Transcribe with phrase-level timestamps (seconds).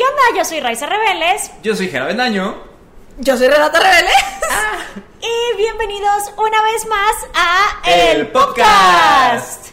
[0.00, 0.38] ¿qué onda?
[0.38, 1.50] Yo soy Raiza Rebeles.
[1.62, 2.56] Yo soy Jera Bendaño.
[3.18, 4.14] Yo soy Renata Rebeles.
[5.20, 9.66] Y bienvenidos una vez más a El Podcast.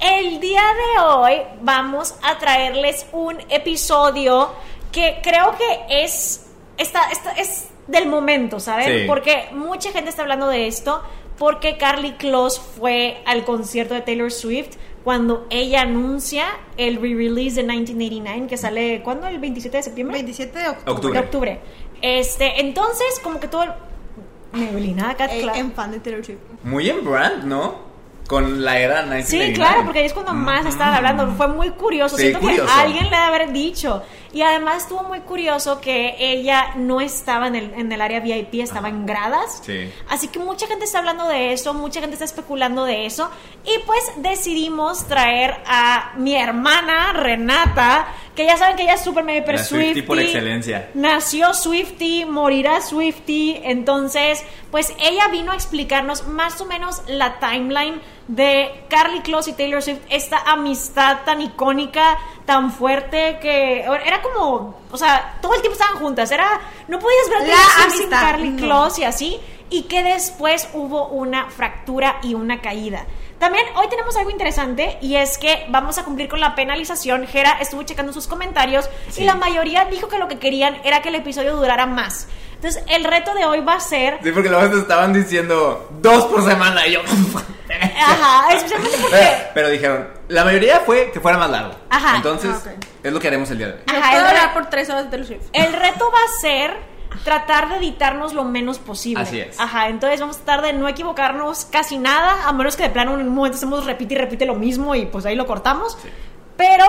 [0.00, 4.50] El día de hoy vamos a traerles un episodio
[4.92, 6.46] que creo que es,
[6.76, 9.00] está, está- es del momento, ¿saben?
[9.00, 9.04] Sí.
[9.06, 11.02] Porque mucha gente está hablando de esto
[11.38, 16.46] porque Carly Close fue al concierto de Taylor Swift cuando ella anuncia
[16.76, 19.26] el re-release de 1989 que sale, ¿cuándo?
[19.26, 20.14] ¿El 27 de septiembre?
[20.16, 20.92] 27 de octubre.
[20.92, 21.12] Octubre.
[21.12, 21.60] de octubre.
[22.00, 23.70] Este, entonces, como que todo el...
[24.54, 26.38] Nebelina, Cat Eh, en fan de Taylor Swift.
[26.62, 27.74] Muy en brand, ¿no?
[28.28, 29.46] Con la era 1989.
[29.46, 31.30] Sí, claro, porque ahí es cuando más estaban hablando.
[31.36, 32.16] Fue muy curioso.
[32.16, 32.64] Sí, Siento curioso.
[32.64, 34.02] que alguien le debe haber dicho.
[34.34, 38.54] Y además estuvo muy curioso que ella no estaba en el, en el área VIP,
[38.54, 39.62] estaba en gradas.
[39.64, 39.92] Sí.
[40.10, 43.30] Así que mucha gente está hablando de eso, mucha gente está especulando de eso.
[43.64, 49.22] Y pues decidimos traer a mi hermana Renata, que ya saben que ella es súper
[49.22, 50.02] mega hiper Swiftie.
[50.02, 50.90] por excelencia.
[50.94, 53.60] Nació Swifty, morirá Swifty.
[53.62, 59.52] Entonces, pues ella vino a explicarnos más o menos la timeline de Carly Close y
[59.54, 65.60] Taylor Swift, esta amistad tan icónica, tan fuerte que era como, o sea, todo el
[65.60, 68.62] tiempo estaban juntas, era no podías ver a La Taylor Swift sin Carly no.
[68.62, 73.06] Close y así, y que después hubo una fractura y una caída.
[73.44, 77.26] También hoy tenemos algo interesante y es que vamos a cumplir con la penalización.
[77.26, 79.24] Jera estuvo checando sus comentarios y Sí.
[79.24, 82.26] la mayoría dijo que lo que querían era que el episodio durara más.
[82.54, 84.18] Entonces, el reto de hoy va a ser.
[84.22, 87.00] Sí, porque luego te estaban diciendo dos por semana y yo.
[88.00, 89.14] Ajá, especialmente porque.
[89.14, 91.74] Pero, pero dijeron, la mayoría fue que fuera más largo.
[91.90, 92.16] Ajá.
[92.16, 92.84] Entonces, Ah, ok.
[93.02, 93.80] es lo que haremos el día de hoy.
[93.88, 95.42] Ajá, el por tres horas de Taylor Swift.
[95.52, 99.22] El reto va a ser tratar de editarnos lo menos posible.
[99.22, 99.60] Así es.
[99.60, 103.14] Ajá, entonces vamos a tratar de no equivocarnos casi nada, a menos que de plano
[103.14, 105.96] en un momento hacemos repite y repite lo mismo y pues ahí lo cortamos.
[106.02, 106.08] Sí.
[106.56, 106.84] Pero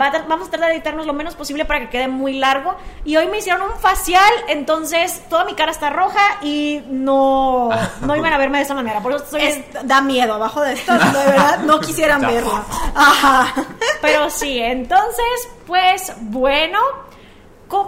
[0.00, 2.38] va a tra- vamos a tratar de editarnos lo menos posible para que quede muy
[2.38, 2.74] largo.
[3.04, 7.68] Y hoy me hicieron un facial, entonces toda mi cara está roja y no,
[8.00, 9.00] no iban a verme de esa manera.
[9.00, 9.42] Por eso estoy...
[9.42, 12.64] Es- da miedo abajo de esto, de verdad, no quisieran verlo.
[12.94, 13.52] Ajá.
[14.00, 17.11] Pero sí, entonces, pues bueno, ¿co-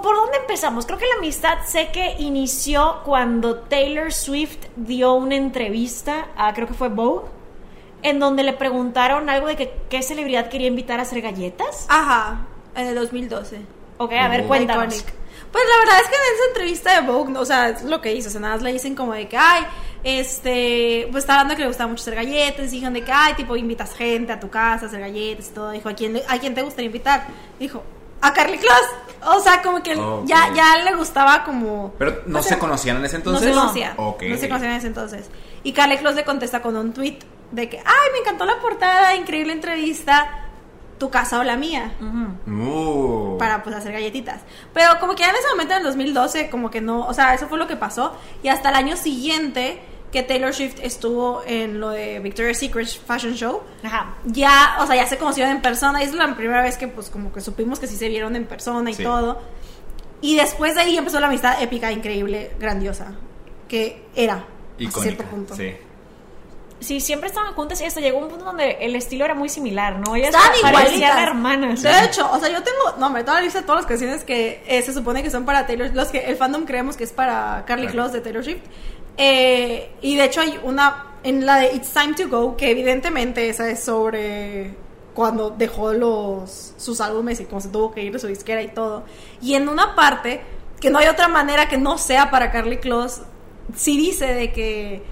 [0.03, 0.87] ¿por dónde empezamos?
[0.87, 6.67] Creo que la amistad sé que inició cuando Taylor Swift dio una entrevista a, creo
[6.67, 7.27] que fue Vogue,
[8.03, 11.87] en donde le preguntaron algo de que qué celebridad quería invitar a hacer galletas.
[11.89, 13.61] Ajá, en el 2012.
[13.99, 14.49] Ok, a ver, Oh.
[14.49, 14.94] cuéntanos.
[14.97, 15.15] Iconic.
[15.53, 18.12] Pues la verdad es que en esa entrevista de Vogue, o sea, es lo que
[18.12, 19.65] hizo, o sea, nada más le dicen como de que, ay,
[20.03, 23.56] este, pues está hablando que le gustaba mucho hacer galletas, dijeron de que, ay, tipo,
[23.56, 26.39] invitas gente a tu casa a hacer galletas y todo, dijo, ¿a quién, le- ¿a
[26.39, 27.27] quién te gustaría invitar?
[27.59, 27.83] Dijo,
[28.25, 28.89] a Carly Close,
[29.27, 31.93] o sea, como que ya, ya le gustaba como...
[31.99, 33.49] Pero no o sea, se conocían en ese entonces.
[33.49, 33.97] No se conocían.
[33.97, 35.31] No se conocían en ese entonces.
[35.62, 37.19] Y Carly Close le contesta con un tweet
[37.51, 40.49] de que, ay, me encantó la portada, increíble entrevista,
[40.99, 41.93] tu casa o la mía
[42.47, 43.37] Uh.
[43.39, 44.41] para pues hacer galletitas.
[44.73, 47.35] Pero como que ya en ese momento en el 2012 como que no, o sea,
[47.35, 49.83] eso fue lo que pasó y hasta el año siguiente
[50.15, 54.15] que Taylor Swift estuvo en lo de Victoria's Secret Fashion Show, Ajá.
[54.25, 57.11] ya, o sea, ya se conocieron en persona y es la primera vez que pues
[57.11, 59.03] como que supimos que sí se vieron en persona y Sí.
[59.03, 59.41] todo.
[60.21, 63.13] Y después de ahí empezó la amistad épica, increíble, grandiosa,
[63.69, 64.47] que era
[64.79, 65.01] Icónica.
[65.03, 65.57] cierto punto.
[65.57, 65.73] Sí.
[66.81, 70.01] Sí, siempre estaban juntas y hasta llegó un punto donde el estilo era muy similar,
[70.01, 70.17] ¿no?
[70.17, 71.23] Ellas Estaban parecían igualitas.
[71.29, 71.83] hermanas.
[71.83, 74.23] De hecho, o sea, yo tengo, no, hombre, toda la lista de todas las canciones
[74.23, 77.13] que eh, se supone que son para Taylor, los que el fandom creemos que es
[77.13, 77.93] para Carly Claro.
[78.11, 78.61] Close de Taylor Swift.
[79.17, 83.49] Eh, y de hecho hay una en la de It's Time to Go que evidentemente
[83.49, 84.75] esa es sobre
[85.15, 88.69] cuando dejó los sus álbumes y cómo se tuvo que ir de su disquera y
[88.69, 89.05] todo.
[89.41, 90.43] Y en una parte
[90.81, 93.23] que no hay otra manera que no sea para Carly Close,
[93.75, 95.03] sí dice de que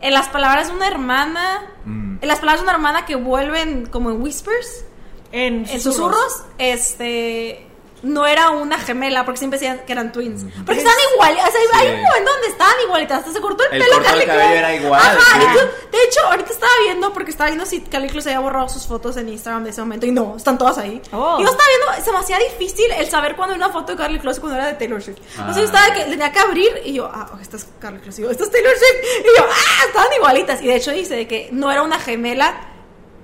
[0.00, 2.18] en las palabras de una hermana, Mm.
[2.20, 4.84] en las palabras de una hermana que vuelven como en whispers,
[5.32, 7.66] En, en susurros, este
[8.02, 10.44] no era una gemela, porque siempre decían que eran twins.
[10.64, 11.48] Porque estaban igualitas.
[11.48, 13.18] O sea, hay un momento donde estaban igualitas.
[13.18, 14.58] Hasta se cortó el, El pelo corte del Carly cabello Close.
[14.58, 15.38] era igual, Ajá, sí.
[15.38, 18.68] de, hecho, de hecho, ahorita estaba viendo, porque estaba viendo si Carly Close había borrado
[18.68, 20.06] sus fotos en Instagram de ese momento.
[20.06, 21.02] Y no, están todas ahí.
[21.12, 21.36] Oh.
[21.40, 23.98] Y yo estaba viendo, se me hacía difícil el saber cuándo era una foto de
[23.98, 25.18] Carly Close y cuando era de Taylor Swift.
[25.36, 25.64] Entonces yo Ah.
[25.82, 28.20] estaba que tenía que abrir y yo, ah, esta es Carly Close.
[28.20, 29.04] Y yo, esta es Taylor Swift.
[29.20, 30.62] Y yo, ah, estaban igualitas.
[30.62, 32.60] Y de hecho dice de que no era una gemela.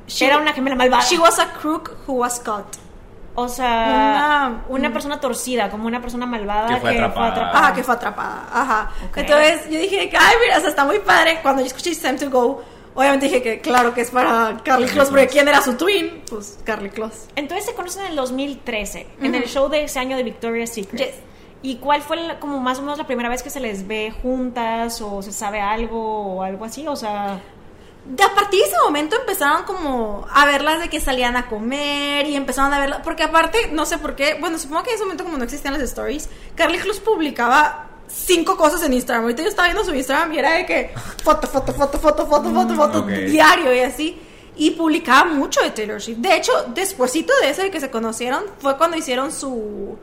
[0.06, 1.02] She- Era una gemela malvada.
[1.04, 2.76] She was a crook who was caught.
[3.36, 7.58] O sea, Una- una, persona torcida, como una persona malvada Que que fue fue atrapada.
[7.58, 8.46] Ajá, que fue atrapada.
[8.52, 8.90] Ajá.
[9.16, 11.40] Entonces yo dije, que, ay, mira, o sea, está muy padre.
[11.42, 12.62] Cuando yo escuché It's Time to Go,
[12.94, 16.22] obviamente dije que claro que es para Carly Close, porque ¿quién era su twin?
[16.30, 17.26] Pues Carly Close.
[17.34, 19.42] Entonces se conocen en el 2013, en Ujú.
[19.42, 20.98] el show de ese año de Victoria's Secret.
[21.08, 21.14] Yes.
[21.62, 24.12] ¿Y cuál fue la- como más o menos la primera vez que se les ve
[24.22, 26.86] juntas o se sabe algo o algo así?
[26.86, 27.40] O sea,
[28.04, 32.26] de a partir de ese momento empezaron como a verlas de que salían a comer
[32.26, 35.04] y empezaron a verlas, porque aparte, no sé por qué, bueno, supongo que en ese
[35.04, 39.24] momento como no existían las stories, Carly Cruz publicaba cinco cosas en Instagram.
[39.24, 42.52] Ahorita yo estaba viendo su Instagram y era de que foto, foto, foto, foto, foto,
[42.52, 43.08] foto, foto, ok.
[43.08, 44.20] diario y así.
[44.56, 46.18] Y publicaba mucho de Taylor Swift.
[46.18, 49.98] De hecho, despuésito de eso de que se conocieron, fue cuando hicieron su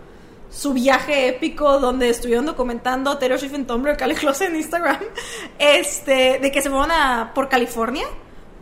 [0.51, 4.99] su viaje épico donde estuvieron documentando Taylor Swift en Tumblr, Cali Close en Instagram,
[5.59, 8.05] este, de que se fueron a, por California,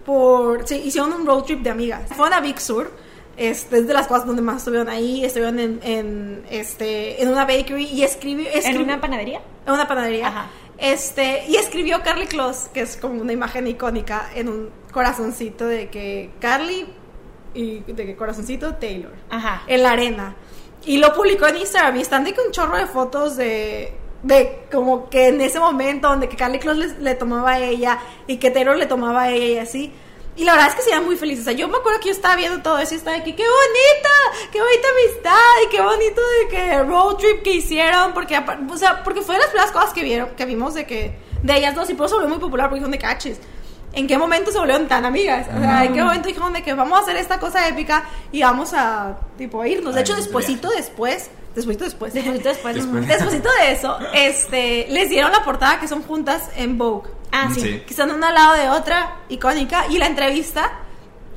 [0.05, 2.03] por, sí, hicieron un road trip de amigas.
[2.15, 2.91] Fueron a Big Sur,
[3.35, 7.45] este, es de las cosas donde más estuvieron ahí, estuvieron en, en, este, en una
[7.45, 9.41] bakery y escribió, ¿En una panadería?
[9.65, 10.27] en una panadería.
[10.27, 10.49] Ajá.
[10.77, 15.89] Este, y escribió Carly Close, que es como una imagen icónica, en un corazoncito de
[15.89, 16.87] que Carly
[17.53, 19.63] y de que corazoncito Taylor Ajá.
[19.67, 20.35] en la arena.
[20.85, 23.93] Y lo publicó en Instagram y están de que un chorro de fotos de,
[24.23, 27.99] de como que en ese momento donde que Carly Close le, le tomaba a ella
[28.27, 29.93] y que Taylor le tomaba a ella y así.
[30.39, 31.41] Y la verdad es que se iban muy felices.
[31.41, 33.43] O sea, yo me acuerdo que yo estaba viendo todo eso y estaba que qué
[33.43, 38.13] bonita, qué bonita amistad y qué bonito de que road trip que hicieron.
[38.13, 41.19] Porque, o sea, porque fue de las primeras cosas que vieron, que vimos de que,
[41.43, 43.41] de ellas dos y por eso volvió muy popular porque son de caches.
[43.93, 45.47] ¿En qué momento se volvieron tan amigas?
[45.55, 48.41] O sea, ¿en qué momento dijeron de que vamos a hacer esta cosa épica y
[48.41, 49.95] vamos a, tipo, a irnos?
[49.95, 52.75] De hecho, despuésito después, despuésito después, Despuésito después.
[52.75, 53.07] Después.
[53.07, 57.09] despuésito de eso, este, les dieron la portada que son juntas en Vogue.
[57.31, 57.61] Ah, sí.
[57.61, 57.79] Sí.
[57.85, 60.71] Que están una al lado de otra, icónica, y la entrevista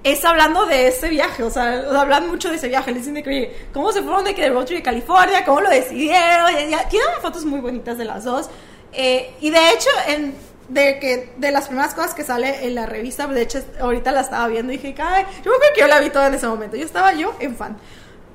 [0.05, 3.23] es hablando de ese viaje, o sea, hablan mucho de ese viaje, les dicen de
[3.23, 6.49] que, oye, cómo se fueron de que del road trip de California, cómo lo decidieron,
[6.91, 8.51] tienen fotos muy bonitas de las dos,
[8.95, 10.35] Eh, y de hecho, en,
[10.73, 14.21] de que de las primeras cosas que sale en la revista, de hecho, ahorita la
[14.23, 16.47] estaba viendo y dije, ay, yo me acuerdo que yo la vi toda en ese
[16.47, 17.77] momento, yo estaba yo en fan.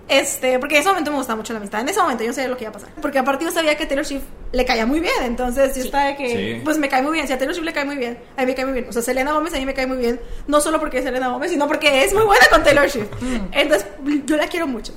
[0.10, 1.82] Este, porque en ese momento me gustaba mucho la amistad.
[1.82, 2.90] En ese momento yo sabía lo que iba a pasar.
[3.02, 4.24] Porque aparte yo sabía que Taylor Swift
[4.54, 5.12] le caía muy bien.
[5.24, 5.88] Entonces yo Sí.
[5.88, 6.62] estaba de que, Sí.
[6.64, 7.28] pues me cae muy bien.
[7.28, 8.86] Si a Taylor Swift le cae muy bien, a mí me cae muy bien.
[8.88, 10.22] O sea, Selena Gómez a mí me cae muy bien.
[10.48, 13.10] No solo porque es Selena Gómez, sino porque es muy buena con Taylor Swift.
[13.52, 13.86] Entonces
[14.26, 14.94] yo la quiero mucho.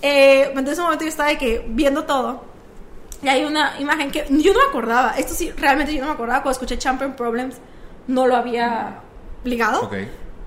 [0.00, 2.44] Eh, entonces en ese momento yo estaba de que viendo todo.
[3.22, 5.14] Y hay una imagen que yo no me acordaba.
[5.16, 6.42] Esto sí, realmente yo no me acordaba.
[6.42, 7.56] Cuando escuché Champion Problems,
[8.08, 9.00] no lo había
[9.44, 9.82] ligado.
[9.82, 9.94] Ok.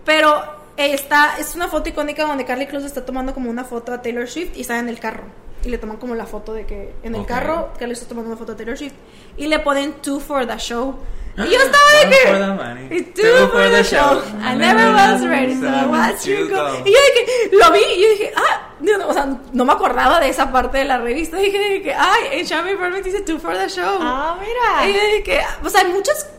[0.03, 0.43] Pero
[0.77, 4.27] está, es una foto icónica donde Carly Close está tomando como una foto a Taylor
[4.27, 5.23] Swift y está en el carro.
[5.63, 7.27] Y le toman como la foto de que en el Ok.
[7.27, 8.93] carro Carly está tomando una foto a Taylor Swift.
[9.37, 10.95] Y le ponen two for the show.
[11.37, 12.27] Y yo estaba de que.
[12.27, 14.21] for the money, y two for the show.
[14.41, 16.81] I never was ready, so I watched you go.
[16.85, 19.65] Y yo de que lo vi y yo dije, ah, no, no, o sea, no
[19.65, 21.37] me acordaba de esa parte de la revista.
[21.37, 23.97] Dije de que, ay, en Shabby Perfect dice two for the show.
[23.99, 24.89] Ah, mira.
[24.89, 26.29] Y yo dije, o sea, hay muchas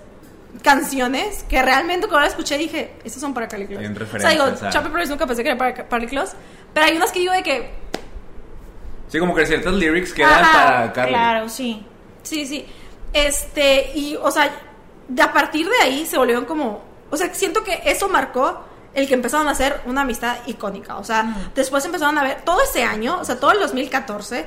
[0.63, 3.85] canciones que realmente cuando la escuché dije, estas son para Carly Close.
[3.85, 4.47] En o sea, digo.
[4.71, 6.35] Chapel Promise nunca pensé que era para Carly Close,
[6.73, 7.71] pero hay unas que digo de que,
[9.09, 11.13] Sí, como que ciertas lyrics quedan Ajá, para Carly.
[11.13, 11.87] Claro, sí.
[12.23, 12.67] sí, sí,
[13.13, 14.51] este, y, o sea,
[15.09, 16.81] de a partir de ahí se volvieron como,
[17.11, 18.61] o sea, siento que eso marcó
[18.95, 22.61] el que empezaron a hacer una amistad icónica, o sea, después empezaron a ver, todo
[22.63, 24.47] ese año, o sea, todo el 2014,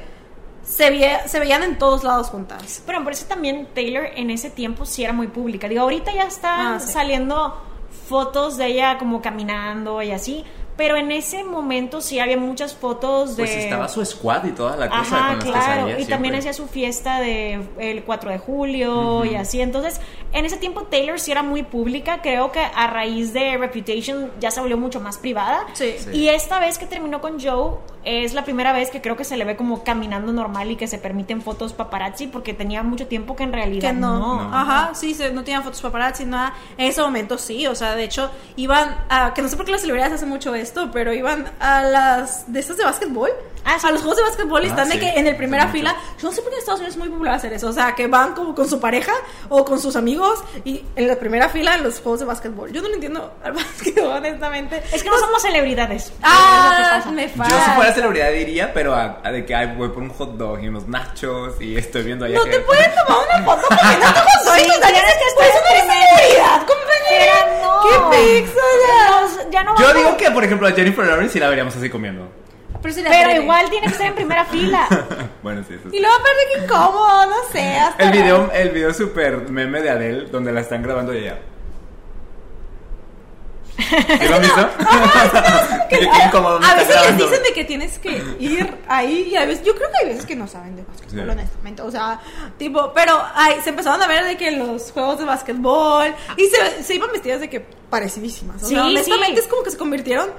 [0.63, 2.83] se, vie- se veían en todos lados juntas.
[2.85, 5.67] Pero por eso también Taylor en ese tiempo sí era muy pública.
[5.67, 6.91] Digo, ahorita ya están Ah, sí.
[6.91, 7.59] saliendo
[8.07, 10.44] fotos de ella como caminando y así.
[10.80, 13.44] Pero en ese momento sí había muchas fotos de.
[13.44, 16.06] Pues estaba su squad y toda la cosa Ajá, con las que salía Y siempre.
[16.06, 19.60] también hacía su fiesta de el 4 de julio y así.
[19.60, 20.00] Entonces,
[20.31, 22.22] en ese tiempo Taylor sí era muy pública.
[22.22, 25.66] Creo que a raíz de Reputation ya se volvió mucho más privada.
[25.74, 25.95] Sí.
[25.98, 26.12] Sí.
[26.14, 27.74] Y esta vez que terminó con Joe,
[28.06, 30.88] es la primera vez que creo que se le ve como caminando normal y que
[30.88, 34.19] se permiten fotos paparazzi porque tenía mucho tiempo que en realidad que no.
[34.19, 34.50] no.
[34.50, 34.56] No.
[34.57, 36.54] Ajá, sí, no tenían fotos paparazzi, nada.
[36.78, 39.74] En ese momento sí, o sea, de hecho, iban a, que no sé por qué
[39.74, 43.31] las celebridades hacen mucho esto, pero iban a las, de estas de básquetbol,
[43.66, 43.88] Ah, sí.
[43.88, 45.78] a los juegos de básquetbol y Ah, están de sí, que en el primera mucho.
[45.78, 47.73] fila, yo no sé por qué en Estados Unidos es muy popular hacer eso, o
[47.73, 49.11] sea, que van como con su pareja
[49.49, 52.71] o con sus amigos y en la primera fila en los juegos de básquetbol.
[52.71, 54.81] Yo no lo entiendo al básquetbol, honestamente.
[54.94, 56.14] Es que no somos celebridades.
[56.23, 57.66] Ah, Es me Yo falla.
[57.66, 60.64] si fuera celebridad diría, pero a, a de que ay, voy por un hot dog
[60.64, 62.52] y unos nachos y estoy viendo allá No que...
[62.52, 66.18] te pueden tomar una foto comiendo con Sí, Doritos, tienes que Pues no eres primero.
[66.18, 67.58] celebridad, compañera.
[67.83, 69.52] ¡Qué pixel!
[69.52, 72.28] Ya no Yo digo que, por ejemplo, a Jennifer Lawrence sí la veríamos así comiendo.
[72.81, 73.42] Pero, si la Pero tele.
[73.42, 74.88] igual tiene que estar en primera fila.
[75.44, 75.98] bueno, sí, eso sí.
[75.98, 77.76] Y luego aparte que incómodo, no sé.
[77.78, 81.40] Hasta El video, el video super meme de Adele donde la están grabando y ella.
[83.80, 84.69] ¿Sí lo han visto?
[85.90, 89.64] que- incómodo a veces les dicen de que tienes que ir ahí y a veces
[89.66, 91.30] yo creo que hay veces que no saben de básquetbol Sí.
[91.30, 92.19] honestamente o sea
[92.57, 96.83] tipo pero ay, se empezaron a ver de que los juegos de básquetbol y se,
[96.83, 97.59] se iban vestidas de que
[97.90, 99.45] parecidísimas o Sí, sea honestamente sí.
[99.45, 100.30] es como que se convirtieron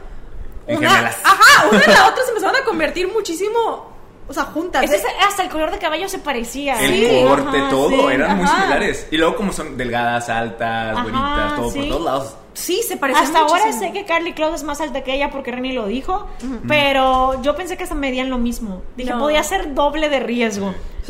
[0.66, 1.16] En una gemelas.
[1.24, 3.89] ajá una en la otra se empezaron a convertir muchísimo
[4.30, 4.84] o sea, juntas.
[4.84, 6.80] Ese es- hasta el color de cabello se parecía.
[6.80, 8.14] El Sí, corte, ajá, todo, sí.
[8.14, 8.56] eran muy ajá.
[8.60, 9.08] similares.
[9.10, 11.78] Y luego como son delgadas, altas, Ajá, bonitas, todo sí.
[11.80, 12.36] por todos lados.
[12.54, 13.80] Sí, se parecen Hasta ahora muchísimo.
[13.86, 16.26] sé que Carly Close es más alta que ella porque Renny lo dijo,
[16.68, 18.82] pero yo pensé que hasta medían lo mismo.
[18.96, 19.18] Dije, No.
[19.18, 20.66] podía ser doble de riesgo.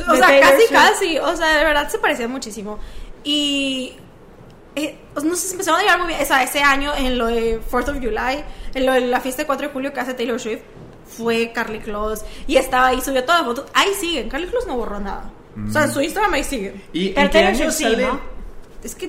[0.09, 0.71] O de sea, Taylor casi, Swift.
[0.73, 1.19] casi.
[1.19, 2.79] O sea, de verdad se parecían muchísimo.
[3.25, 3.95] Y.
[4.77, 6.21] eh, no sé, se empezaron a llevar muy bien.
[6.23, 9.43] O sea, ese año en lo de 4th of July, en lo de la fiesta
[9.43, 10.61] de 4 de julio que hace Taylor Swift,
[11.17, 12.25] fue Carly Close.
[12.47, 13.71] Y estaba ahí, subió todas las fotos.
[13.75, 14.29] Ahí siguen.
[14.29, 15.31] Carly Close no borró nada.
[15.69, 16.83] O sea, en su Instagram ahí siguen.
[16.93, 18.07] ¿Y Pero en qué año sí, sale?
[18.07, 18.21] ¿no?
[18.83, 19.07] Es que.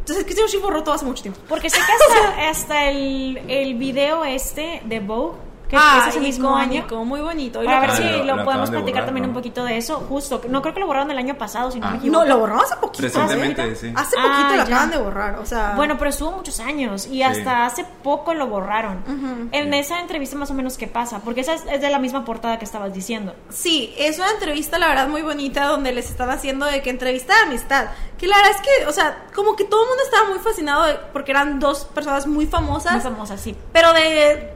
[0.00, 1.40] Entonces, es que Taylor Swift borró todo hace mucho tiempo.
[1.48, 1.82] Porque sé que
[2.14, 5.38] hasta, hasta el, el video este de Vogue,
[5.72, 6.80] que Ah, es ese mismo año.
[6.80, 7.62] icónico, muy bonito.
[7.62, 9.28] Y Para ver Ah, si lo- lo, podemos platicar borrar, también ¿no?
[9.30, 9.96] un poquito de eso.
[10.08, 11.90] Justo, no creo que lo borraron el año pasado, si no Ah.
[11.92, 12.20] me equivoco.
[12.22, 13.02] No, lo borramos hace poquito.
[13.04, 13.74] Recientemente, ¿eh?
[13.74, 13.92] sí.
[13.96, 14.62] Hace Ah, poquito lo ya.
[14.64, 15.38] acaban de borrar.
[15.38, 15.72] O sea.
[15.74, 19.48] Bueno, pero estuvo muchos años y hasta hace poco lo borraron.
[19.52, 22.24] En esa entrevista más o menos qué pasa, porque esa es, es de la misma
[22.24, 23.34] portada que estabas diciendo.
[23.48, 27.34] Sí, es una entrevista, la verdad, muy bonita, donde les están haciendo de que entrevista
[27.34, 27.86] de amistad.
[28.18, 30.84] Que la verdad es que, o sea, como que todo el mundo estaba muy fascinado
[30.84, 33.56] de- porque eran dos personas muy famosas, Más famosa, sí.
[33.72, 34.52] pero de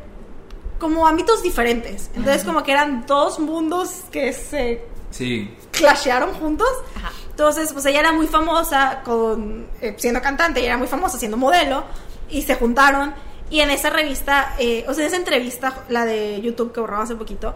[0.79, 2.11] como ámbitos diferentes.
[2.15, 5.55] Entonces, como que eran dos mundos que se Sí.
[5.73, 6.69] clashearon juntos.
[6.97, 7.13] Ajá.
[7.31, 11.37] Entonces, pues ella era muy famosa con eh, siendo cantante, ella era muy famosa siendo
[11.37, 11.85] modelo
[12.31, 13.15] y se juntaron
[13.51, 17.05] y en esa revista, eh, o sea, en esa entrevista, la de YouTube que borramos
[17.05, 17.55] hace poquito,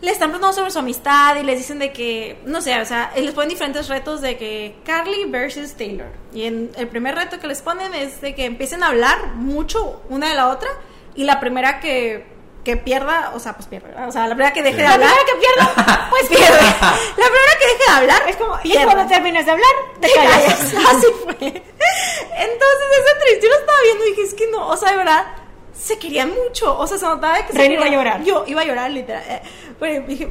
[0.00, 3.12] le están preguntando sobre su amistad y les dicen de que, no sé, o sea,
[3.16, 6.08] les ponen diferentes retos de que Carly versus Taylor.
[6.32, 10.02] Y en el primer reto que les ponen es de que empiecen a hablar mucho
[10.08, 10.68] una de la otra
[11.14, 12.30] y la primera que
[12.64, 14.08] que pierda, o sea, pues pierde, ¿verdad?
[14.08, 14.82] o sea, la primera que deje Sí.
[14.82, 16.60] de La hablar, primera que pierda, pues pierde.
[17.16, 20.60] La primera que deje de hablar, es como, y cuando termines de hablar, te callas.
[20.90, 21.32] Así fue.
[21.40, 24.96] Entonces, esa entrevista yo la estaba viendo y dije, es que no, o sea, de
[24.96, 25.26] verdad,
[25.76, 26.78] se querían mucho.
[26.78, 28.22] O sea, se notaba que se Ren iba a llorar.
[28.22, 29.24] Yo iba a llorar, literal.
[29.28, 29.42] Eh,
[29.80, 30.28] Bueno, dije,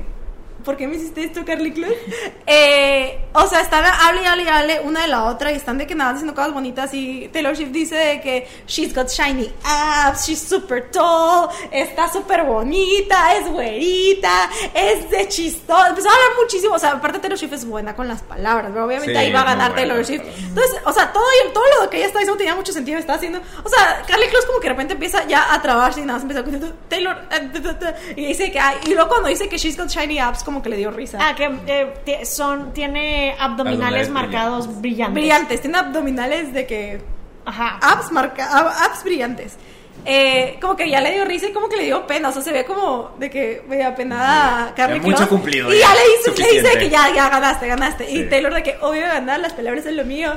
[0.63, 1.95] ¿por qué me hiciste esto, Carly Close?
[2.53, 5.77] Eh, o sea, están hable y hable y hable una de la otra y están
[5.77, 9.49] de que nada diciendo cosas bonitas y Taylor Swift dice de que she's got shiny
[9.63, 15.89] abs, she's super tall, está súper bonita, es güerita, es de chistosa.
[15.89, 18.85] Empezó a hablar muchísimo, o sea, aparte Taylor Swift es buena con las palabras, pero
[18.85, 20.23] obviamente Sí, ahí va a ganar buena Taylor Swift.
[20.37, 23.39] Entonces, o sea, todo, todo lo que ella está diciendo tenía mucho sentido, está haciendo,
[23.63, 26.23] o sea, Carly Close como que de repente empieza ya a trabarse y nada más
[26.23, 29.89] empieza con Taylor, eh, y dice que, ay, y luego cuando dice que she's got
[29.89, 31.17] shiny abs, como que le dio risa.
[31.21, 35.13] Ah, que eh, son, tiene abdominales Abdominales marcados brillantes.
[35.13, 37.01] Brillantes, tiene abdominales de que,
[37.45, 37.79] Ajá.
[37.81, 39.57] abs, marca, ab- abs brillantes.
[40.03, 42.41] Eh, como que ya le dio risa y como que le dio pena, o sea,
[42.41, 45.29] se ve como de que medio apenada a Carly Ya mucho Close.
[45.29, 46.79] cumplido, Y ya, ya le dice, le dice suficiente.
[46.79, 48.09] que ya, ya ganaste, ganaste.
[48.11, 48.29] Y Sí.
[48.29, 50.33] Taylor de que, obvio ganar, las palabras es lo mío.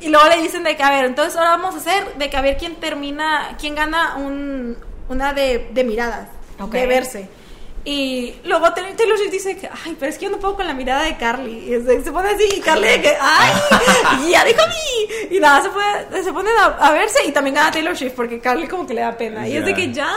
[0.00, 2.36] Y luego le dicen de que, a ver, entonces ahora vamos a hacer de que
[2.36, 4.76] a ver quién termina, quién gana un,
[5.08, 6.28] una de, de miradas,
[6.60, 6.72] Ok.
[6.72, 7.28] de verse.
[7.86, 10.66] Y luego Taylor Taylor Swift dice que, ay, pero es que yo no puedo con
[10.66, 11.74] la mirada de Carly.
[11.74, 13.52] Y se, se pone así, y Carly de que, ay,
[14.30, 15.34] ya dijo a mí.
[15.36, 18.40] Y nada, se, pone, se ponen a, a verse y también gana Taylor Swift porque
[18.40, 19.46] Carly como que le da pena.
[19.46, 20.16] Y es de que ya.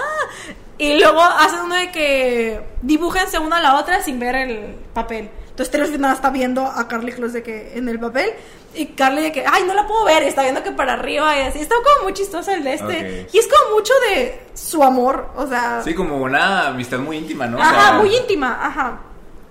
[0.78, 5.30] Y luego hacen uno de que dibújense una a la otra sin ver el papel.
[5.58, 8.30] Entonces Taylor Swift nada está viendo a Carly Close de que en el papel
[8.76, 11.36] y Carly de que, ay, no la puedo ver, y está viendo que para arriba
[11.36, 11.58] y así.
[11.58, 13.24] Está como muy chistoso el de este.
[13.24, 13.34] Ok.
[13.34, 15.82] Y es como mucho de su amor, o sea...
[15.84, 17.58] Sí, como una amistad muy íntima, ¿no?
[17.58, 19.00] O Ajá, sea, muy íntima, ajá.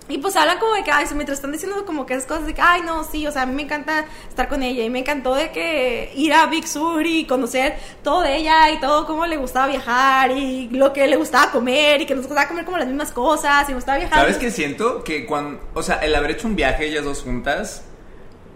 [0.08, 2.54] Y pues hablan como de que, ay, mientras están diciendo como que esas cosas de
[2.54, 5.00] que, ay, no, sí, o sea, a mí me encanta estar con ella y me
[5.00, 9.26] encantó de que ir a Big Sur y conocer todo de ella y todo cómo
[9.26, 12.78] le gustaba viajar y lo que le gustaba comer y que nos gustaba comer como
[12.78, 14.20] las mismas cosas y gustaba viajar.
[14.20, 15.02] ¿Sabes qué siento?
[15.02, 17.82] Que cuando, o sea, el haber hecho un viaje ellas dos juntas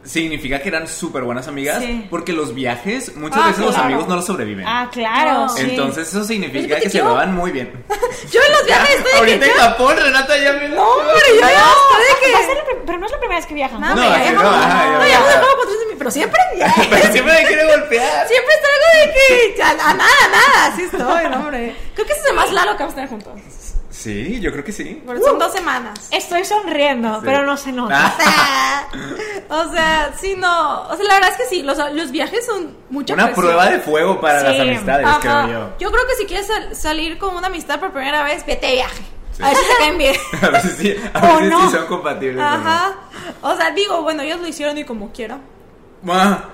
[0.05, 2.07] significa que eran súper buenas amigas Sí.
[2.09, 3.85] porque los viajes muchas Ah, veces los claro.
[3.89, 4.65] amigos no los sobreviven.
[4.67, 5.33] Ah, claro.
[5.33, 5.49] No.
[5.51, 5.63] sí.
[5.63, 7.85] Entonces eso significa Oye, que se llevaban muy bien.
[8.33, 10.83] Yo en los viajes estoy de Ahorita que en yo- Japón, Renata ya me No,
[10.91, 12.47] hombre, yo ya estoy de que...
[12.47, 13.81] ser pero no es la primera vez que viajan.
[13.81, 13.95] No, ¿no?
[13.97, 15.07] No, ya no, ya no, va.
[15.07, 16.41] ya hemos dejado cuatro veces, pero siempre...
[16.91, 18.27] Pero siempre me quiere golpear.
[18.29, 21.77] Siempre está algo de que a, a nada, a nada, así estoy, no, hombre.
[21.95, 23.33] Creo que ese es el más largo que vamos a tener juntos.
[24.01, 25.03] Sí, yo creo que sí.
[25.23, 26.09] Son dos semanas.
[26.11, 27.21] Estoy sonriendo, Sí.
[27.27, 28.15] pero no se nota.
[28.19, 28.87] Ah,
[29.51, 30.83] o sea, sí, no.
[30.89, 33.45] O sea, la verdad es que sí, los, los viajes son mucha una presión.
[33.45, 34.47] prueba de fuego para Sí.
[34.47, 35.21] las amistades, Ajá.
[35.21, 35.69] creo yo.
[35.79, 38.73] Yo creo que si quieres sal- salir con una amistad por primera vez, vete de
[38.73, 39.03] viaje.
[39.33, 39.43] Sí.
[39.43, 40.17] A ver si te caen bien.
[40.43, 41.71] A ver si sí, a O ver si no.
[41.71, 42.37] sí son compatibles.
[42.39, 42.47] o no.
[42.47, 42.95] Ajá.
[43.43, 45.39] O sea, digo, bueno, ellos lo hicieron y como quiera.
[46.09, 46.45] Ah,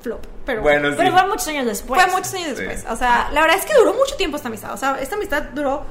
[0.00, 0.20] Flop.
[0.46, 0.94] Pero Bueno, sí.
[0.98, 2.00] Pero fue muchos años después.
[2.00, 2.64] Fue muchos años Sí.
[2.64, 2.84] después.
[2.88, 4.72] O sea, la verdad es que duró mucho tiempo esta amistad.
[4.74, 5.82] O sea, esta amistad duró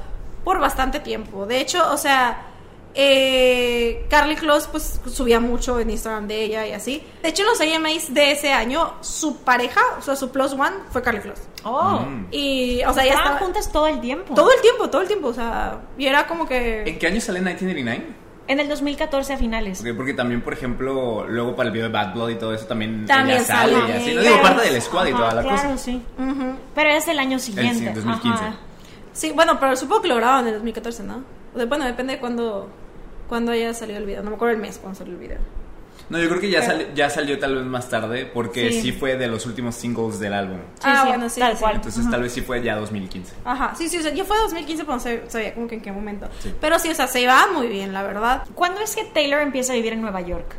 [0.44, 1.46] por bastante tiempo.
[1.46, 2.46] De hecho, o sea,
[2.94, 7.02] eh, Carly Close pues subía mucho en Instagram de ella y así.
[7.22, 10.76] De hecho, en los AMAs de ese año, su pareja, o sea, su plus one
[10.90, 11.42] fue Carly Close.
[11.64, 12.00] Oh.
[12.00, 12.26] Mm.
[12.30, 14.34] Y, o sea, ya Estaban estaba juntas todo el tiempo.
[14.34, 16.82] todo el tiempo, todo el tiempo, o sea, y era como que...
[16.86, 18.24] ¿En qué año sale 1989?
[18.46, 19.78] En el 2014 a finales.
[19.78, 22.66] Porque, porque también, por ejemplo, luego para el video de Bad Blood y todo eso
[22.66, 23.88] también, También ella sale sale.
[23.88, 24.14] y así.
[24.14, 25.78] No digo parte del squad y toda la claro, cosa.
[25.78, 26.02] sí.
[26.18, 26.54] Ujú.
[26.74, 27.78] Pero es del año siguiente.
[27.78, 28.44] sí, 2015.
[28.44, 28.54] Ajá.
[29.14, 31.22] Sí, bueno, pero supongo que lo grababan en el 2014, ¿no?
[31.54, 32.68] O sea, bueno, depende de cuándo,
[33.28, 34.22] cuándo haya salido el video.
[34.22, 35.38] No me acuerdo el mes cuando salió el video.
[36.10, 38.82] No, yo creo que ya, Pero- ya salió tal vez más tarde porque Sí.
[38.82, 38.92] sí.
[38.92, 40.58] fue de los últimos singles del álbum.
[40.74, 41.40] Sí, ah, sí, bueno, sí.
[41.40, 41.74] tal sí, cual.
[41.76, 43.32] Entonces tal vez sí fue ya 2015.
[43.44, 45.80] Ajá, sí, sí, o sea, yo fue 2015, pero no sé- sabía como que en
[45.80, 46.28] qué momento.
[46.40, 46.52] Sí.
[46.60, 48.42] Pero sí, o sea, se iba muy bien, la verdad.
[48.54, 50.56] ¿Cuándo es que Taylor empieza a vivir en Nueva York?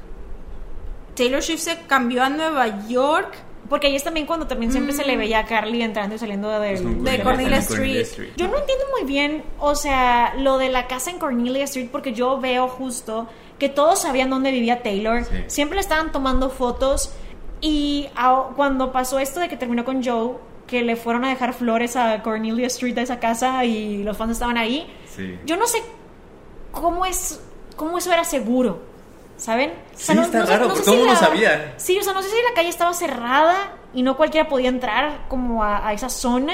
[1.15, 3.35] Taylor Swift se cambió a Nueva York.
[3.69, 6.50] Porque ahí es también cuando también siempre se le veía a Carly entrando y saliendo
[6.60, 8.05] de Cornelia Street.
[8.38, 12.13] Yo no entiendo muy bien, o sea, lo de la casa en Cornelia Street, porque
[12.13, 15.31] yo veo justo que todos sabían dónde vivía Taylor, Sí.
[15.48, 17.13] siempre le estaban tomando fotos
[17.62, 20.34] y a- cuando pasó esto de que terminó con Joe,
[20.67, 24.34] que le fueron a dejar flores a Cornelia Street a esa casa y los fans
[24.34, 25.39] estaban ahí, Sí.
[25.45, 25.79] yo no sé
[26.72, 27.41] cómo es,
[27.75, 28.79] cómo eso era seguro.
[29.37, 29.71] ¿Saben?
[29.71, 31.73] O Sí, está raro, todo el mundo la- sabía.
[31.77, 35.25] Sí, o sea, no sé si la calle estaba cerrada y no cualquiera podía entrar
[35.27, 36.53] como a, a esa zona.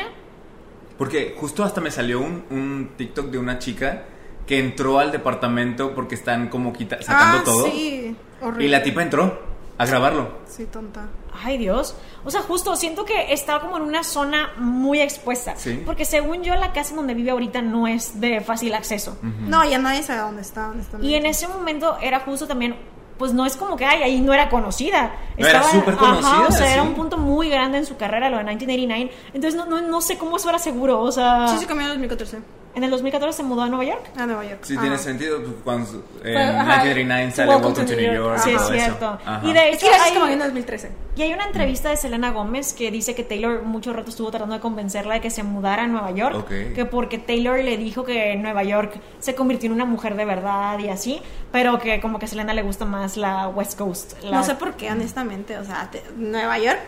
[0.98, 4.04] Porque justo hasta me salió un, un TikTok de una chica
[4.48, 7.66] que entró al departamento porque están como quita- sacando ah, todo.
[7.66, 8.16] sí.
[8.42, 8.66] Horrible.
[8.66, 9.40] Y la tipa entró
[9.78, 10.40] a grabarlo.
[10.48, 11.08] Sí, tonta.
[11.44, 11.96] Ay, Dios.
[12.24, 15.56] O sea, justo siento que estaba como en una zona muy expuesta.
[15.56, 15.82] Sí.
[15.86, 19.18] Porque según yo, la casa donde vive ahorita no es de fácil acceso.
[19.22, 21.10] No, ya nadie sabe dónde está, honestamente.
[21.12, 22.76] Y en ese momento era justo también,
[23.18, 25.14] pues no es como que, ay, ahí no era conocida.
[25.38, 26.88] No, era súper conocida, o sea, era sí.
[26.88, 29.12] un punto muy grande en su carrera, lo de 1989.
[29.34, 31.02] Entonces no, no, no sé cómo eso era seguro.
[31.02, 32.61] O sea, Sí, se cambió en el 2014.
[32.74, 34.10] En el 2014 se mudó a Nueva York.
[34.18, 34.60] A Nueva York.
[34.64, 34.82] Sí, Ajá.
[34.82, 38.38] tiene sentido pues, cuando en Fue, ajá, 1939 sale Welcome Welcome, to to New York.
[38.38, 38.42] York.
[38.44, 39.20] Sí, es cierto.
[39.26, 39.42] Ajá.
[39.48, 40.92] Y de Es hecho, que se hay- cambió en el 2013.
[41.18, 44.56] Y hay una entrevista de Selena Gómez que dice que Taylor mucho rato estuvo tratando
[44.56, 46.36] de convencerla de que se mudara a Nueva York.
[46.38, 46.50] Ok.
[46.74, 50.24] Que porque Taylor le dijo que en Nueva York se convirtió en una mujer de
[50.26, 51.22] verdad y así.
[51.52, 54.22] Pero que como que a Selena le gusta más la West Coast.
[54.24, 55.58] la- No sé por qué, honestamente.
[55.58, 56.80] O sea, te- Nueva York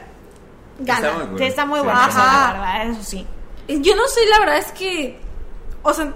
[0.79, 1.07] gana.
[1.09, 1.85] Está muy está muy Sí.
[1.85, 2.53] buena, esa, Ajá.
[2.53, 3.27] la verdad, eso sí.
[3.67, 5.19] Yo no sé, la verdad es que.
[5.83, 6.13] O sea,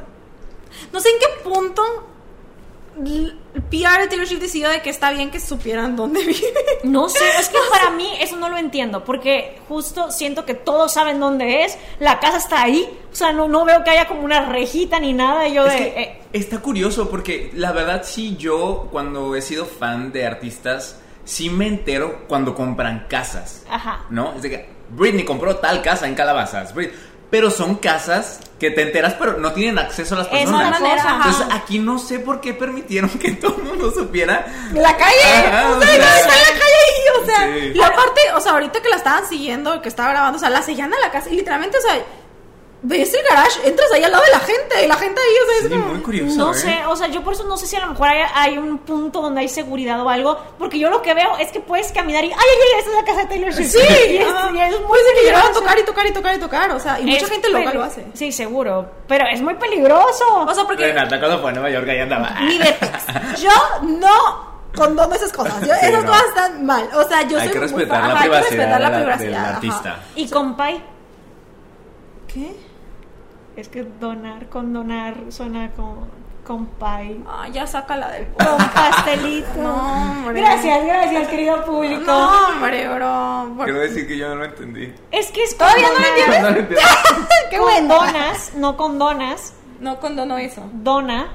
[0.92, 1.82] no sé en qué punto
[3.70, 6.54] PR de Taylor Swift decidió de que está bien que supieran dónde vive.
[6.84, 10.94] No sé, es que para mí eso no lo entiendo, porque justo siento que todos
[10.94, 14.22] saben dónde es, la casa está ahí, o sea, no, no veo que haya como
[14.22, 15.80] una rejita ni nada, y yo Es de...
[15.80, 21.00] que eh, está curioso porque la verdad sí yo cuando he sido fan de artistas
[21.24, 23.64] sí me entero cuando compran casas.
[23.70, 24.06] Ajá.
[24.10, 24.34] ¿No?
[24.36, 26.74] Es de que Britney compró tal casa en Calabazas.
[26.74, 26.94] Brit-
[27.30, 30.82] Pero son casas que te enteras pero no tienen acceso a las personas.
[30.82, 34.46] Entonces aquí no sé por qué permitieron que todo el mundo supiera.
[34.74, 36.78] La calle, Ajá, o o sea, sea, no está en la calle
[37.22, 37.54] o sea.
[37.54, 37.72] Sí.
[37.76, 40.62] Y aparte, o sea, ahorita que la estaban siguiendo, que estaba grabando, o sea, la
[40.62, 41.96] seguían a la casa y literalmente, o sea,
[42.84, 45.46] ves el garage, entras ahí al lado de la gente y la gente ahí, o
[45.48, 45.86] sea, es Sí, como.
[45.94, 46.36] muy curioso.
[46.38, 46.58] No ¿eh?
[46.58, 48.78] sé, o sea, yo por eso no sé si a lo mejor hay, hay un
[48.78, 52.24] punto donde hay seguridad o algo, porque yo lo que veo es que puedes caminar
[52.24, 53.72] y, ay, ay, ay, esta es la casa de Taylor Swift.
[53.72, 53.80] Sí,
[54.12, 54.52] y es, ajá.
[54.54, 56.72] y es muy Pues de que llegaban a tocar y tocar y tocar y tocar,
[56.72, 58.06] o sea, y mucha Es gente local lo hace.
[58.14, 60.26] Sí, seguro, pero es muy peligroso.
[60.48, 62.30] O sea, porque Renata cuando fue a Nueva York ahí andaba.
[62.42, 62.76] ni de.
[63.42, 63.50] Yo
[63.84, 65.60] no condono esas cosas.
[65.62, 66.12] Yo- Sí, esas no.
[66.12, 66.88] cosas están mal.
[66.94, 68.82] O sea, yo Hay soy que muy respetar fan- la ajá, hay que privacidad respetar
[68.82, 69.56] la la- privacidad, del ajá.
[69.56, 70.00] artista.
[70.16, 70.84] Y compay,
[72.28, 72.56] ¿Qué?
[73.62, 76.08] Es que donar, condonar suena como
[76.46, 77.22] compay.
[77.28, 79.48] Ah, ya sácala del Con pastelito.
[79.58, 80.40] No, hombre.
[80.40, 82.04] Gracias, gracias, querido público.
[82.06, 83.54] No, hombre, bro.
[83.58, 84.94] Por- Quiero decir que yo no lo entendí.
[85.12, 86.70] Es que es ¿Todavía no lo entiendes?
[86.82, 87.28] No.
[87.50, 87.96] Qué bueno.
[87.98, 90.64] Condonas, no condonas, No condono eso.
[90.72, 91.28] dona.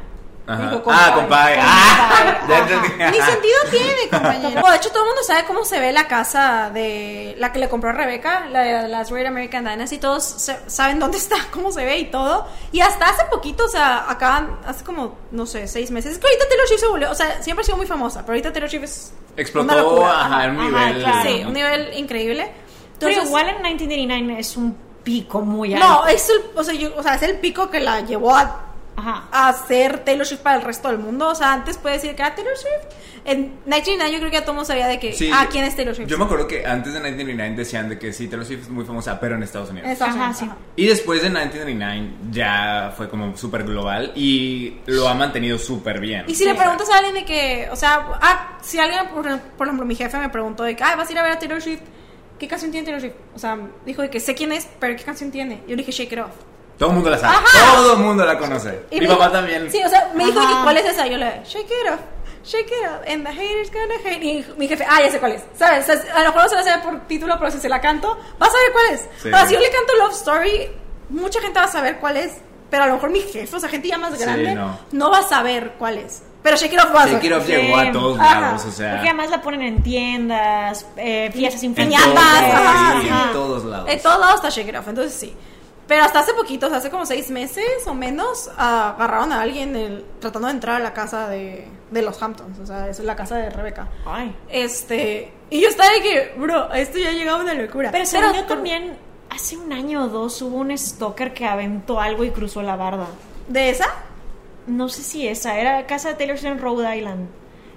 [0.45, 0.63] Ajá.
[0.71, 1.15] Dijo, Ah, compadre.
[1.21, 1.59] compadre.
[1.63, 3.19] Ah, Compadre, entendí.
[3.19, 4.51] Ni sentido tiene, compañero.
[4.61, 7.61] Bueno, de hecho, todo el mundo sabe cómo se ve la casa de la que
[7.61, 9.99] le compró a Rebeca, la de las Great American Dynasty.
[9.99, 12.47] Todos se- saben dónde está, cómo se ve y todo.
[12.73, 16.13] Y hasta hace poquito, o sea, acaban, hace como, no sé, seis meses.
[16.15, 18.33] Es que ahorita Taylor Swift se volvió, o sea, siempre ha sido muy famosa, pero
[18.33, 19.13] ahorita Taylor Swift es.
[19.37, 21.03] Explotó ajá, un Ajá, nivel.
[21.05, 21.23] claro.
[21.31, 22.53] Sí, un nivel increíble.
[22.99, 25.87] Pero Entonces, igual en 1989 es un pico muy alto.
[25.87, 28.72] No, es el, o sea, yo- o sea, es el pico que la llevó a
[28.97, 29.29] Ajá.
[29.33, 31.29] a ser Taylor Swift para el resto del mundo.
[31.29, 32.95] O sea, antes puede decir que era Taylor Swift.
[33.25, 35.65] En 1999 yo creo que ya todo el mundo sabía de que, Sí, ah, ¿quién
[35.65, 36.09] es Taylor Swift?
[36.09, 38.85] Yo me acuerdo que antes de 1999 decían de que sí, Taylor Swift es muy
[38.85, 39.87] famosa, pero en Estados Unidos.
[39.87, 40.51] En Estados Ajá, sí.
[40.77, 46.25] Y después de 1999 ya fue como súper global y lo ha mantenido súper bien.
[46.27, 49.67] Y si le preguntas a alguien de que, o sea, ah, si alguien, por, por
[49.67, 51.63] ejemplo, mi jefe me preguntó de que, ah, vas a ir a ver a Taylor
[51.63, 51.83] Swift,
[52.39, 53.15] ¿qué canción tiene Taylor Swift?
[53.37, 55.63] O sea, dijo de que sé quién es, pero ¿qué canción tiene?
[55.69, 56.33] Yo le dije, Shake It Off.
[56.83, 57.37] Todo el mundo la sabe.
[57.37, 57.75] Ajá.
[57.77, 58.81] Todo el mundo la conoce.
[58.91, 59.71] Y Mi me papá también.
[59.71, 60.51] Sí, o sea, me dijo, Ajá.
[60.61, 61.07] "¿Y ¿cuál es esa?
[61.07, 62.01] Yo le shake it off,
[62.45, 64.23] shake it off, and the haters gonna hate.
[64.25, 65.43] Y mi jefe, ah, ya sé cuál es.
[65.57, 65.89] ¿Sabes?
[65.89, 67.81] O sea, a lo mejor no se la sabe por título, pero si se la
[67.81, 69.01] canto, vas a ver cuál es.
[69.23, 69.29] Sí.
[69.29, 70.71] O sea, si yo le canto Love Story,
[71.11, 72.33] mucha gente va a saber cuál es.
[72.69, 74.79] Pero a lo mejor mi jefe, o sea, gente ya más Sí, grande, no.
[74.93, 75.11] no.
[75.11, 76.23] va a saber cuál es.
[76.43, 77.33] Pero Shake It Off va a Shake It.
[77.35, 78.41] Off llegó a todos Ajá.
[78.41, 78.93] lados, o sea.
[78.93, 82.03] Porque además la ponen en tiendas, eh, fiestas en infantiles.
[82.03, 83.27] todos, piñatas, ajá, sí, ajá.
[83.27, 83.89] en todos lados.
[83.91, 85.37] En todos lados está Shake It Off, entonces sí.
[85.87, 89.75] Pero hasta hace poquito, o sea, hace como seis meses o menos, agarraron a alguien
[89.77, 92.59] el- tratando de entrar a la casa de, de los Hamptons.
[92.61, 93.89] O sea, es la casa de Rebeca.
[94.07, 94.35] Ay.
[94.49, 95.33] Este.
[95.51, 97.91] Y yo estaba de que, bro, esto ya ha llegado a una locura.
[97.91, 98.97] Pero según yo también,
[99.29, 103.07] hace un año o dos hubo un stalker que aventó algo y cruzó la barda.
[103.49, 103.87] ¿De esa?
[104.67, 107.29] No sé si esa, era casa de Taylor Swift en Rhode Island.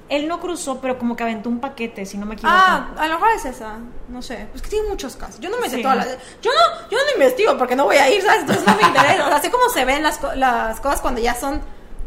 [0.08, 2.54] Él no cruzó, pero como que aventó un paquete, si no me equivoco.
[2.56, 3.78] Ah, a lo mejor es esa.
[4.08, 4.48] No sé.
[4.54, 5.40] Es que tiene muchos casos.
[5.40, 5.82] Yo no me sé Sí.
[5.82, 6.08] todas las.
[6.42, 8.42] Yo no, yo no investigo porque no voy a ir, ¿sabes?
[8.42, 9.26] Entonces no me interesa.
[9.26, 11.60] O sea, sé cómo se ven las, las cosas cuando ya son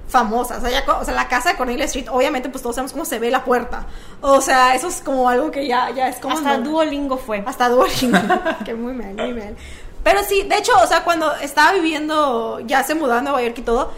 [0.07, 0.59] famosas.
[0.59, 2.93] O sea, ya co- o sea, la casa de Cornelia Street, obviamente, pues todos sabemos
[2.93, 3.87] cómo se ve la puerta.
[4.21, 6.37] O sea, eso es como algo que ya, ya es como.
[6.37, 7.43] Hasta no- Duolingo fue.
[7.45, 8.19] Hasta Duolingo.
[8.65, 9.57] que muy mal, muy mal.
[10.05, 13.59] Pero sí, de hecho, o sea, cuando estaba viviendo, ya se mudó a Nueva York
[13.59, 13.91] y todo,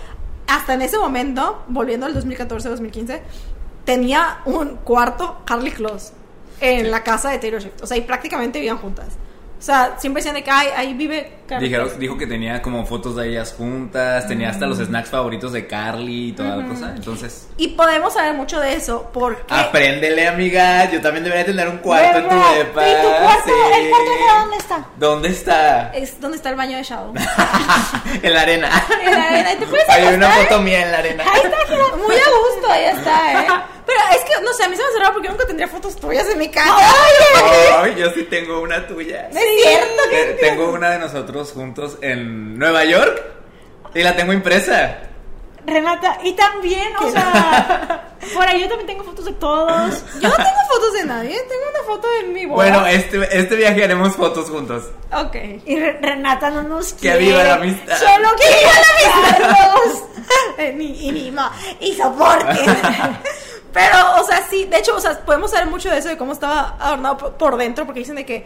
[0.48, 3.20] hasta en ese momento, volviendo al 2014-2015,
[3.90, 6.12] tenía un cuarto Carly Close
[6.60, 7.82] en la casa de Taylor Swift.
[7.82, 9.08] O sea, y prácticamente vivían juntas.
[9.60, 12.00] O sea, siempre decían de que "Ay, ahí vive Carly Dijeron- Close".
[12.00, 16.28] dijo que tenía como fotos de ellas juntas, tenía hasta los snacks favoritos de Carly
[16.28, 16.92] y toda la cosa.
[16.96, 19.42] Entonces, Y podemos saber mucho de eso porque...
[19.52, 20.90] apréndele, amiga.
[20.90, 22.54] Yo también debería tener un cuarto en tu ¿Verdad?
[22.56, 22.88] depa.
[22.88, 23.42] ¿Y tu cuarto?
[23.44, 23.52] sí.
[23.80, 24.84] ¿El cuarto de dónde está?
[24.96, 25.90] ¿Dónde está?
[25.92, 27.12] Es donde está el baño de Shadow.
[28.22, 28.70] en la arena.
[29.02, 29.52] En la arena.
[29.52, 30.48] ¿Y te puedes Hay una acostar?
[30.48, 31.24] foto mía en la arena.
[31.30, 31.56] Ahí está.
[31.96, 32.18] Muy a
[32.54, 33.46] gusto, ahí está, ¿eh?
[33.86, 35.96] Pero es que, no sé, a mí se me hace raro porque nunca tendría fotos
[35.96, 36.72] tuyas en mi casa.
[37.82, 39.28] Ay, yo sí tengo una tuya.
[39.56, 43.22] Es cierto, Eh, que tengo una de nosotros juntos en Nueva York
[43.94, 44.98] y la tengo impresa.
[45.66, 50.04] Renata, y también, o sea, por ahí yo también tengo fotos de todos.
[50.20, 52.56] Yo no tengo fotos de nadie, tengo una foto de mi boda.
[52.70, 54.84] Bueno, este, este viaje haremos fotos juntos.
[55.12, 55.36] Ok.
[55.66, 57.18] Y Re- Renata no nos Que quiere.
[57.18, 57.98] viva la amistad.
[57.98, 60.74] Solo que viva la amistad.
[60.76, 62.58] Ni, y ni ma, y soporte.
[63.72, 66.32] Pero, o sea, sí, de hecho, o sea, podemos saber mucho de eso, de cómo
[66.32, 68.44] estaba adornado por, por dentro, porque dicen de que,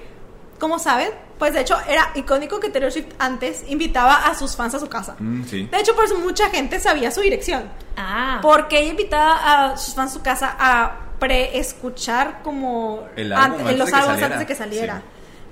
[0.58, 1.08] ¿cómo saben?
[1.38, 4.88] Pues de hecho, era icónico que Taylor Swift antes invitaba a sus fans a su
[4.88, 5.16] casa.
[5.18, 5.66] Mm, sí.
[5.70, 7.64] De hecho, por eso mucha gente sabía su dirección.
[7.96, 13.44] Ah, Porque ella invitaba a sus fans a su casa a pre-escuchar como El álbum
[13.60, 14.26] ante- antes los de que álbumes saliera.
[14.26, 14.96] antes de que saliera.
[14.98, 15.02] Sí.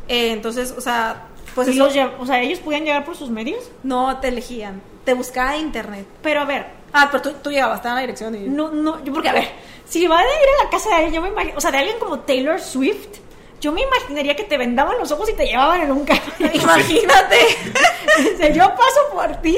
[0.09, 1.23] Eh, entonces, o sea,
[1.55, 3.71] pues eso los o sea, ellos podían llegar por sus medios.
[3.83, 6.07] no te elegían, te buscaba en internet.
[6.23, 8.41] Pero a ver, Ah, pero tú, tú llegabas, estaba en la dirección y...
[8.51, 9.49] no, no, yo porque a ver,
[9.89, 11.79] si van a ir a la casa de alguien, yo me imagino, o sea, de
[11.79, 13.17] alguien como Taylor Swift,
[13.63, 16.21] yo me imaginaría que te vendaban los ojos y te llevaban en un carro.
[16.53, 17.39] Imagínate.
[18.19, 19.57] Dice, yo paso por ti,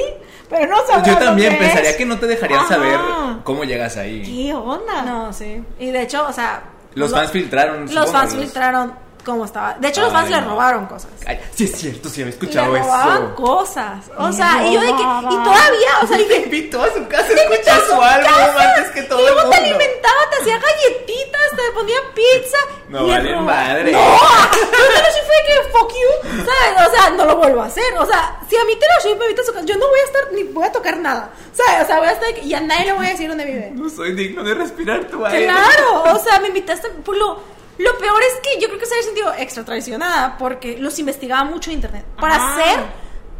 [0.49, 1.95] pero no sabrás Yo también pensaría es.
[1.97, 2.69] que no te dejarían Ajá.
[2.69, 2.99] saber
[3.43, 4.21] cómo llegas ahí.
[4.21, 5.01] ¿Qué onda?
[5.01, 5.61] no, sí.
[5.79, 6.63] Y de hecho, o sea...
[6.93, 7.81] Los lo- fans filtraron.
[7.81, 9.73] Los supongo, fans los- filtraron cómo estaba.
[9.73, 11.11] De hecho, los Ay, fans le robaron cosas.
[11.25, 13.35] Ay, sí es cierto, sí había Le escuchado robaban eso.
[13.35, 14.05] cosas.
[14.17, 14.93] O Le sea, y yo de que...
[14.93, 15.43] Y robaban.
[15.43, 16.35] todavía, o sea, Te dije...
[16.43, 19.57] invitó a su casa a escuchar su álbum antes que todo y el luego mundo.
[19.57, 22.57] te alimentaba, te hacía galletitas, te ponía pizza.
[22.87, 23.91] No le roba- madre.
[23.91, 26.87] No, yo Taylor Swift fue que fuck you, ¿sabes?
[26.87, 27.83] O sea, no lo vuelvo a hacer.
[27.97, 29.99] O sea, si a mí Taylor Swift me invita a su casa, yo no voy
[29.99, 31.31] a estar ni voy a tocar nada.
[31.51, 31.83] ¿Sabes?
[31.83, 33.71] O sea, voy a estar y a nadie le voy a decir dónde vive.
[33.73, 35.45] No soy digno de respirar tu aire.
[35.47, 37.39] Claro, o sea, me invitaste por lo
[37.77, 41.43] lo peor es que yo creo que se había sentido extra traicionada porque los investigaba
[41.43, 42.05] mucho en internet.
[42.19, 42.55] Para Ah.
[42.55, 42.79] ser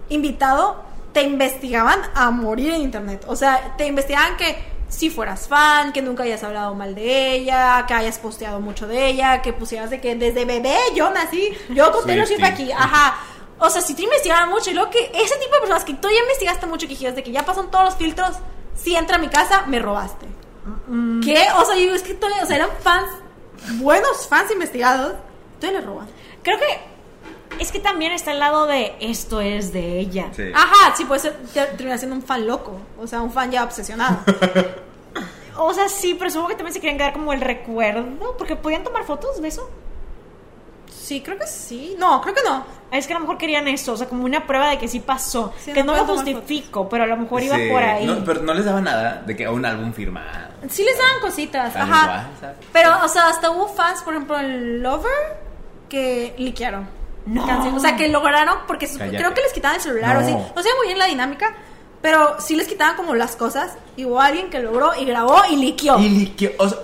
[0.09, 3.23] invitado te investigaban a morir en internet.
[3.27, 7.85] O sea, te investigaban que si fueras fan, que nunca hayas hablado mal de ella,
[7.87, 11.91] que hayas posteado mucho de ella, que pusieras de que desde bebé yo nací, yo
[11.91, 13.15] con Taylor Swift aquí, ajá.
[13.57, 16.09] O sea, si te investigaban mucho y luego que ese tipo de personas que tú
[16.09, 18.31] ya investigaste mucho, que dijeras de que ya pasan todos los filtros,
[18.75, 20.25] si entra a mi casa, me robaste.
[21.23, 21.45] ¿Qué?
[21.57, 23.09] O sea, yo digo, es que todavía, o sea, eran fans,
[23.73, 25.13] buenos fans investigados,
[25.59, 26.07] todavía le roban.
[26.43, 30.29] Creo que es que también está el lado de esto es de ella.
[30.35, 30.43] Sí.
[30.53, 33.63] Ajá, sí, puede ser, te- termina siendo un fan loco, o sea, un fan ya
[33.63, 34.19] obsesionado.
[35.57, 38.83] O sea, sí, pero supongo que también se querían quedar como el recuerdo, porque podían
[38.83, 39.69] tomar fotos de eso.
[41.05, 41.95] Sí, creo que sí.
[41.99, 42.65] No, creo que no.
[42.91, 44.99] Es que a lo mejor querían eso, o sea, como una prueba de que sí
[45.01, 45.53] pasó.
[45.59, 47.69] Sí, que no no lo justifico, pero a lo mejor iba Sí.
[47.69, 48.05] por ahí.
[48.05, 50.49] No, pero no les daba nada de que a un álbum firmado.
[50.69, 52.27] Sí les daban cositas, ajá.
[52.73, 55.11] Pero, o sea, hasta hubo fans, por ejemplo, en Lover,
[55.89, 56.87] que liquearon.
[57.25, 57.75] No.
[57.75, 59.17] O sea, que lograron, porque Cállate.
[59.17, 60.25] creo que les quitaban el celular o No.
[60.27, 60.33] así.
[60.55, 61.53] No sé muy bien la dinámica,
[62.01, 63.73] pero sí les quitaban como las cosas.
[63.95, 65.99] Y hubo alguien que logró y grabó y liqueó.
[65.99, 66.51] Y liqueó.
[66.59, 66.77] O sea,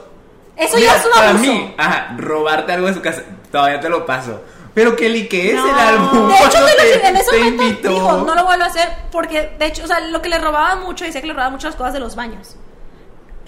[0.58, 1.44] Eso mira, ya es un Para abuso.
[1.44, 4.42] mí, ajá, robarte algo de su casa, todavía te lo paso.
[4.74, 5.68] Pero que liquees No.
[5.70, 6.30] el álbum.
[6.30, 7.90] De hecho, te- en eso ese momento invitó.
[7.90, 10.82] dijo, no lo vuelvo a hacer porque, de hecho, o sea, lo que le robaban
[10.84, 12.56] mucho, decía que le robaban mucho las cosas de los baños.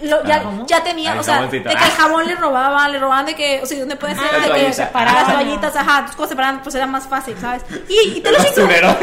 [0.04, 0.22] Lo-
[0.66, 3.66] ya, tenía, o sea, de que el jabón le robaban, le robaban de que, o
[3.66, 6.74] sea, donde puede ser, Ah, de la que las toallitas, ajá, tus cosas separadas, pues
[6.74, 7.62] era más fácil, ¿sabes?
[7.88, 8.38] Y, y te lo.
[8.38, 8.96] Taylor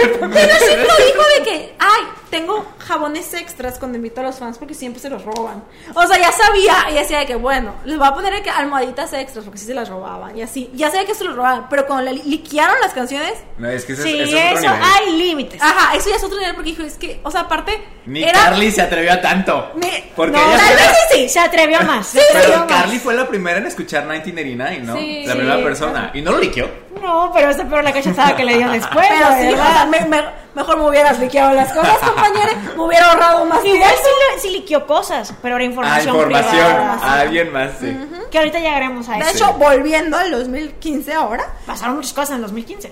[0.57, 4.73] Swift lo dijo de que, ay, tengo jabones extras cuando invito a los fans porque
[4.73, 5.63] siempre se los roban.
[5.93, 8.49] O sea, ya sabía y decía de que, bueno, les voy a poner de que
[8.49, 10.69] almohaditas extras porque sí se las robaban y así.
[10.73, 13.93] Ya sabía que se los robaban, pero cuando le liquearon las canciones, No, es que
[13.93, 15.61] ese, Sí, es- ese es otro eso hay límites.
[15.61, 18.31] ajá, eso ya es otro nivel porque dijo, es que, o sea, aparte, Ni era...
[18.45, 19.71] Carly se atrevió a tanto.
[19.75, 22.07] Me- Porque No, ella fue sí, sí, se atrevió a más.
[22.07, 22.81] se Sí, atrevió Pero más.
[22.81, 24.95] Carly fue la primera en escuchar 1989, ¿no?
[24.97, 25.23] Sí.
[25.25, 26.11] la Sí, primera persona.
[26.13, 26.69] Y no lo liqueó.
[27.01, 29.07] No, pero esa peor la cachetada que le dio después.
[29.09, 29.73] Pero la sí, o verdad.
[29.73, 32.51] sea, me- me- mejor me hubieras liqueado las cosas, compañera.
[32.75, 33.97] Me hubiera ahorrado más Igual tiempo.
[34.35, 36.51] sí, sí liqueó cosas, pero era Ah, información, información.
[36.51, 36.99] privada.
[37.01, 37.97] A alguien más, sí.
[38.29, 39.29] Que ahorita llegaremos a De eso.
[39.31, 42.91] hecho, volviendo al 2015 ahora, Pasaron muchas cosas en el 2015.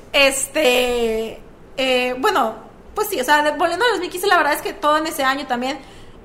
[0.59, 1.39] este,
[1.77, 2.55] eh, bueno,
[2.95, 5.23] pues sí, o sea, de- volviendo al 2015, la verdad es que todo en ese
[5.23, 5.79] año también,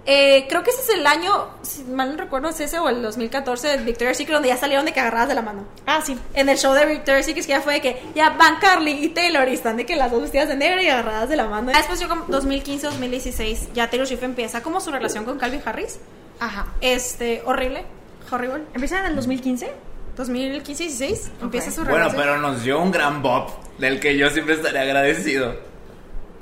[0.07, 3.03] eh, creo que ese es el año, si mal no recuerdo, es ese o el
[3.03, 5.64] 2014 de Victoria's Secret, donde ya salieron de que agarradas de la mano.
[5.87, 6.19] Ah, sí.
[6.35, 9.09] En el show de Victoria's Secret, que ya fue de que ya van Carly y
[9.09, 11.73] Taylor y están de que las dos vestidas de negro y agarradas de la mano.
[11.73, 15.62] Ya Después, yo como 2015, 2016, ya Taylor Swift empieza como su relación con Calvin
[15.64, 15.99] Harris.
[16.40, 16.67] Ajá.
[16.81, 17.85] Este, horrible,
[18.31, 18.64] horrible.
[18.75, 19.73] ¿Empiezan en el 2015?
[20.17, 24.79] 2015-16 empieza su Bueno, pero nos dio un gran bop del que yo siempre estaré
[24.79, 25.57] agradecido.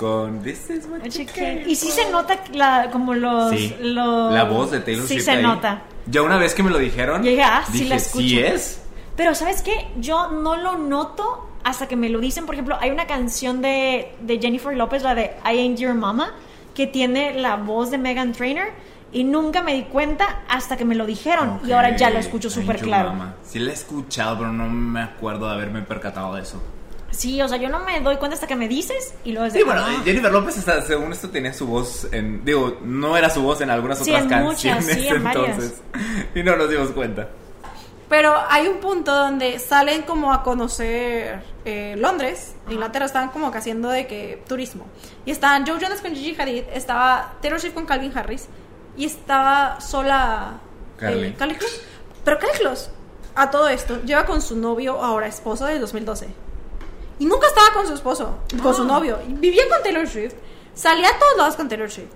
[0.02, 1.22] Con This is what you
[1.70, 3.72] Y sí se nota la, como los, Sí.
[3.80, 5.24] los- La voz de Taylor Sí Swift.
[5.26, 5.42] se ahí.
[5.42, 5.82] nota.
[6.06, 8.24] Yo una vez que me lo dijeron, Llega, ah, sí dije, la escucho.
[8.26, 8.82] sí es.
[9.16, 9.86] Pero ¿sabes qué?
[10.00, 12.46] Yo no lo noto hasta que me lo dicen.
[12.46, 16.32] Por ejemplo, hay una canción de, de Jennifer López, la de I Ain't Your Mama,
[16.74, 18.66] que tiene la voz de Megan Trainor.
[19.12, 21.60] Y nunca me di cuenta hasta que me lo dijeron.
[21.64, 23.10] Y ahora ya lo escucho súper claro.
[23.10, 23.34] mamá.
[23.44, 26.60] Sí la he escuchado, pero no me acuerdo de haberme percatado de eso.
[27.12, 29.53] Sí, o sea, yo no me doy cuenta hasta que me dices y luego es
[29.53, 30.03] de, Sí, bueno, ah.
[30.05, 32.44] Jennifer López, hasta, según esto, tenía su voz en...
[32.44, 35.48] Digo, no era su voz en algunas Sí, otras en muchas, canciones, sí, en varias.
[35.51, 35.83] entonces...
[36.35, 37.29] Y no nos dimos cuenta.
[38.09, 43.59] Pero hay un punto donde salen como a conocer eh, Londres, Inglaterra, estaban como que
[43.59, 44.85] haciendo de que turismo.
[45.25, 48.48] Y estaban Joe Jonas con Gigi Hadid, estaba Taylor Swift con Calvin Harris
[48.98, 50.61] y estaba sola
[50.98, 51.29] Carly.
[51.29, 51.81] eh, Carly Close.
[52.25, 52.90] Pero Carly Close,
[53.35, 56.29] a todo esto, lleva con su novio, ahora esposo, del 2012.
[57.18, 58.87] Y nunca estaba con su esposo, con su Ah.
[58.87, 59.18] novio.
[59.29, 60.35] Y Vivía con Taylor Swift,
[60.75, 62.11] salía a todos lados con Taylor Swift.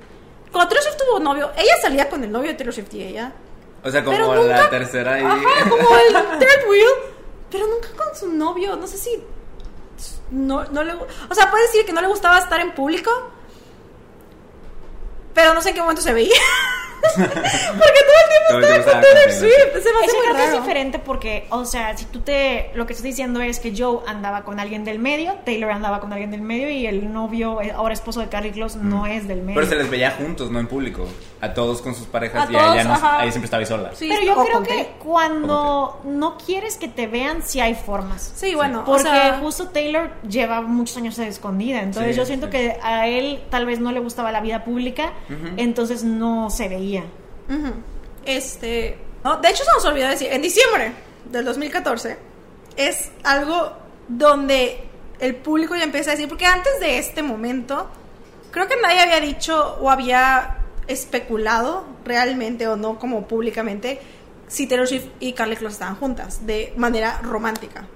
[0.51, 3.33] Cuando Taylor Swift tuvo novio, ella salía con el novio de Taylor Swift y ella
[3.85, 5.25] O sea, como pero la nunca- tercera ahí...
[5.25, 6.89] Ajá, como el third wheel.
[7.51, 8.75] Pero nunca con su novio.
[8.77, 9.23] No sé si.
[10.31, 13.11] No, no le, o sea, puede decir que no le gustaba estar en público.
[15.35, 16.35] Pero no sé en qué momento se veía.
[17.03, 19.83] Porque todo el tiempo estaba con Taylor Swift.
[19.83, 22.71] Se me hace Eso muy creo que es diferente porque, o sea, si tú te.
[22.75, 26.13] Lo que estás diciendo es que Joe andaba con alguien del medio, Taylor andaba con
[26.13, 29.43] alguien del medio y el novio, eh, ahora esposo de Carly Close, no es del
[29.43, 29.55] medio.
[29.61, 31.07] Pero se les veía juntos, no en público.
[31.41, 33.21] A todos con sus parejas A y todos, ella no, ajá.
[33.23, 33.91] siempre estaba ahí sola.
[33.95, 34.87] Sí, Pero yo o creo con que Taylor.
[34.99, 38.33] cuando no quieres que te vean, sí hay formas.
[38.37, 38.85] Sí, bueno.
[38.85, 42.53] Porque o sea, justo Taylor lleva muchos años de escondida, entonces Sí, yo siento sí.
[42.53, 45.13] que a él tal vez no le gustaba la vida pública,
[45.57, 46.86] entonces no se veía.
[48.25, 48.99] Este.
[49.25, 50.93] no, de hecho, se nos olvidó decir, en diciembre
[51.31, 52.17] del 2014
[52.77, 53.73] es algo
[54.09, 54.85] donde
[55.19, 57.89] el público ya empieza a decir, porque antes de este momento,
[58.51, 64.01] creo que nadie había dicho o había especulado realmente o no como públicamente
[64.47, 67.87] si Taylor Swift y Carly Close estaban juntas de manera romántica.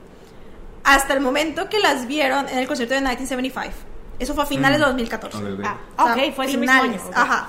[0.82, 3.74] Hasta el momento que las vieron en el concierto de 1975.
[4.18, 4.82] Eso fue a finales Mm.
[4.82, 5.38] de 2014.
[5.38, 5.60] Ok, ok.
[5.64, 7.10] Ah, O sea, ok, fue ese mismo finales, año.
[7.10, 7.16] ok.
[7.16, 7.48] Ajá.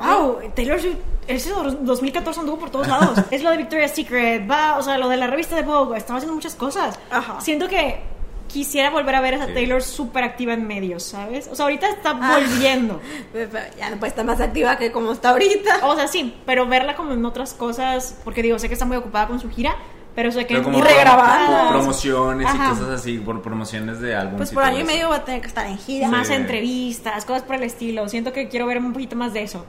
[0.00, 3.18] Wow, Taylor Swift, ese 2014 anduvo por todos lados.
[3.30, 6.16] es lo de Victoria's Secret, va, o sea, lo de la revista de Vogue, estaba
[6.18, 6.98] haciendo muchas cosas.
[7.10, 7.40] Ajá.
[7.40, 8.00] Siento que
[8.48, 9.54] quisiera volver a ver a esa Sí.
[9.54, 11.48] Taylor súper activa en medios, ¿sabes?
[11.52, 12.36] O sea, ahorita está Ah.
[12.38, 13.00] volviendo.
[13.32, 15.86] Pero Ya no puede estar más activa que como está ahorita.
[15.86, 18.96] O sea, sí, pero verla como en otras cosas, porque digo, sé que está muy
[18.96, 19.76] ocupada con su gira,
[20.16, 21.68] pero sé que Pero como Y regrabando.
[21.70, 22.66] promociones Ajá.
[22.66, 24.38] y cosas así, por promociones de álbumes.
[24.38, 26.08] Pues por año y medio va a tener que estar en gira.
[26.08, 26.32] más Sí.
[26.34, 28.08] entrevistas, cosas por el estilo.
[28.08, 29.64] Siento que quiero ver un poquito más de eso,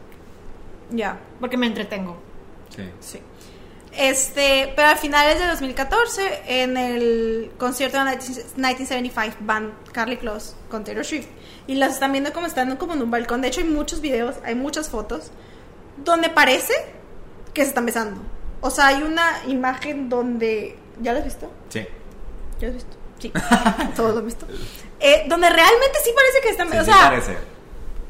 [0.91, 2.17] Ya, porque me entretengo.
[2.69, 2.83] Sí.
[2.99, 3.21] sí.
[3.93, 10.83] Este, pero a finales de 2014, en el concierto de 1975, van Carly Close con
[10.83, 11.27] Taylor Swift.
[11.67, 13.41] Y las están viendo como estando como en un balcón.
[13.41, 15.31] De hecho, hay muchos videos, hay muchas fotos,
[15.97, 16.73] donde parece
[17.53, 18.21] que se están besando.
[18.61, 20.77] O sea, hay una imagen donde...
[21.01, 21.51] ¿Ya lo has visto?
[21.69, 21.85] Sí.
[22.59, 22.97] ¿Ya lo has visto?
[23.19, 23.33] Sí,
[23.95, 24.47] todos lo han visto.
[24.99, 26.71] Eh, donde realmente sí parece que están...
[26.71, 27.37] Sí, o sí sea, parece.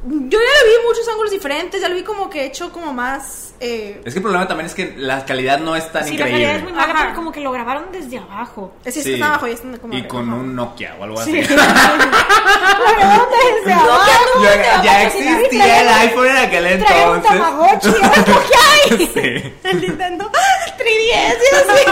[0.03, 2.91] Yo ya lo vi en muchos ángulos diferentes, ya lo vi como que hecho como
[2.91, 3.53] más...
[3.59, 6.27] eh, Es que el problema también es que la calidad no es tan Sí, la
[6.27, 6.31] increíble.
[6.45, 8.73] calidad es muy mala, pero como que lo grabaron desde abajo.
[8.83, 9.13] es que Sí.
[9.13, 9.93] están abajo y están como...
[9.95, 11.39] Y con un Nokia o algo Sí.
[11.39, 11.55] así.
[11.55, 11.65] la
[12.97, 13.27] verdad
[13.63, 15.41] te va a ya patrocinar.
[15.41, 17.41] existía el iPhone en aquel Trae un entonces.
[17.41, 19.07] Tamagotchi, qué hay.
[19.13, 19.53] Sí.
[19.63, 20.31] El Nintendo
[20.77, 21.85] 3DS y así.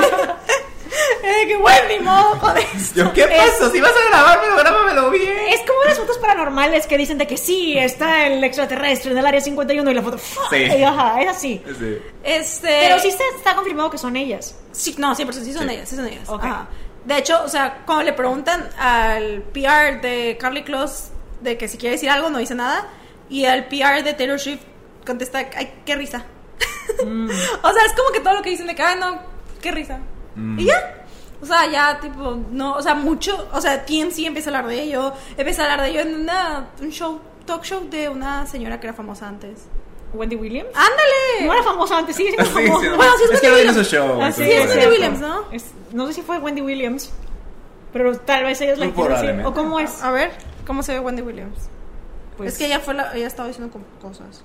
[1.23, 2.93] Eh, que bueno, ni modo eso.
[2.95, 3.71] Yo, ¿qué Es- pasó?
[3.71, 5.33] Si vas a grabármelo, grábamelo bien.
[5.49, 9.25] Es como las fotos paranormales que dicen de que sí, está el extraterrestre en el
[9.25, 10.17] área 51 y la foto.
[10.17, 10.55] Sí.
[10.57, 11.62] Y ajá, es así.
[11.77, 11.97] Sí.
[12.23, 12.67] Este.
[12.67, 14.55] Pero sí se está confirmado que son ellas.
[14.71, 15.75] Sí, no, 100% sí son Sí.
[15.75, 16.27] ellas, sí son ellas.
[16.29, 16.43] Ok.
[16.43, 16.67] Ajá.
[17.05, 21.05] De hecho, o sea, cuando le preguntan al PR de Carly Close
[21.41, 22.88] de que si quiere decir algo, no dice nada.
[23.29, 24.62] Y al PR de Taylor Swift
[25.05, 26.25] contesta, ay, qué risa.
[27.05, 27.29] Mm.
[27.63, 29.19] o sea, es como que todo lo que dicen de que, ay, no,
[29.62, 29.99] qué risa.
[30.35, 30.59] Mm.
[30.59, 30.95] Y ya.
[31.41, 34.81] O sea, ya, tipo, no, o sea, mucho, o sea, TNC empieza a hablar de
[34.83, 38.79] ello, empieza a hablar de ello en una, un show, talk show de una señora
[38.79, 39.67] que era famosa antes.
[40.13, 40.69] Wendy Williams.
[40.75, 41.45] ¡Ándale!
[41.45, 42.83] No era famosa antes, sigue siendo Sí, famosa.
[42.89, 42.95] sí.
[42.97, 43.87] Bueno, sí es es que Wendy no tiene Williams.
[43.89, 44.21] su show.
[44.21, 44.85] Así es, Wendy.
[44.87, 45.51] Williams, ¿no?
[45.51, 47.11] Es- no sé si fue Wendy Williams,
[47.93, 49.45] pero tal vez ella es la Muy que quiere decir.
[49.45, 50.01] ¿O cómo es?
[50.03, 50.31] A ver,
[50.67, 51.69] ¿cómo se ve Wendy Williams?
[52.37, 54.43] Pues- es que ella fue la, ella estaba diciendo como cosas.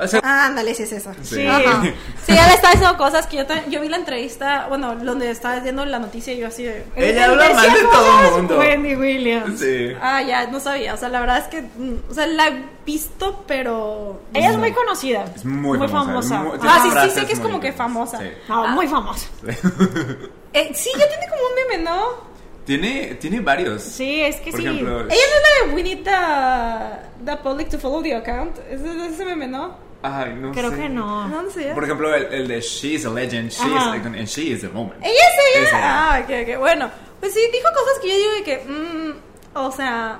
[0.00, 1.14] O sea, Ah, ándale, sí es esa.
[1.22, 1.46] Sí.
[1.46, 1.82] Ajá.
[2.24, 5.58] Sí, ella le estaba diciendo cosas que yo, yo vi la entrevista, bueno, donde estaba
[5.60, 6.84] viendo la noticia y yo así de...
[6.96, 8.58] Ella El habla mal de todo el mundo.
[8.58, 9.60] Wendy Williams.
[9.60, 9.92] Sí.
[10.00, 12.64] Ah, ya, no sabía, o sea, la verdad es que, mm, o sea, la he
[12.86, 14.20] visto, pero...
[14.34, 15.24] Ella es muy conocida.
[15.34, 18.18] Es muy famosa, muy- Ah, sí, sí, sé que es como que famosa.
[18.18, 18.26] Sí.
[18.74, 19.26] Muy famosa.
[20.54, 22.31] Eh, sí, ya tiene como un meme, ¿no?
[22.64, 23.82] Tiene, tiene varios.
[23.82, 24.66] Sí, es que Por sí.
[24.66, 28.56] ejemplo, Ella no es la de We need the, the public to follow the account.
[28.70, 29.76] ¿Es de ese meme, no?
[30.04, 30.76] ay, no Creo sé.
[30.76, 31.28] que no.
[31.28, 31.72] No, no sé.
[31.74, 34.50] Por ejemplo, el, el de She is a legend, she is like an- and she
[34.52, 35.00] is the moment.
[35.02, 35.62] ¿Ella es ella?
[35.64, 35.80] Es ella.
[36.14, 36.58] Ah, ok, ok.
[36.60, 40.18] Bueno, pues sí, dijo cosas que yo digo de que, mm, o sea,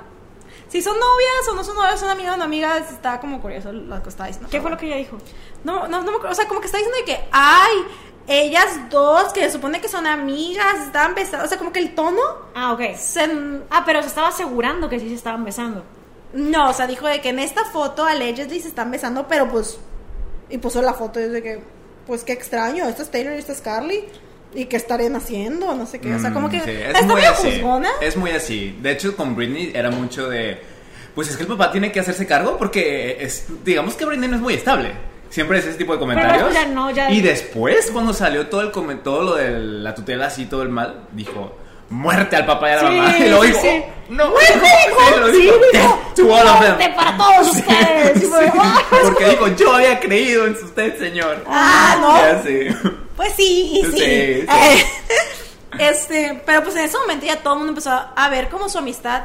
[0.69, 3.73] si son novias o no son novias, son amigas o no amigas, está como curioso
[3.73, 4.49] lo que está diciendo.
[4.51, 5.19] ¿Qué fue lo que ella dijo?
[5.65, 6.31] No, no, no me acuerdo.
[6.31, 7.77] O sea, como que está diciendo de que, ay,
[8.27, 11.45] ellas dos, que se supone que son amigas, estaban besando.
[11.45, 12.21] O sea, como que el tono
[12.55, 12.97] Ah, ok.
[12.97, 13.29] se.
[13.71, 15.85] Ah, pero se estaba asegurando que sí se estaban besando.
[16.33, 19.79] No, o sea, dijo de que en esta foto allegedly se están besando, pero pues.
[20.49, 21.63] Y puso la foto y es de que,
[22.07, 24.05] pues qué extraño, esta es Taylor y esta es Carly.
[24.55, 25.75] ¿Y qué estarían haciendo?
[25.75, 26.15] No sé qué.
[26.15, 26.59] O sea, como que.
[26.59, 27.51] Mm, está es muy así.
[27.53, 27.89] juzgona.
[28.03, 28.79] Es muy así.
[28.83, 30.61] De hecho, con Britney era mucho de.
[31.15, 34.37] Pues es que el papá tiene que hacerse cargo porque es, digamos que Britney no
[34.37, 34.93] es muy estable.
[35.33, 36.45] Siempre es ese tipo de comentarios.
[36.45, 40.27] después ya no, ya- Y después, cuando salió todo el todo lo de la tutela
[40.27, 41.57] así, todo el mal, dijo
[41.89, 43.11] muerte al papá y a la Sí, mamá.
[43.19, 43.69] Y sí, dijo, sí.
[43.69, 44.53] "Oh, no, ¡Muerte,
[44.87, 46.75] dijo, sí, lo Sí, dijo, dijo, "Death to all of them".
[46.77, 48.25] "Muerte para todos ustedes.
[49.03, 51.43] Porque dijo, yo había creído en usted, señor.
[51.49, 52.17] Ah, no.
[52.19, 52.43] Ya.
[53.17, 54.03] Pues sí, y sí.
[54.03, 54.47] Eh,
[55.79, 58.79] este, pero pues en ese momento ya todo el mundo empezó a ver como su
[58.79, 59.23] amistad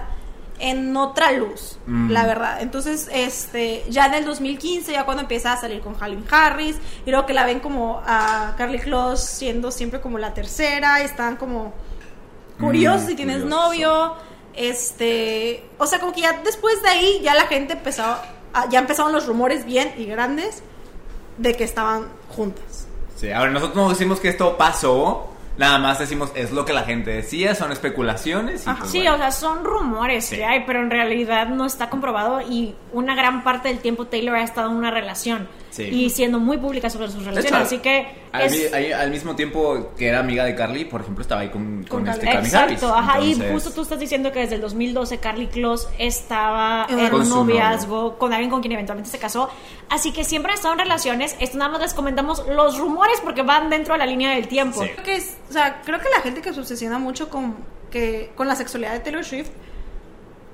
[0.60, 2.10] en otra luz, Mm.
[2.12, 2.62] la verdad.
[2.62, 7.12] Entonces, este, ya en el 2015, ya cuando empieza a salir con Calvin Harris, y
[7.12, 11.36] luego que la ven como a Carly Close siendo siempre como la tercera, y están
[11.38, 11.74] como
[12.60, 13.62] curiosos Mm, si tienes curioso.
[13.64, 14.14] novio,
[14.56, 18.04] este, o sea, como que ya después de ahí ya la gente empezó,
[18.54, 20.64] a- ya empezaron los rumores bien y grandes
[21.38, 22.88] de que estaban juntas.
[23.16, 26.84] Sí, ahora nosotros no decimos que esto pasó, nada más decimos es lo que la
[26.84, 28.66] gente decía, son especulaciones.
[28.66, 28.80] Y Ajá.
[28.80, 29.16] pues, Sí, bueno.
[29.16, 30.36] o sea, son rumores Sí.
[30.38, 34.36] que hay, pero en realidad no está comprobado y una gran parte del tiempo Taylor
[34.36, 35.84] ha estado en una relación Sí.
[35.84, 39.10] y siendo muy pública sobre sus relaciones, hecho, así que al, es- mi- ahí- al
[39.12, 42.26] mismo tiempo que era amiga de Carly, por ejemplo, estaba ahí con, con, Con este
[42.26, 42.50] Carly.
[42.50, 42.74] Calvin Harris.
[42.84, 47.00] Exacto, ajá, y justo tú estás diciendo que desde el 2012 Carly Close estaba En
[47.00, 47.36] un novio.
[47.36, 49.50] noviazgo con alguien con quien eventualmente se casó,
[49.90, 53.44] así que siempre han estado en relaciones, esto nada más les comentamos los rumores porque
[53.44, 54.82] van dentro de la línea del tiempo.
[54.84, 54.90] Sí.
[54.90, 57.56] Creo que es, o sea, creo que la gente que se obsesiona mucho con
[57.92, 59.48] que con la sexualidad de Taylor Swift,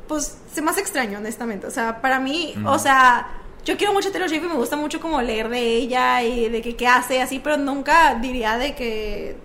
[0.08, 1.66] pues se me hace extraño, honestamente.
[1.68, 3.28] O sea, para mí, o sea,
[3.66, 6.50] yo quiero mucho a Taylor Swift y me gusta mucho como leer de ella y
[6.50, 9.38] de que qué hace así, pero nunca diría de que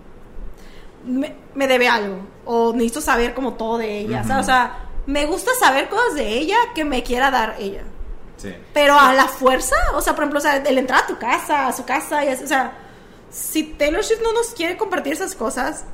[1.04, 4.22] me, me debe algo o necesito saber como todo de ella.
[4.22, 4.38] o sea.
[4.40, 7.82] O sea, me gusta saber cosas de ella que me quiera dar ella.
[8.36, 8.54] Sí.
[8.74, 11.66] Pero a la fuerza, o sea, por ejemplo, o sea, el entrar a tu casa,
[11.66, 12.72] a su casa, y así, o sea,
[13.30, 15.84] si Taylor Swift no nos quiere compartir esas cosas,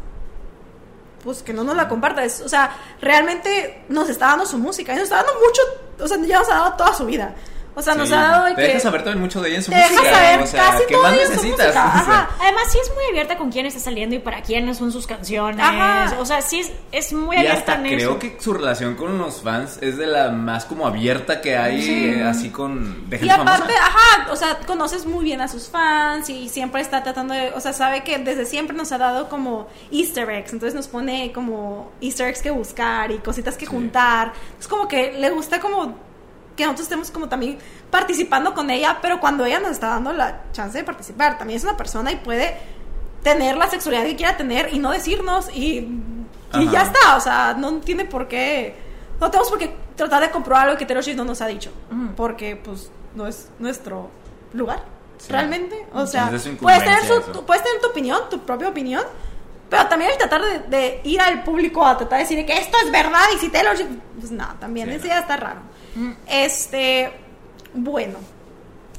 [1.22, 2.22] pues que no nos la comparta.
[2.24, 5.62] Es- o sea, realmente nos está dando su música, y nos está dando mucho,
[6.04, 7.34] o sea, ya nos ha dado toda su vida.
[7.76, 8.66] O sea, nos ha dado de Te que...
[8.68, 10.10] deja saber también mucho de ella en su Te deja música.
[10.14, 11.74] saber o sea, casi ¿qué todo más necesitas?
[11.76, 12.28] ajá.
[12.40, 15.58] Además, sí es muy abierta con quién está saliendo y para quiénes son sus canciones.
[15.60, 16.14] Ajá.
[16.20, 18.18] O sea, sí es, es muy Y abierta hasta en creo eso.
[18.20, 21.84] que su relación con los fans es de la más como abierta que hay,
[22.20, 23.72] eh, así con de Y aparte, famosa.
[23.86, 27.60] ajá, o sea, conoces muy bien a sus fans y siempre está tratando de, o
[27.60, 31.90] sea, sabe que desde siempre nos ha dado como easter eggs, entonces nos pone como
[32.00, 33.70] easter eggs que buscar y cositas que Sí.
[33.72, 34.32] juntar.
[34.60, 35.96] Es como que le gusta como
[36.56, 37.58] que nosotros estemos como también
[37.90, 41.64] participando con ella, pero cuando ella nos está dando la chance de participar, también es
[41.64, 42.56] una persona y puede
[43.22, 45.88] tener la sexualidad que quiera tener y no decirnos y,
[46.54, 48.76] y ya está, o sea, no tiene por qué
[49.20, 51.70] no tenemos por qué tratar de comprobar algo que Taylor Swift no nos ha dicho.
[52.16, 54.10] Porque, pues, no es nuestro
[54.52, 54.82] lugar.
[55.18, 55.30] Sí.
[55.30, 55.86] Realmente.
[55.94, 56.24] O sea,
[56.64, 57.00] puedes tener,
[57.32, 59.02] su- puedes tener tu opinión, tu propia opinión.
[59.70, 62.76] Pero también el tratar de, de ir al público a tratar de decir que esto
[62.84, 63.90] es verdad y si Taylor Swift.
[64.18, 65.08] Pues no, también Sí, eso no.
[65.10, 65.60] ya está raro.
[66.26, 67.12] Este.
[67.72, 68.18] Bueno.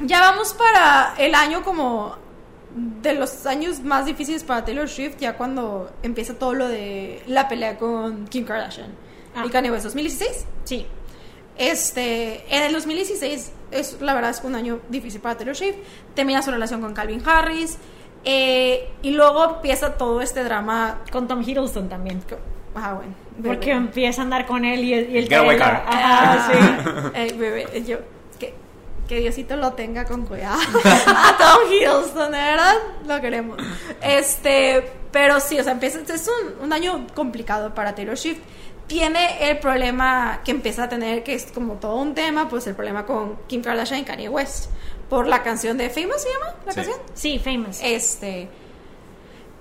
[0.01, 2.17] Ya vamos para el año como
[2.75, 7.47] de los años más difíciles para Taylor Swift, ya cuando empieza todo lo de la
[7.47, 8.93] pelea con Kim Kardashian.
[9.33, 9.43] Ah.
[9.45, 10.45] Y Kanye West, 2016.
[10.65, 10.85] Sí.
[11.57, 15.75] Este, en el 2016, es, la verdad es que un año difícil para Taylor Swift.
[16.13, 17.77] Termina su relación con Calvin Harris.
[18.25, 20.99] Eh, y luego empieza todo este drama.
[21.11, 22.21] Con Tom Hiddleston también.
[22.75, 23.13] Ah, bueno.
[23.43, 25.85] Porque empieza a andar con él y, el- y el Getaway Taylor- car.
[25.87, 27.09] Ajá, sí.
[27.15, 27.97] Eh, bebé, yo.
[28.39, 28.53] Que,
[29.07, 30.57] que Diosito lo tenga con cuidado.
[30.85, 32.73] a Tom Hiddleston, de verdad,
[33.07, 33.57] lo queremos.
[34.01, 38.39] Este, pero sí, o sea, empieza, es un, un año complicado para Taylor Swift.
[38.87, 42.75] Tiene el problema que empieza a tener, que es como todo un tema, pues el
[42.75, 44.69] problema con Kim Kardashian y Kanye West.
[45.09, 46.75] Por la canción de Famous, ¿se llama la Sí.
[46.75, 46.97] canción?
[47.13, 47.79] Sí, famous.
[47.83, 48.49] Este.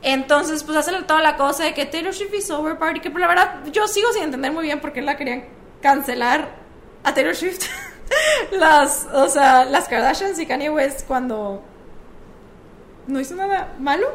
[0.02, 3.20] Entonces, pues hace toda la cosa de que Taylor Swift is over party, que por
[3.20, 5.44] la verdad yo sigo sin entender muy bien por qué la querían
[5.80, 6.48] cancelar
[7.02, 7.66] a Taylor Swift.
[8.52, 11.62] las, o sea, las Kardashians y Kanye West cuando
[13.06, 14.06] no hizo nada malo.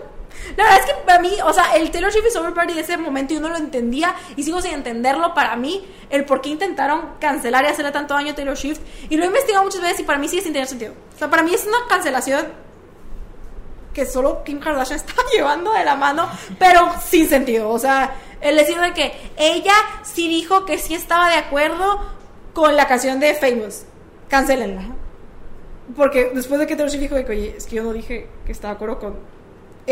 [0.58, 2.82] La verdad es que para mí, o sea, el Taylor Swift is over party de
[2.82, 6.50] ese momento yo no lo entendía y sigo sin entenderlo para mí, el por qué
[6.50, 8.80] intentaron cancelar y hacerle tanto daño a Taylor Swift.
[9.10, 10.94] Y lo he investigado muchas veces y para mí sigue sin tener sentido.
[11.16, 12.48] O sea, para mí es una cancelación
[13.94, 17.70] que solo Kim Kardashian está llevando de la mano, pero sin sentido.
[17.70, 19.74] O sea, el decir de que ella
[20.04, 22.00] sí dijo que sí estaba de acuerdo
[22.54, 23.86] con la canción de Famous.
[24.28, 24.96] Cancélenla.
[25.96, 28.52] Porque después de que Taylor Swift dijo que, oye, es que yo no dije que
[28.52, 29.39] estaba de acuerdo con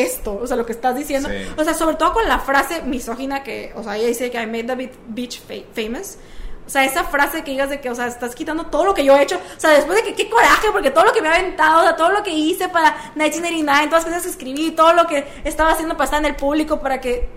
[0.02, 1.30] esto, o sea, lo que estás diciendo.
[1.30, 1.36] Sí.
[1.58, 4.46] O sea, sobre todo con la frase misógina que, o sea, ella dice que I
[4.48, 6.18] made the fa- famous.
[6.66, 9.06] O sea, esa frase que digas de que, o sea, estás quitando todo lo que
[9.06, 9.38] yo he hecho.
[9.38, 11.84] O sea, después de que, qué coraje, porque todo lo que me ha aventado, o
[11.84, 15.26] sea, todo lo que hice para 1989, todas las cosas que escribí, todo lo que
[15.46, 17.30] estaba haciendo para estar en el público, para que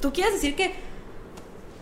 [0.00, 0.72] tú quieras decir que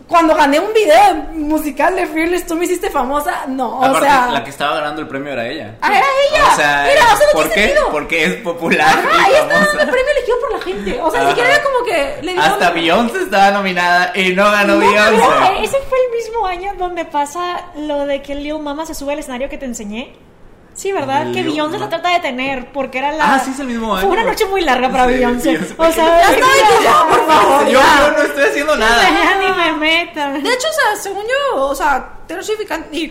[0.07, 3.45] cuando gané un video musical de Fearless, tú me hiciste famosa.
[3.47, 4.27] No, o Aparte, sea.
[4.31, 5.75] la que estaba ganando el premio era ella.
[5.81, 6.43] Ah, era ella.
[6.51, 7.61] O sea, Mira, o sea, no ¿por tiene qué?
[7.67, 7.89] sentido.
[7.91, 10.99] Porque es popular Ajá, y ella estaba dando el premio elegido por la gente.
[11.01, 12.37] O sea, ni siquiera era como que le.
[12.39, 15.63] Hasta Beyoncé estaba nominada y no ganó No, Beyoncé.
[15.63, 19.19] Ese fue el mismo año donde pasa lo de que Lil Mama se sube al
[19.19, 20.15] escenario que te enseñé.
[20.77, 21.31] Sí, ¿verdad?
[21.33, 23.33] que Beyoncé la trata de tener porque era la...
[23.33, 24.09] Ah, sí, es el mismo Fue año.
[24.09, 25.59] una noche muy larga para Sí, Beyoncé.
[25.75, 27.65] O sea, Ya está, por favor.
[27.65, 27.99] Yo, ya.
[27.99, 29.01] yo no estoy haciendo nada.
[29.09, 30.33] Ya ni me metan.
[30.33, 32.59] De hecho, o sea, según yo, o sea, Taylor Swift
[32.91, 33.07] y,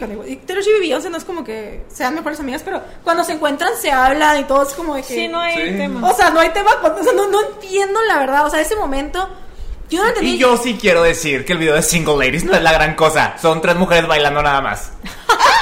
[0.81, 4.45] Beyoncé no es como que sean mejores amigas, pero cuando se encuentran se hablan y
[4.45, 5.15] todo es como de que...
[5.15, 5.77] Sí, no hay Sí.
[5.77, 6.09] tema.
[6.09, 8.77] O sea, no hay tema, o sea, no, no entiendo la verdad, o sea, ese
[8.77, 9.29] momento,
[9.91, 10.35] yo no entendí.
[10.35, 12.95] Y yo sí quiero decir que el video de Single Ladies no es la gran
[12.95, 13.35] cosa.
[13.43, 14.93] Son tres mujeres bailando nada más.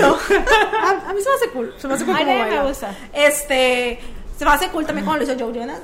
[0.00, 0.30] ¿Vas
[1.08, 2.62] a mí se me hace cool, se me hace cool Ay, como a mí me
[2.68, 2.94] gusta.
[3.12, 4.00] Este,
[4.38, 5.78] se me hace cool también como lo hizo Joe Jonas.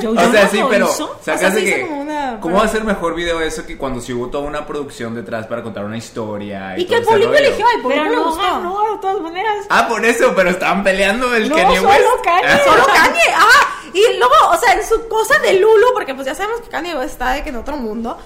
[0.00, 1.18] Joe O sea, Jonas sí, lo pero hizo.
[1.22, 3.76] sacas O sea, hizo que como una- ¿Cómo va a ser mejor video eso que
[3.76, 7.04] cuando se hubo toda una producción detrás para contar una historia y, y que el
[7.04, 8.92] público eligió, el público Pero le no gustó.
[8.92, 9.66] de todas maneras.
[9.68, 12.24] Ah, por eso, pero estaban peleando el No, Kanye solo West.
[12.24, 12.48] Kanye.
[12.48, 12.60] Ah.
[12.64, 16.34] Solo Kanye, ah, y luego, o sea, en su cosa de Lulu, porque pues ya
[16.34, 18.16] sabemos que Kanye West está de que en otro mundo,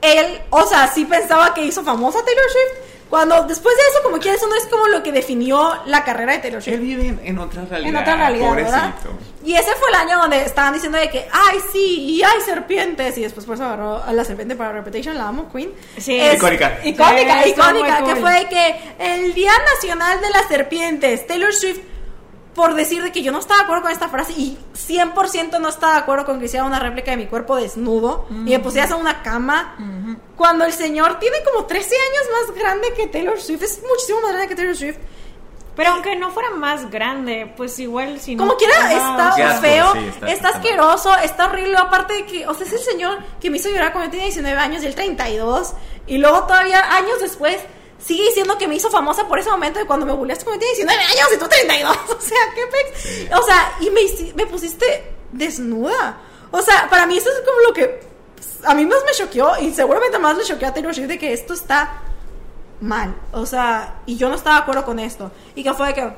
[0.00, 4.18] él, o sea, sí pensaba que hizo famosa Taylor Swift, cuando después de eso, como
[4.18, 6.80] que eso no es como lo que definió la carrera de Taylor Él Swift.
[6.80, 7.90] vive en, en otra realidad.
[7.90, 8.94] En otra realidad, ¿verdad?
[8.94, 9.10] Pobrecito.
[9.44, 13.18] Y ese fue el año donde estaban diciendo de que, ay, sí, y hay serpientes.
[13.18, 15.72] Y después por eso agarró a la serpiente para Reputation, la amo, Queen.
[15.98, 16.18] Sí.
[16.18, 16.78] Icónica.
[16.82, 17.96] Icónica, Sí, estuvo icónica.
[17.98, 18.16] Que cool.
[18.22, 21.80] fue de que el Día Nacional de las Serpientes, Taylor Swift,
[22.54, 25.68] por decir de que yo no estaba de acuerdo con esta frase y 100% no
[25.70, 28.90] estaba de acuerdo con que hiciera una réplica de mi cuerpo desnudo y me pusieras
[28.90, 29.76] en una cama.
[30.36, 34.32] Cuando el señor tiene como 13 años más grande que Taylor Swift, es muchísimo más
[34.32, 34.96] grande que Taylor Swift.
[35.74, 38.44] Pero aunque no fuera más grande, pues igual si no.
[38.44, 38.92] Como quiera, Ajá,
[39.30, 41.78] está feo, sí, está, está- asqueroso, está horrible.
[41.78, 44.26] Aparte de que, o sea, es el señor que me hizo llorar cuando yo tenía
[44.26, 45.72] 19 años y él 32.
[46.06, 47.56] Y luego todavía años después
[48.04, 50.74] sigue diciendo que me hizo famosa por ese momento de cuando me bulleaste cuando tenía
[50.74, 51.96] 19 años y tú 32.
[52.08, 53.32] O sea, qué pex.
[53.38, 54.00] O sea, y me,
[54.34, 56.20] me pusiste desnuda.
[56.50, 58.00] O sea, para mí eso es como lo que
[58.34, 61.18] pues, a mí más me choqueó y seguramente más le choqueó a Taylor Swift de
[61.18, 62.02] que esto está
[62.80, 63.14] mal.
[63.32, 65.30] O sea, y yo no estaba de acuerdo con esto.
[65.54, 66.12] Y que fue de que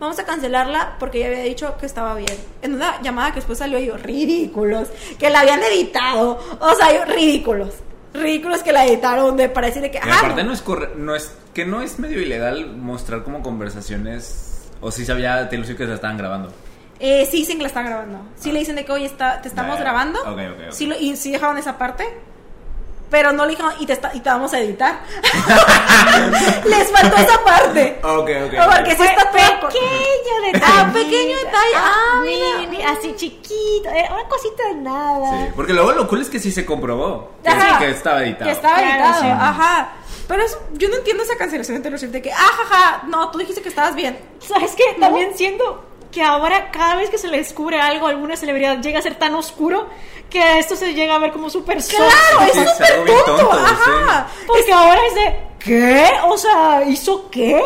[0.00, 2.36] vamos a cancelarla porque ella había dicho que estaba bien.
[2.62, 6.38] En una llamada que después salió yo, ridículos, que la habían editado.
[6.60, 7.74] O sea, yo, ridículos.
[8.14, 9.98] Ridículos que la editaron de para decir de que...
[9.98, 10.48] Y ah, aparte no.
[10.48, 15.04] no es, corre- no es que no es medio ilegal mostrar como conversaciones o si
[15.04, 16.52] sabía Taylor Swift que se estaban grabando.
[17.00, 18.20] Eh, sí dicen que la están grabando.
[18.36, 20.20] Sí le dicen de que, oye, está, te estamos Ah, grabando.
[20.20, 20.70] ok, ok, ok.
[20.72, 22.04] Sí lo- y sí dejaron esa parte.
[23.10, 25.00] Pero no le dijeron, y te, está- y te vamos a editar.
[26.64, 27.98] Les faltó esa parte.
[28.02, 28.74] Ok, ok.
[28.76, 30.64] Porque sí Fue está todo- pequeño detalle.
[30.66, 31.74] Ah, pequeño detalle.
[31.76, 32.58] Ah, mira.
[32.58, 33.88] mini, así chiquito.
[33.90, 35.30] Era una cosita de nada.
[35.46, 37.78] Sí, porque luego lo cool es que sí se comprobó que, Ajá.
[37.78, 38.44] que estaba editado.
[38.46, 39.28] Que estaba Claro, editado, sí.
[39.30, 39.92] ajá.
[40.28, 43.30] Pero eso, yo no entiendo esa cancelación de Taylor Swift de que, ah, jaja, no,
[43.30, 44.18] tú dijiste que estabas bien.
[44.46, 44.84] ¿Sabes qué?
[45.00, 48.98] También siento que ahora cada vez que se le descubre algo a alguna celebridad llega
[48.98, 49.88] a ser tan oscuro
[50.30, 51.96] que esto se llega a ver como súper soso.
[51.96, 54.26] Claro, Sí, es súper tonto, ajá.
[54.46, 56.10] Porque ahora es de, ¿qué?
[56.26, 57.62] O sea, ¿hizo qué?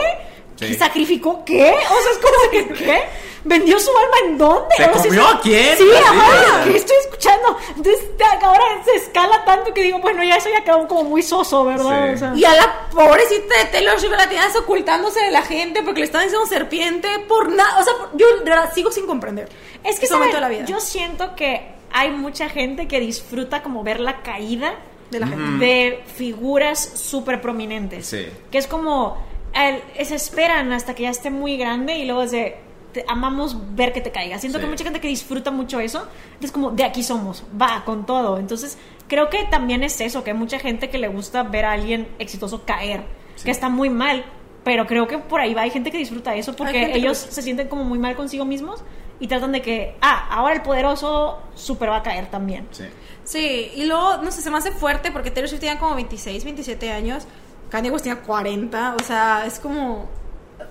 [0.68, 0.74] Sí.
[0.74, 1.70] ¿Sacrificó qué?
[1.70, 3.02] O sea, es como que, ¿qué?
[3.44, 4.74] ¿Vendió su alma en dónde?
[4.76, 5.76] ¿Se O sea, comió a quién?
[5.76, 6.64] Sí, ¿verdad?
[6.64, 7.56] ¿qué estoy escuchando?
[7.76, 8.04] Entonces,
[8.40, 12.08] ahora se escala tanto que digo, bueno, ya eso ya quedó como muy soso, ¿verdad?
[12.10, 12.14] Sí.
[12.14, 15.82] O sea, Y a la pobrecita de Taylor Swift la tienes ocultándose de la gente
[15.82, 17.80] porque le estaban diciendo serpiente por nada.
[17.80, 19.48] O sea, yo de verdad sigo sin comprender.
[19.82, 20.06] Es que
[20.40, 20.64] la vida.
[20.64, 24.74] yo siento que hay mucha gente que disfruta como ver la caída
[25.10, 25.64] De la gente.
[25.64, 28.06] de figuras súper prominentes.
[28.06, 28.26] Sí.
[28.50, 29.18] Que es como,
[29.54, 32.56] el- se esperan hasta que ya esté muy grande y luego es de,
[32.92, 34.38] te- amamos ver que te caiga.
[34.38, 34.60] Siento Sí.
[34.60, 36.06] que hay mucha gente que disfruta mucho eso.
[36.40, 38.38] Es como, de aquí somos, va, con todo.
[38.38, 38.78] Entonces,
[39.08, 42.08] creo que también es eso, que hay mucha gente que le gusta ver a alguien
[42.18, 43.02] exitoso caer,
[43.36, 43.44] Sí.
[43.44, 44.24] que está muy mal.
[44.64, 47.32] Pero creo que por ahí va, hay gente que disfruta eso porque que ellos lo-
[47.32, 48.84] se sienten como muy mal consigo mismos
[49.18, 52.68] y tratan de que, ah, ahora el poderoso super va a caer también.
[52.70, 52.84] Sí.
[53.24, 56.44] Sí, y luego, no sé, se me hace fuerte porque Taylor Swift tenía como 26,
[56.44, 57.26] 27 años.
[57.72, 58.94] Kanye West tenía 40.
[59.00, 60.08] O sea, es como.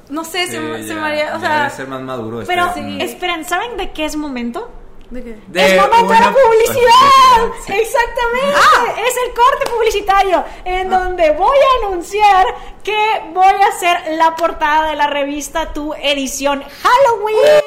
[0.09, 1.35] No sé, se, Sí, me- se ya- me haría.
[1.35, 1.57] O sea.
[1.57, 2.41] debe ser más maduro.
[2.41, 3.01] este- Pero, Mm.
[3.01, 4.69] esperen, ¿saben de qué es momento?
[5.09, 5.37] ¿De qué?
[5.47, 7.51] De es momento de la publicidad.
[7.65, 7.73] Sí.
[7.73, 8.55] Exactamente.
[8.55, 8.85] Ah.
[9.05, 12.45] Es el corte publicitario en donde voy a anunciar
[12.83, 12.95] que
[13.33, 17.61] voy a hacer la portada de la revista Tu edición Halloween.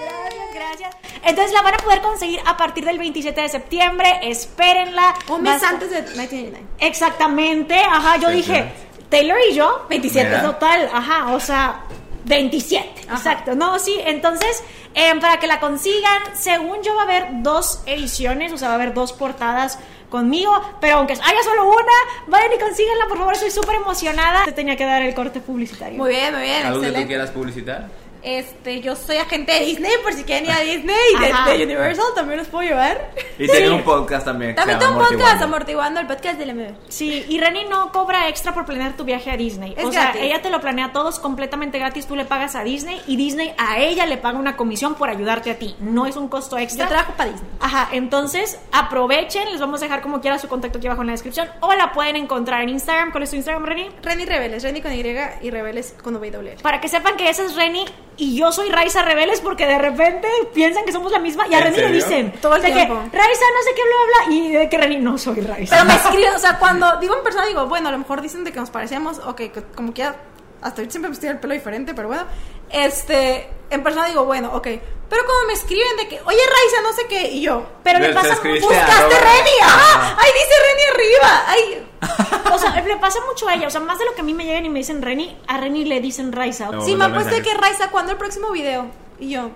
[0.00, 0.96] Gracias, gracias.
[1.22, 4.18] Entonces la van a poder conseguir a partir del 27 de septiembre.
[4.22, 5.14] Espérenla.
[5.28, 6.66] Un mes antes de 1999.
[6.78, 8.72] Exactamente, ajá, yo Sí, dije.
[9.08, 10.42] Taylor y yo, 27 Mira.
[10.42, 11.80] total, ajá, o sea,
[12.26, 13.16] 27, Ajá.
[13.16, 14.62] exacto, no, sí, entonces,
[14.94, 18.74] em, para que la consigan, según yo va a haber dos ediciones, o sea, va
[18.74, 21.92] a haber dos portadas conmigo, pero aunque haya solo una,
[22.28, 24.44] vayan y consíganla, por favor, estoy súper emocionada.
[24.44, 25.98] Te tenía que dar el corte publicitario.
[25.98, 26.66] Muy bien, muy bien.
[26.66, 27.88] ¿Algo que tú quieras publicitar?
[28.22, 32.04] Este, yo soy agente de Disney, por si quieren ir a Disney y de, Universal
[32.14, 33.12] también los puedo llevar.
[33.38, 34.54] Y tengo un podcast también.
[34.54, 36.00] También tengo un podcast, Amortiguando.
[36.00, 36.74] El podcast de la MB.
[36.88, 39.74] Sí, y Reni no cobra extra por planear tu viaje a Disney.
[39.76, 42.64] Es o sea, ella te lo planea todo es completamente gratis, tú le pagas a
[42.64, 45.74] Disney y Disney a ella le paga una comisión por ayudarte a ti.
[45.80, 46.84] No es un costo extra.
[46.84, 47.50] Yo trabajo para Disney.
[47.60, 51.12] Ajá, entonces aprovechen, les vamos a dejar como quiera su contacto aquí abajo en la
[51.12, 53.10] descripción o la pueden encontrar en Instagram.
[53.12, 53.88] ¿Cuál es tu Instagram, Reni?
[54.02, 56.56] Reni Rebeles, Reni con Y y Rebeles con W.
[56.62, 57.84] Para que sepan que esa es Reni
[58.20, 61.58] y yo soy Raiza Rebeles porque de repente piensan que somos la misma y a
[61.58, 62.94] ¿En Reni le dicen Todo el de tiempo.
[63.10, 65.74] que Raiza no sé qué bla bla y de que Reni no soy Raiza.
[65.74, 68.44] Pero me escriben, o sea, cuando digo en persona, digo, bueno, a lo mejor dicen
[68.44, 70.16] de que nos parecemos, o que como quiera,
[70.62, 72.24] hasta ahorita siempre me estoy el pelo diferente, pero bueno,
[72.70, 74.66] este, en persona digo, bueno, ok.
[75.08, 78.12] Pero cuando me escriben de que, oye, Raiza, no sé qué, y yo, Pero le
[78.14, 81.86] pasa buscaste Reni, ajá, ahí dice Reni arriba, ay.
[82.52, 83.68] O sea, le pasa mucho a ella.
[83.68, 85.56] O sea, más de lo que a mí me llegan y me dicen Reni, a
[85.58, 86.70] Reni le dicen Raiza.
[86.70, 86.84] No.
[86.84, 87.54] Sí, me han puesto de que.
[87.54, 88.86] Raiza, ¿cuándo el próximo video?
[89.20, 89.50] Y yo,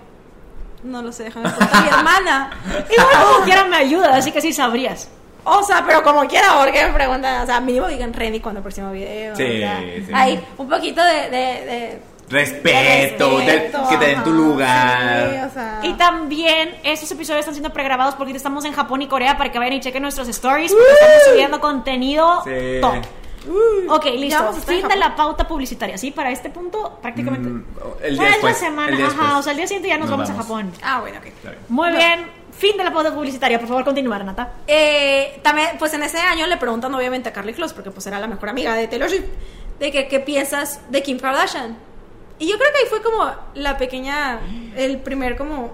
[0.83, 2.51] no lo sé, déjame preguntar a mi hermana.
[2.89, 5.09] Igual como quiera me ayuda, así que sí sabrías.
[5.45, 8.63] O sea, pero como quiera, porque me preguntan, o sea, mínimo digan Reni cuando el
[8.63, 9.35] próximo video.
[9.35, 10.11] Sí, o sea, sí.
[10.13, 15.29] Hay un poquito de- de- de Respeto, de de- respeto, que te den tu lugar.
[15.29, 15.79] sí, o sea.
[15.83, 19.59] Y también estos episodios están siendo pregrabados porque estamos en Japón y Corea para que
[19.59, 22.81] vayan y chequen nuestros stories porque estamos subiendo contenido Sí.
[22.81, 22.95] top.
[23.47, 24.53] Uy, Ok, listo.
[24.53, 26.09] Fin de la pauta publicitaria, ¿sí?
[26.09, 27.47] Para este punto, prácticamente.
[27.47, 27.63] Mm,
[28.01, 28.53] el día después.
[28.59, 29.15] la semana, el día ajá.
[29.15, 29.33] después.
[29.39, 30.71] O sea, el día siguiente ya nos, vamos, a Japón.
[30.81, 31.53] Ah, bueno, ok.
[31.69, 31.95] Muy No.
[31.97, 32.25] bien.
[32.57, 33.59] Fin de la pauta publicitaria.
[33.59, 34.53] Por favor, continuar, Nata.
[34.65, 38.19] Eh, también, pues en ese año le preguntan obviamente a Carly Close, porque pues era
[38.19, 39.25] la mejor amiga de Taylor Swift,
[39.79, 41.77] de que qué piensas de Kim Kardashian.
[42.39, 44.39] Y yo creo que ahí fue como la pequeña,
[44.75, 45.73] el primer como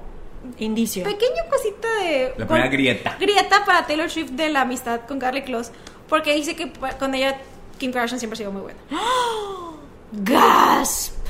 [0.58, 1.04] Indicio.
[1.04, 2.34] pequeño cosita de...
[2.38, 3.16] La primera grieta.
[3.20, 5.72] Grieta para Taylor Swift de la amistad con Carly Close,
[6.10, 7.38] porque dice que con ella
[7.78, 8.80] Kim Kardashian siempre ha sido muy buena.
[10.12, 11.21] Gasp.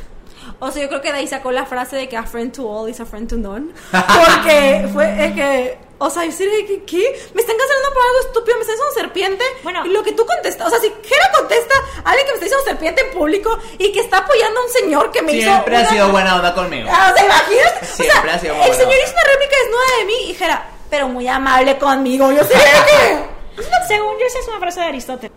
[0.59, 2.67] O sea, yo creo que de ahí sacó la frase de que a friend to
[2.69, 3.71] all is a friend to none.
[3.91, 7.29] Porque fue eh, que, o sea, yo sería de que, ¿qué?
[7.33, 9.43] Me están cancelando por algo estúpido, me están diciendo serpiente.
[9.63, 9.85] Bueno.
[9.85, 12.45] y lo que tú contestas, o sea, si Jera contesta a alguien que me está
[12.45, 15.49] diciendo serpiente en público y que está apoyando a un señor que me hizo.
[15.49, 16.89] Siempre ha una- sido buena onda conmigo.
[16.91, 17.85] Ah, o sea, imagínate.
[17.85, 20.29] Siempre o sea, ha sido muy El buena señor hizo una réplica desnuda de mí
[20.29, 22.31] y Jera, pero muy amable conmigo.
[22.31, 23.31] Yo sé que.
[23.87, 25.31] Según yo, esa es una frase de Aristóteles.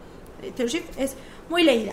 [0.57, 1.14] Taylor Swift es
[1.49, 1.92] muy leída.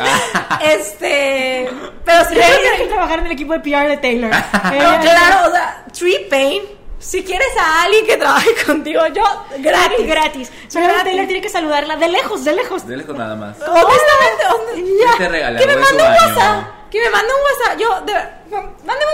[0.00, 0.58] Ah.
[0.64, 1.68] este.
[2.04, 4.30] Pero Reni creo que- trabajar en el equipo de PR de Taylor.
[4.64, 6.62] No, Ella- claro, o sea, Tree Pain
[6.98, 9.24] si quieres a alguien que trabaje contigo, yo
[9.58, 10.52] Gratis, gratis.
[10.72, 11.02] Gratis.
[11.04, 12.86] Taylor tiene que saludarla de lejos, de lejos.
[12.86, 13.56] De lejos nada más.
[13.60, 15.12] Honestamente, hon- Ya.
[15.18, 15.24] te
[15.58, 16.08] que me mande un.
[16.10, 16.64] WhatsApp.
[16.90, 17.78] Que me mande un WhatsApp.
[17.80, 18.12] Yo, de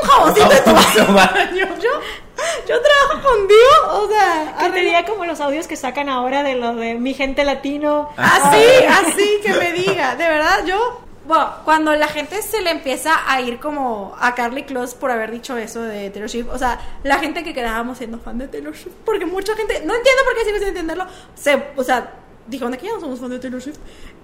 [0.03, 0.73] un jaboncito de tu
[1.15, 1.69] baño.
[1.81, 1.91] Yo,
[2.69, 6.55] yo trabajo contigo, o sea, Que te diga como los audios que sacan ahora de
[6.55, 8.11] lo de mi gente latino.
[8.17, 11.03] Así, así que me diga, de verdad yo.
[11.27, 15.31] Bueno, cuando la gente se le empieza a ir como a Carly Close por haber
[15.31, 18.75] dicho eso de Taylor Swift, o sea, la gente que quedábamos siendo fan de Taylor
[18.75, 22.15] Swift, porque mucha gente, no entiendo por qué sin entenderlo, se, o sea,
[22.47, 23.77] dijeron de que ya no somos fan de Taylor Swift,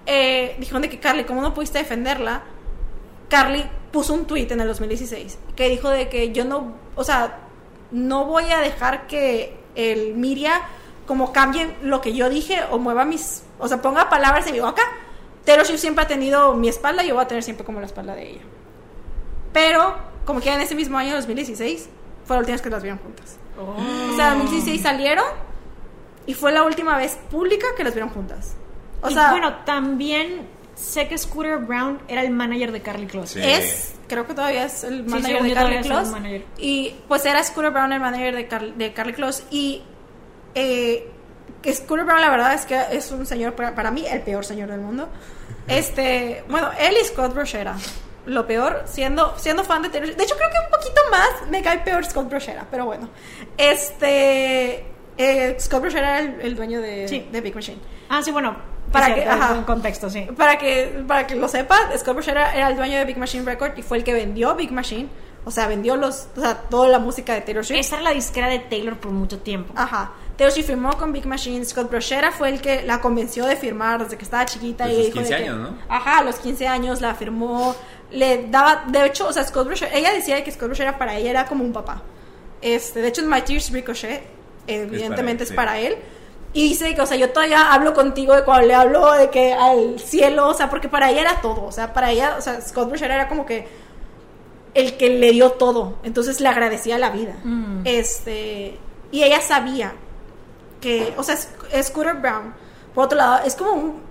[0.07, 2.41] eh, dijeron de que Carly, ¿cómo no pudiste defenderla?
[3.29, 7.44] Carly puso un tweet en el 2016 que dijo de que yo no, o sea,
[7.95, 10.61] no voy a dejar que el Miria
[11.07, 14.59] como cambie lo que yo dije o mueva mis, o sea, ponga palabras en mi
[14.59, 14.81] boca.
[15.45, 17.85] Taylor Swift siempre ha tenido mi espalda y yo voy a tener siempre como la
[17.85, 18.41] espalda de ella.
[19.53, 21.87] Pero, como que en ese mismo año, 2016,
[22.25, 23.37] fue la última vez que las vieron juntas.
[23.57, 25.25] O sea, en 2016 salieron
[26.25, 28.55] y fue la última vez pública que las vieron juntas.
[29.01, 33.41] O y sea, bueno, también sé que Scooter Brown era el manager de Carly Close.
[33.41, 33.49] Sí.
[33.49, 36.11] es, creo que todavía es el manager de Carly Close.
[36.11, 36.45] manager.
[36.57, 39.43] Y pues era Scooter Brown el manager de, Car- de Carly Close.
[39.51, 39.81] Y
[40.53, 41.09] eh,
[41.71, 44.69] Scooter Brown, la verdad es que es un señor, para, para mí, el peor señor
[44.69, 45.09] del mundo.
[45.67, 47.75] Este, bueno, él y Scott Brochera.
[48.27, 50.15] Lo peor, siendo, siendo fan de Taylor.
[50.15, 53.09] De hecho, creo que un poquito más me cae peor Scott Brochera, pero bueno.
[53.57, 54.85] Este.
[55.17, 57.27] eh, Scott Brochera era el, el dueño de, Sí.
[57.31, 57.79] de Big Machine.
[58.09, 58.55] Ah, sí, bueno.
[59.01, 59.55] Para es que- ajá.
[59.55, 60.27] en contexto, sí.
[60.37, 63.77] Para que, para que lo sepan, Scott Brochera era el dueño de Big Machine Record
[63.77, 65.07] y fue el que vendió Big Machine.
[65.47, 67.79] O sea, vendió los, o sea, toda la música de Taylor Swift.
[67.79, 69.73] Esa era la disquera de Taylor por mucho tiempo.
[69.77, 70.11] Ajá.
[70.37, 71.63] Taylor Swift firmó con Big Machine.
[71.63, 74.87] Scott Brochera fue el que la convenció de firmar desde que estaba chiquita.
[74.87, 75.77] Desde y sus dijo de 15 que- años, ¿no?
[75.87, 77.75] Ajá, a los 15 años la firmó.
[78.09, 81.29] Le daba, de hecho, o sea, Scott Brochera, ella decía que Scott Brochera para ella
[81.29, 82.01] era como un papá.
[82.61, 84.23] Este, de hecho, en My Tears Ricochet,
[84.65, 85.97] evidentemente es para para él, él.
[86.55, 89.53] Y dice que, o sea, yo todavía hablo contigo de cuando le hablo de que
[89.53, 91.65] al cielo, o sea, porque para ella era todo.
[91.65, 93.67] O sea, para ella, o sea, Scott Brochera era como que
[94.73, 95.95] el que le dio todo.
[96.03, 97.35] Entonces le agradecía la vida.
[97.43, 97.81] Mm.
[97.83, 98.79] Este,
[99.11, 99.93] y ella sabía
[100.79, 102.53] que, o sea, Sc- Scooter Brown,
[102.93, 104.01] por otro lado, es como un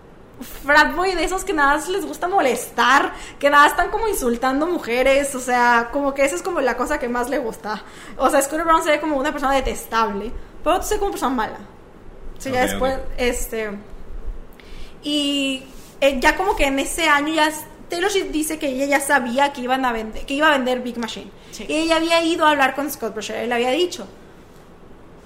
[0.64, 4.66] frat boy de esos que nada más les gusta molestar, que nada están como insultando
[4.66, 7.82] mujeres, o sea, como que esa es como la cosa que más le gusta.
[8.18, 10.30] O sea, Scooter Brown se ve como una persona detestable,
[10.62, 11.58] pero se ve como una persona mala.
[12.44, 13.70] Sea, ya después, este...
[15.02, 15.62] Y
[16.00, 17.52] eh, ya como que en ese año ya
[17.88, 20.80] Taylor Swift dice que ella ya sabía que iban a vender, que iba a vender
[20.80, 21.30] Big Machine.
[21.50, 21.66] Sí.
[21.68, 24.06] Y ella había ido a hablar con Scott Brochera y le había dicho,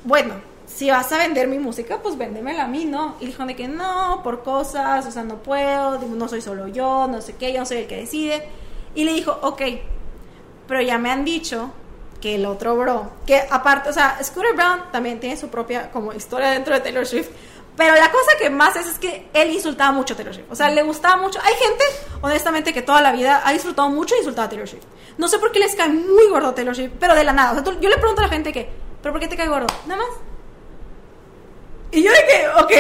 [0.05, 0.35] bueno,
[0.67, 3.17] si vas a vender mi música, pues véndemela a mí, ¿no?
[3.21, 6.69] Y dijo de que no, por cosas, o sea, no puedo, digo, no soy solo
[6.69, 8.47] yo, no sé qué, yo no soy el que decide.
[8.95, 9.63] Y le dijo, ok,
[10.67, 11.73] pero ya me han dicho
[12.21, 16.13] que el otro bro, que aparte, o sea, Scooter Brown también tiene su propia como
[16.13, 17.29] historia dentro de Taylor Swift,
[17.77, 20.57] pero la cosa que más es es que él insultaba mucho a Taylor Swift, o
[20.57, 21.39] sea, le gustaba mucho.
[21.43, 21.85] Hay gente,
[22.21, 24.85] honestamente, que toda la vida ha disfrutado mucho de insultar a Taylor Swift.
[25.17, 27.53] No sé por qué les cae muy gordo Taylor Swift, pero de la nada.
[27.53, 28.69] O sea, yo le pregunto a la gente que,
[29.01, 29.67] ¿pero por qué te cae gordo?
[29.87, 30.11] Nada más.
[31.91, 32.73] Y yo que, ok,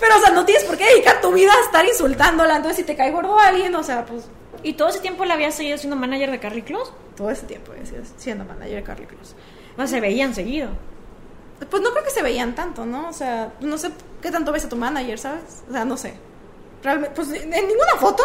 [0.00, 2.56] pero o sea, no tienes por qué dedicar tu vida a estar insultándola.
[2.56, 4.24] Entonces, si te cae gordo a alguien, o sea, pues
[4.62, 6.92] ¿Y todo ese tiempo la había seguido siendo manager de Carly Close?
[7.16, 9.34] todo ese tiempo sido siendo manager de Carly Close.
[9.74, 10.70] O sea, se veían seguido.
[11.68, 13.08] Pues no creo que se veían tanto, ¿no?
[13.10, 13.90] O sea, no sé
[14.22, 15.62] qué tanto ves a tu manager, ¿sabes?
[15.68, 16.14] O sea, no sé.
[16.82, 18.22] Realmente, pues en ninguna foto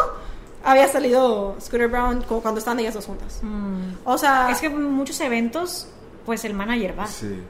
[0.64, 3.42] había salido Scooter Brown como cuando estaban ellas dos juntas.
[4.06, 5.88] O sea, Es que en muchos eventos,
[6.26, 7.08] pues el manager va.
[7.08, 7.44] Sí.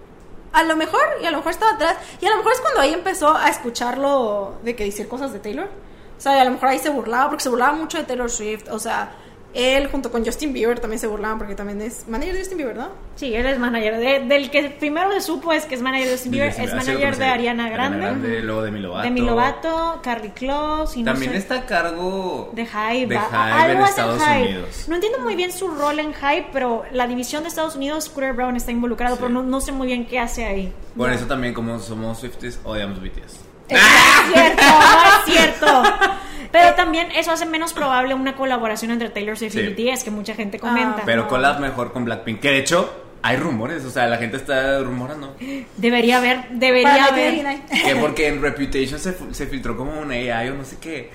[0.52, 2.82] a lo mejor, y a lo mejor estaba atrás, y a lo mejor es cuando
[2.82, 5.70] ahí empezó a escucharlo de que decir cosas de Taylor.
[6.18, 8.70] O sea, a lo mejor ahí se burlaba, porque se burlaba mucho de Taylor Swift.
[8.72, 9.12] O sea,
[9.54, 12.76] él junto con Justin Bieber también se burlaban, porque también es manager de Justin Bieber,
[12.76, 12.90] ¿no?
[13.16, 13.98] Sí, él es manager.
[13.98, 16.72] De- del que primero se supo es que es manager de Justin Bieber, Sí, es
[16.72, 17.28] manager de conocido.
[17.34, 19.04] Ariana Grande, luego de Milovato.
[19.04, 23.08] de Milovato, Carly Close y no También sé, está a cargo de Hype.
[23.08, 24.42] de Hype algo en hace Estados Hype.
[24.50, 24.86] Unidos.
[24.90, 28.34] No entiendo muy bien su rol en Hype, pero la división de Estados Unidos, Scooter
[28.34, 29.22] Brown está involucrado, Sí.
[29.22, 30.74] pero no, no sé muy bien qué hace ahí.
[30.98, 33.40] Por eso también como somos Swifties, odiamos BTS.
[33.70, 35.84] No es cierto, no es cierto.
[36.52, 39.60] Pero también eso hace menos probable una colaboración entre Taylor Swift Sí.
[39.60, 41.00] y BTS, que mucha gente comenta.
[41.00, 41.28] Ah, Pero no.
[41.28, 42.40] collab mejor con Blackpink.
[42.40, 45.36] Que de hecho, hay rumores, o sea, la gente está rumorando.
[45.76, 47.34] Debería haber, debería haber.
[47.34, 47.84] 1989.
[47.84, 51.10] Que porque en Reputation se, se filtró como un AI o no sé qué,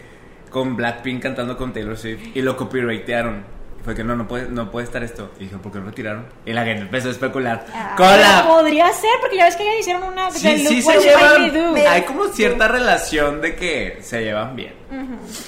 [0.50, 3.59] con Blackpink cantando con Taylor Swift y lo copyrightearon.
[3.84, 5.30] Fue que no, no puede, no puede estar esto.
[5.38, 6.26] Y dije, ¿por qué lo retiraron?
[6.44, 7.64] Y la gente empezó a especular.
[7.74, 11.76] Ah, Podría ser, porque ya ves que ya hicieron una Sí, de sí se llevan.
[11.88, 14.74] Hay como cierta relación de que se llevan bien.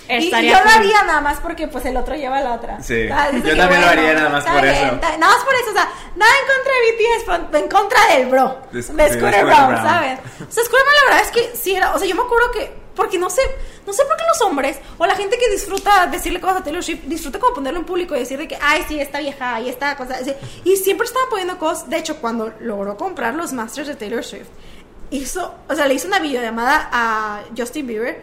[0.08, 2.80] Y, yo lo haría nada más porque pues el otro lleva a la otra.
[2.80, 4.96] Sí, Ah, yo también lo haría nada más por bien, eso.
[5.02, 8.58] nada más por eso, o sea, nada en contra de BTS, en contra del bro.
[8.72, 9.76] De Scooter Brown.
[9.76, 10.18] ¿sabes?
[10.48, 12.50] O sea, Scooter Brown la verdad es que sí era, o sea, yo me acuerdo
[12.52, 13.40] que, porque no sé,
[13.86, 16.82] no sé por qué los hombres, o la gente que disfruta decirle cosas a Taylor
[16.84, 19.68] Swift, disfruta como ponerlo en público y decir de que, ay, sí, esta vieja, y
[19.68, 20.32] esta cosa, así.
[20.64, 24.48] y siempre estaban poniendo cosas, de hecho, cuando logró comprar los masters de Taylor Swift,
[25.10, 28.22] hizo, o sea, le hizo una videollamada a Justin Bieber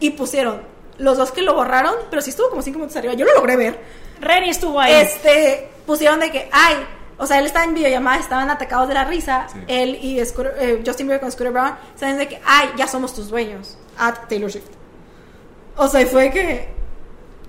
[0.00, 0.62] y pusieron
[0.98, 3.14] los dos que lo borraron, pero sí estuvo como cinco minutos arriba.
[3.14, 3.78] Yo lo logré ver.
[4.20, 4.92] Reni estuvo ahí.
[4.94, 6.74] Este, pusieron de que, ay,
[7.18, 9.46] o sea, él estaba en videollamada, estaban atacados de la risa.
[9.52, 9.58] Sí.
[9.68, 13.14] Él y Scooter- eh, Justin Bieber con Scooter Brown, saben de que, ay, ya somos
[13.14, 13.78] tus dueños.
[13.98, 14.70] A Taylor Swift.
[15.76, 16.68] O sea, fue que.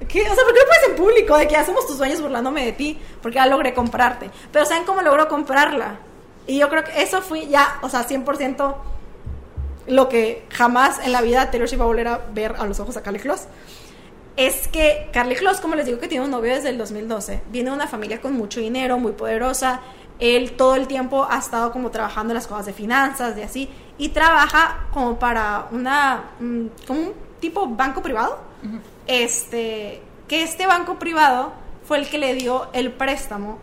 [0.07, 0.21] ¿Qué?
[0.21, 2.65] O sea, ¿por qué no puedes en público de que ya somos tus dueños burlándome
[2.65, 2.99] de ti?
[3.21, 4.29] Porque ya logré comprarte.
[4.51, 5.99] Pero ¿saben cómo logró comprarla?
[6.47, 8.75] Y yo creo que eso fue ya, o sea, 100%
[9.89, 12.79] lo que jamás en la vida Taylor Swift va a volver a ver a los
[12.79, 13.47] ojos a Carly Kloss.
[14.37, 17.69] Es que Carly Kloss, como les digo que tiene un novio desde el 2012, viene
[17.69, 19.81] de una familia con mucho dinero, muy poderosa.
[20.19, 23.69] Él todo el tiempo ha estado como trabajando en las cosas de finanzas, de así,
[23.99, 28.39] y trabaja como para una, mm, como un tipo banco privado.
[29.05, 33.59] Este, que este banco privado fue el que le dio el préstamo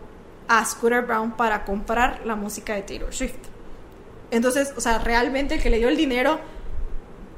[0.48, 3.34] a Scooter Brown para comprar la música de Taylor Swift.
[4.30, 6.38] Entonces, o sea, realmente el que le dio el dinero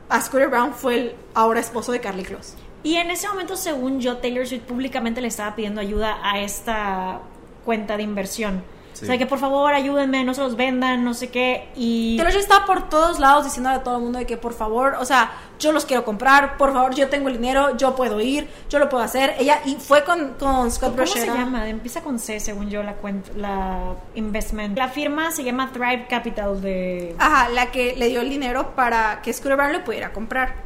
[0.08, 2.54] a Scooter Brown fue el ahora esposo de Carly Kloss.
[2.82, 7.20] Y en ese momento, según yo, Taylor Swift públicamente le estaba pidiendo ayuda a esta
[7.64, 8.62] cuenta de inversión.
[8.98, 9.04] Sí.
[9.04, 11.68] O sea, que por favor ayúdenme, no se los vendan, no sé qué.
[11.76, 14.96] Y Taylor estaba por todos lados diciéndole a todo el mundo de que por favor,
[14.98, 15.30] o sea,
[15.60, 18.88] yo los quiero comprar, por favor, yo tengo el dinero, yo puedo ir, yo lo
[18.88, 19.36] puedo hacer.
[19.38, 21.34] Ella y fue con, con Scott ¿Cómo se Brochera.
[21.38, 21.68] llama?
[21.68, 24.76] Empieza con C, según yo, la cuenta, la investment.
[24.76, 27.14] La firma se llama Thrive Capital de...
[27.20, 30.56] Ajá, la que le dio el dinero para que Scooter Brown lo pudiera comprar.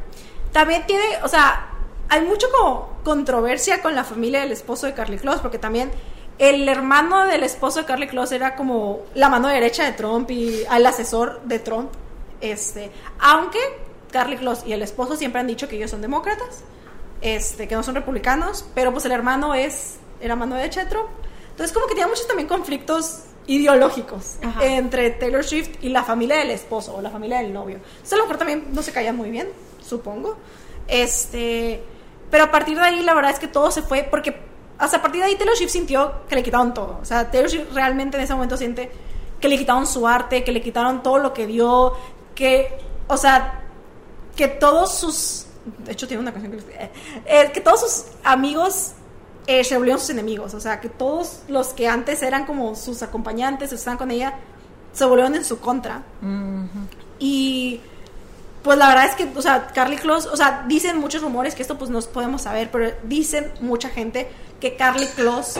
[0.51, 1.67] También tiene, o sea,
[2.09, 5.91] hay mucho como controversia con la familia del esposo de Carly Kloss, porque también
[6.39, 10.63] el hermano del esposo de Carly Kloss era como la mano derecha de Trump y
[10.71, 11.91] el asesor de Trump.
[12.41, 13.59] Este, aunque
[14.11, 16.63] Carly Kloss y el esposo siempre han dicho que ellos son demócratas,
[17.21, 21.09] este, que no son republicanos, pero pues el hermano es era mano derecha de Trump.
[21.51, 24.65] Entonces como que tiene muchos también conflictos ideológicos Ajá.
[24.65, 27.75] entre Taylor Swift y la familia del esposo o la familia del novio.
[27.75, 29.49] Entonces a lo mejor también no se caían muy bien,
[29.85, 30.37] supongo.
[30.87, 31.83] Este,
[32.31, 34.52] pero a partir de ahí la verdad es que todo se fue porque
[34.83, 36.99] hasta a partir de ahí Taylor Swift sintió que le quitaron todo.
[37.01, 38.91] O sea, Taylor Swift realmente en ese momento siente
[39.39, 41.93] que le quitaron su arte, que le quitaron todo lo que dio,
[42.35, 42.77] que,
[43.07, 43.61] o sea,
[44.35, 45.45] que todos sus,
[45.85, 46.91] de hecho tiene una canción que eh,
[47.25, 48.91] eh, que todos sus amigos
[49.47, 53.03] eh, se volvieron sus enemigos, o sea, que todos los que antes eran como sus
[53.03, 54.33] acompañantes, estaban con ella,
[54.91, 56.03] se volvieron en su contra.
[57.19, 57.79] Y
[58.63, 61.61] pues la verdad es que, o sea, Carly Kloss, o sea, dicen muchos rumores que
[61.61, 64.27] esto pues no podemos saber, pero dicen mucha gente
[64.59, 65.59] que Carly Kloss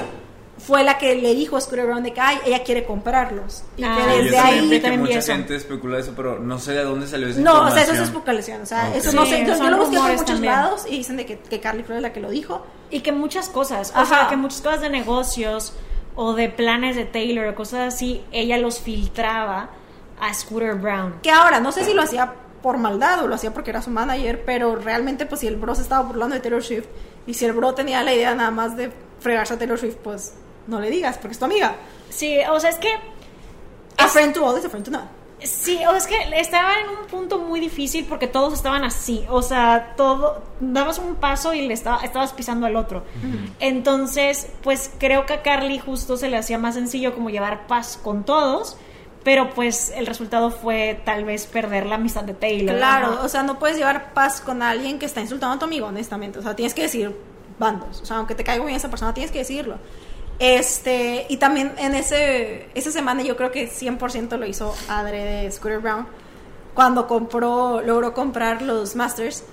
[0.66, 3.64] fue la que le dijo a Scooter Brown de que ay, ella quiere comprarlos.
[3.76, 4.70] Y Ah, que Sí, desde yo desde también ahí...
[4.70, 5.32] vi que también mucha eso.
[5.34, 7.99] gente especula eso, pero no sé de dónde salió esa No, o sea, eso es
[7.99, 8.62] especulación.
[8.62, 8.95] O sea, Ok.
[8.95, 9.39] eso no Sí, sé.
[9.41, 10.54] Yo, yo son lo busqué por muchos también.
[10.54, 12.66] lados y dicen de que, que Carly Floyd es la que lo dijo.
[12.91, 14.06] Y que muchas cosas, o Ajá.
[14.06, 15.74] sea, que muchas cosas de negocios
[16.16, 19.70] o de planes de Taylor o cosas así, ella los filtraba
[20.22, 21.16] a Scooter Brown.
[21.24, 23.91] Que ahora, no sé si lo hacía por maldad o lo hacía porque era su
[23.91, 26.86] manager, pero realmente, pues si el bro se estaba burlando de Taylor Swift
[27.28, 30.34] y si el bro tenía la idea nada más de fregarse a Taylor Swift, pues
[30.66, 31.76] no le digas, porque es tu amiga.
[32.09, 32.89] Sí, o sea, es que
[33.97, 35.03] A Es- friend to all is a friend to none.
[35.43, 39.41] Sí, o es que estaba en un punto muy difícil porque todos estaban así, o
[39.41, 43.03] sea, todo, dabas un paso y le estaba, estabas pisando al otro.
[43.59, 47.99] Entonces, pues creo que a Carly justo se le hacía más sencillo como llevar paz
[48.01, 48.78] con todos,
[49.24, 52.76] pero pues el resultado fue tal vez perder la amistad de Taylor.
[52.76, 55.88] Claro, o sea, no puedes llevar paz con alguien que está insultando a tu amigo,
[55.88, 56.39] honestamente.
[56.39, 57.15] O sea, tienes que decir
[57.57, 58.01] bandos.
[58.01, 59.78] O sea, aunque te caiga bien esa persona, tienes que decirlo.
[60.39, 65.80] Este, y también en ese, esa semana yo creo que 100% lo hizo adrede Scooter
[65.80, 66.05] Brown.
[66.74, 69.45] Cuando compró, logró comprar los Masters,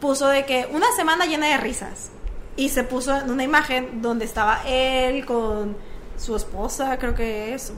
[0.00, 2.10] puso de que una semana llena de risas.
[2.54, 5.76] Y se puso en una imagen donde estaba él con
[6.22, 7.72] su esposa, creo que es,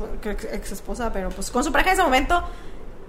[0.53, 2.43] ex esposa, pero pues con su pareja en ese momento,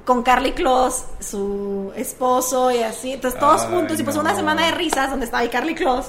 [0.05, 4.65] con Carly Kloss, su esposo y así, entonces todos Ay, juntos, y pues una semana
[4.67, 6.07] de risas donde estaba ahí Carly Kloss.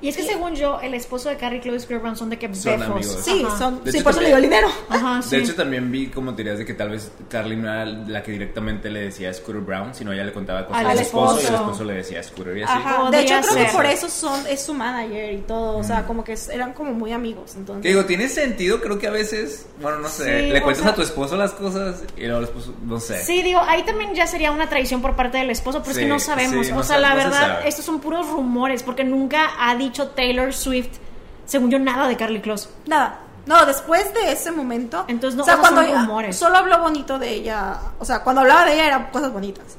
[0.00, 2.52] Y es que según yo, el esposo de Carrie y Chris Brown son de que
[2.54, 2.94] Son befos.
[2.96, 3.18] amigos.
[3.24, 3.58] Sí, Ajá.
[3.58, 4.80] son, De sí, hecho, por eso le dio el también- dinero.
[4.90, 5.36] Ajá, sí.
[5.36, 8.32] De hecho, también vi como teorías de que tal vez Carly no era la que
[8.32, 11.38] directamente le decía a Scooter Brown, sino ella le contaba cosas Al al esposo, y
[11.38, 11.62] el esposo.
[11.64, 12.72] esposo le decía a Scooter y así.
[12.76, 13.10] Ajá.
[13.10, 13.72] De hecho, creo que ser.
[13.72, 15.78] por eso son, es su manager y todo.
[15.78, 17.54] O sea, como que eran como muy amigos.
[17.56, 17.82] Entonces.
[17.82, 20.92] Que digo, tiene sentido, creo que a veces, bueno, no sé, Sí, le cuentas sea-
[20.92, 23.22] a tu esposo las cosas y luego el esposo, no sé.
[23.24, 26.06] Sí, digo, ahí también ya sería una traición por parte del esposo, pero es que
[26.06, 26.66] no sabemos.
[26.66, 27.68] sí, o no sea, la no se verdad, sabe.
[27.68, 30.98] estos son puros rumores, porque nunca ha dicho Taylor Swift,
[31.46, 32.68] según yo, nada de Carly Close.
[32.86, 33.20] Nada.
[33.46, 35.04] No, después de ese momento.
[35.08, 36.36] Entonces, no, o sea, cuando son ella- rumores.
[36.36, 37.78] solo habló bonito de ella.
[37.98, 39.76] O sea, cuando hablaba de ella eran cosas bonitas.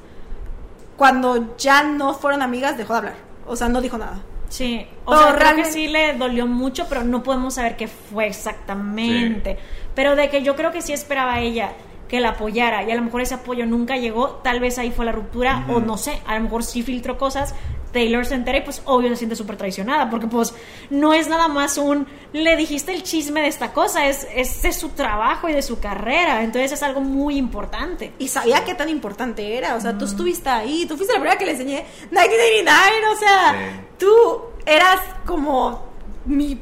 [0.97, 3.16] Cuando ya no fueron amigas, dejó de hablar.
[3.47, 4.20] O sea, no dijo nada.
[4.49, 7.76] Sí, o Pero sea, creo que realmente- sí le dolió mucho, pero no podemos saber
[7.76, 9.57] qué fue exactamente.
[9.95, 11.72] Pero de que yo creo que sí esperaba ella
[12.07, 15.05] que la apoyara y a lo mejor ese apoyo nunca llegó, tal vez ahí fue
[15.05, 17.55] la ruptura o no sé, a lo mejor sí filtró cosas,
[17.95, 20.53] Taylor se entera y pues obvio se siente súper traicionada porque pues
[20.89, 24.73] no es nada más un le dijiste el chisme de esta cosa, es, es de
[24.73, 28.11] su trabajo y de su carrera, entonces es algo muy importante.
[28.19, 29.75] Y sabía qué tan importante era.
[29.75, 30.85] O sea, tú estuviste ahí.
[30.85, 33.07] Tú fuiste la primera que le enseñé 1989.
[33.13, 33.79] O sea, Sí.
[33.99, 34.11] tú
[34.65, 35.85] eras como
[36.25, 36.59] mi,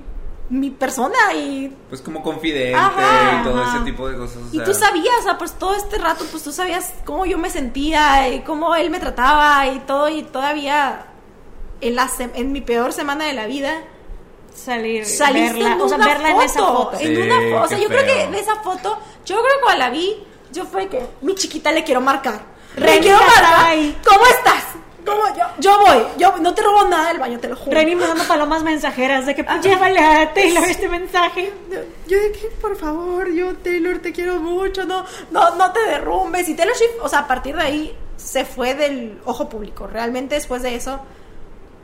[0.50, 3.78] mi persona y Pues como confidente Ajá, y todo ajá.
[3.78, 4.38] ese tipo de cosas.
[4.52, 7.38] o Y tú sabías, o sea, pues todo este rato, pues tú sabías cómo yo
[7.40, 11.08] me sentía y cómo él me trataba y todo, y todavía
[11.88, 13.82] en, la en mi peor semana de la vida
[14.54, 16.98] Salir, saliste verla, en o sea, una verla foto, en esa foto.
[17.00, 18.28] en Sí, una fo- o sea, yo creo que feo.
[18.28, 21.84] en esa foto, yo creo que cuando la vi, yo fue que mi chiquita le
[21.84, 22.40] quiero marcar.
[22.76, 23.56] Le quiero marcar.
[23.56, 23.98] Catay.
[24.06, 24.64] ¿Cómo estás?
[25.06, 25.22] ¿Cómo?
[25.36, 27.72] Yo, yo voy, yo no te robo nada del baño, te lo juro.
[27.76, 31.52] Reni mandando palomas mensajeras de que pues, llévale a Taylor este mensaje.
[32.08, 36.48] Yo de que, por favor, yo, Taylor, te quiero mucho, no, no, no te derrumbes.
[36.48, 39.88] Y Taylor Swift, o sea, a partir de ahí se fue del ojo público.
[39.88, 41.00] Realmente después de eso,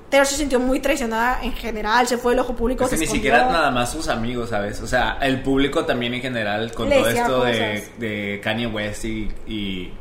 [0.09, 2.83] Taylor se sintió muy traicionada en general, se fue del ojo público.
[2.83, 3.31] Es que se ni escondió.
[3.33, 4.81] siquiera nada más sus amigos, ¿sabes?
[4.81, 7.43] O sea, el público también en general con Le todo esto
[7.99, 9.93] de Kanye West y, y-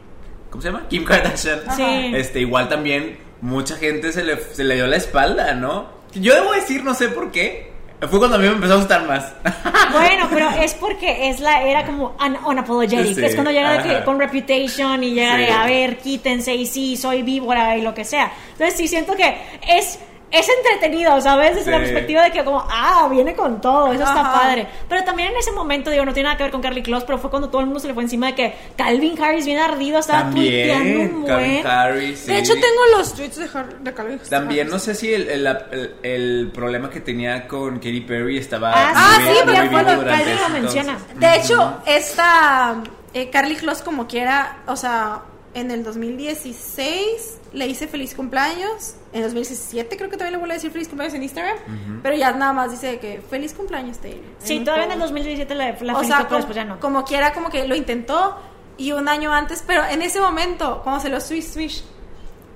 [0.50, 0.86] ¿Cómo se llama?
[0.88, 1.60] Kim Kardashian.
[1.76, 2.12] Sí.
[2.14, 5.88] Este, igual también mucha gente se le, se le dio la espalda, ¿no?
[6.14, 7.67] Yo debo decir, no sé por qué.
[8.08, 9.32] Fue cuando a mí me empezó a gustar más.
[9.92, 13.16] Bueno, pero es porque es la era como un- unapologetic.
[13.16, 15.42] Sí, es cuando llega de que, con reputation y llega Sí.
[15.44, 18.30] de a ver, quítense y sí, soy víbora y lo que sea.
[18.52, 19.36] Entonces sí siento que
[19.66, 19.98] es
[20.30, 21.56] es entretenido, ¿sabes?
[21.56, 21.84] Desde la Sí.
[21.84, 24.66] perspectiva de que como, ah, viene con todo, eso está padre.
[24.88, 27.18] Pero también en ese momento, digo, no tiene nada que ver con Carly Close, pero
[27.18, 29.98] fue cuando todo el mundo se le fue encima de que Calvin Harris bien ardido,
[30.00, 31.66] estaba tuiteando También, un Calvin buen.
[31.66, 32.26] Harris.
[32.26, 32.38] De sí.
[32.40, 35.94] hecho, tengo los tweets de, Har- de Calvin También no sé si el, el, el-
[36.02, 39.70] el problema que tenía con Katy Perry estaba Ah, muy, sí, muy pero
[40.04, 40.98] Calvin lo menciona.
[41.14, 42.76] De hecho, esta
[43.14, 45.20] eh, Carly Close como quiera, o sea,
[45.54, 48.94] en el 2016 le hice feliz cumpleaños.
[49.12, 51.56] En 2017 creo que también le vuelvo a decir feliz cumpleaños en Instagram.
[52.02, 54.20] Pero ya nada más dice que feliz cumpleaños, Taylor.
[54.38, 55.12] Sí, un todavía en el post.
[55.12, 56.80] 2017 la, la o sea, como, después ya no.
[56.80, 58.36] como quiera, como que lo intentó
[58.76, 61.84] y un año antes, pero en ese momento, cuando se lo swish swish,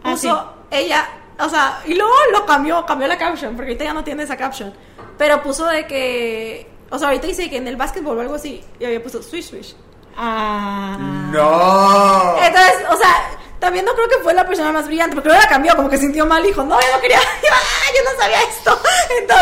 [0.05, 3.95] Ah, puso ella, o sea, y luego lo cambió, cambió la caption, porque ahorita ya
[3.95, 4.72] no tiene esa caption,
[5.16, 8.62] pero puso de que, o sea, ahorita dice que en el básquetbol o algo así,
[8.80, 9.76] y había puesto swish swish.
[10.17, 10.97] Ah.
[10.99, 12.37] ¡No!
[12.45, 15.49] Entonces, o sea, también no creo que fue la persona más brillante, porque luego la
[15.49, 17.49] cambió, como que sintió mal, dijo, no, yo no quería, yo,
[17.97, 18.79] yo no sabía esto.
[19.21, 19.41] Entonces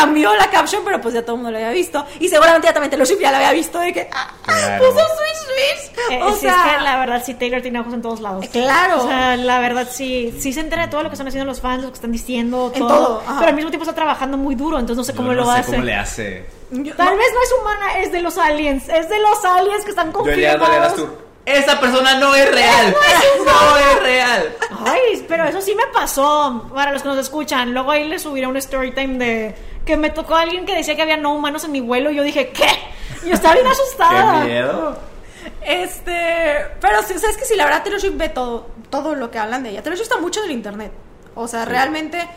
[0.00, 2.04] cambió la caption, pero pues ya todo el mundo lo había visto.
[2.18, 4.84] Y seguramente ya también Taylor Swift ya la había visto, de que, ah, Claro.
[4.84, 6.12] puso Swish Swish.
[6.12, 8.46] Eh, o sí, sea, es que la verdad sí Taylor tiene ojos en todos lados.
[8.50, 9.02] Claro.
[9.04, 11.60] O sea, la verdad sí, sí se entera de todo lo que están haciendo los
[11.60, 13.22] fans, lo que están diciendo, En todo.
[13.38, 15.44] pero al mismo tiempo está trabajando muy duro, entonces no sé Yo cómo no lo
[15.52, 15.70] sé hace.
[15.72, 16.46] cómo le hace.
[16.70, 19.84] yo- Tal no, vez no es humana, es de los aliens, es de los aliens
[19.84, 21.08] que están Yo ya no le confirmados.
[21.46, 22.94] Esa persona no es real.
[23.44, 24.56] No es real.
[24.84, 26.70] Ay, pero eso sí me pasó.
[26.72, 30.10] Para los que nos escuchan, luego ahí les subiré un story time de que me
[30.10, 32.50] tocó a alguien que decía que había no humanos en mi vuelo y yo dije,
[32.50, 32.68] ¿qué?
[33.24, 34.42] Y yo estaba bien asustada.
[34.42, 34.98] Qué miedo.
[35.62, 39.38] Este, pero sí, sabes que si la verdad Taylor Swift ve todo, todo lo que
[39.38, 39.82] hablan de ella.
[39.82, 40.92] Taylor Swift está mucho en el internet.
[41.34, 42.28] O sea, realmente,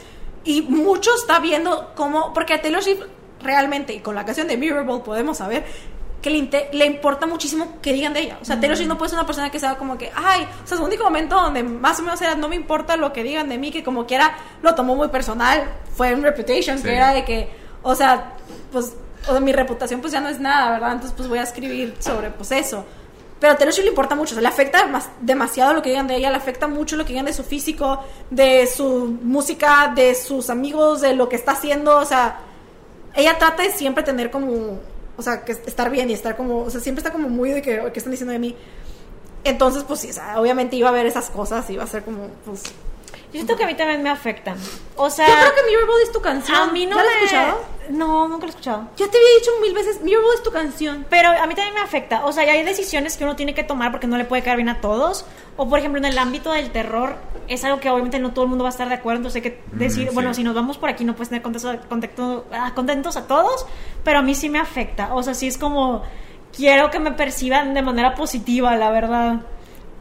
[0.43, 3.01] y mucho está viendo cómo, porque Taylor Swift
[3.41, 5.65] realmente, y con la canción de Mirrorball podemos saber
[6.23, 6.29] que
[6.71, 8.39] le, importa muchísimo que digan de ella.
[8.41, 10.67] O sea, Taylor Swift no puede ser una persona que sea como que, ay, o
[10.67, 13.49] sea, su único momento donde más o menos era, no me importa lo que digan
[13.49, 15.65] de mí, que como quiera lo tomó muy personal,
[15.95, 16.83] fue en Reputation, Sí.
[16.85, 17.49] que era de que,
[17.83, 18.33] o sea,
[18.71, 18.93] pues,
[19.27, 20.93] o sea, mi reputación pues ya no es nada, ¿verdad?
[20.93, 22.85] Entonces pues voy a escribir sobre pues eso.
[23.39, 25.89] Pero a Taylor Swift le importa mucho, o sea, le afecta demas- demasiado lo que
[25.89, 29.91] digan de ella, le afecta mucho lo que digan de su físico, de su música,
[29.93, 32.39] de sus amigos, de lo que está haciendo, o sea,
[33.13, 34.79] ella trata de siempre tener como,
[35.17, 37.61] o sea, que estar bien y estar como, o sea, siempre está como muy de
[37.61, 38.55] que, ¿qué están diciendo de mí?
[39.43, 42.27] Entonces, pues sí, o sea, obviamente iba a ver esas cosas, iba a ser como,
[42.45, 42.63] pues,
[43.33, 44.55] Yo siento que a mí también me afectan.
[44.95, 46.55] O sea, Yo creo que Mirrorball es tu canción.
[46.57, 47.15] a mí no ¿Ya la me...
[47.17, 47.73] has escuchado?
[47.89, 48.87] No, nunca lo he escuchado.
[48.95, 51.05] Yo te había dicho mil veces, Mirrorball es tu canción.
[51.09, 52.25] Pero a mí también me afecta.
[52.25, 54.57] O sea, ya hay decisiones que uno tiene que tomar porque no le puede caer
[54.57, 55.25] bien a todos.
[55.57, 57.15] O, por ejemplo, en el ámbito del terror,
[57.47, 59.17] es algo que obviamente no todo el mundo va a estar de acuerdo.
[59.17, 60.13] Entonces hay que decir, sí.
[60.13, 63.65] bueno, si nos vamos por aquí, no puedes tener contentos, contacto- ah, contentos a todos.
[64.03, 65.13] Pero a mí sí me afecta.
[65.15, 66.03] O sea, sí es como.
[66.55, 69.41] Quiero que me perciban de manera positiva, la verdad.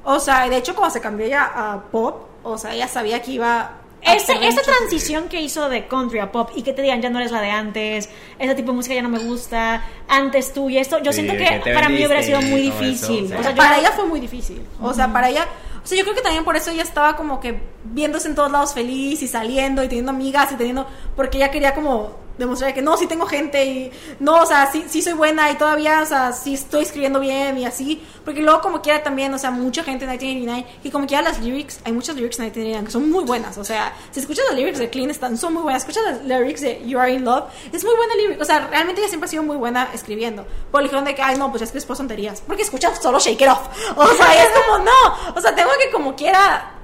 [0.05, 3.33] O sea, de hecho, cuando se cambió ella a pop, o sea, ella sabía que
[3.33, 3.73] iba.
[4.05, 7.01] a Ese- perder esa transición que hizo de country a pop y que te digan
[7.01, 10.53] ya no eres la de antes, ese tipo de música ya no me gusta, antes
[10.53, 13.25] tú y esto, yo Sí, siento que para mí hubiera sido muy eso, difícil.
[13.33, 14.61] O sea, yo- para ella fue muy difícil.
[14.81, 15.47] O sea, para ella.
[15.85, 18.51] O sea, yo creo que también por eso ella estaba como que viéndose en todos
[18.51, 20.85] lados feliz y saliendo y teniendo amigas y teniendo.
[21.15, 24.85] Porque ella quería como demostrar que no, sí tengo gente y no, o sea, sí,
[24.89, 28.03] sí soy buena y todavía, o sea, sí estoy escribiendo bien y así.
[28.25, 31.41] Porque luego, como quiera también, o sea, mucha gente en 1989 y como quiera las
[31.41, 33.59] lyrics, hay muchas lyrics en 1989 que son muy buenas.
[33.59, 35.83] O sea, si escuchas las lyrics de Clean, están, son muy buenas.
[35.83, 38.41] Escuchas las lyrics de You Are in Love, es muy buena lyric.
[38.41, 40.47] O sea, realmente ella siempre ha sido muy buena escribiendo.
[40.71, 42.43] Por dijeron de que, ay, no, pues ya escribes por tonterías.
[42.47, 43.69] Porque escuchas solo Shake It Off.
[43.97, 45.35] O sea, es como, no.
[45.37, 46.82] O sea, tengo que como quiera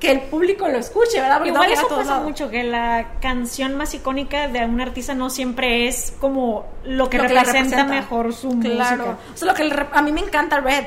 [0.00, 1.36] que el público lo escuche, ¿verdad?
[1.36, 2.24] Porque Igual que eso pasa lados.
[2.24, 7.18] mucho, que la canción más icónica de un artista no siempre es como lo que,
[7.18, 7.84] Lo que la representa, representa.
[7.84, 8.96] mejor su Claro.
[9.04, 9.18] música.
[9.34, 10.84] O sea, lo que a mí me encanta Red.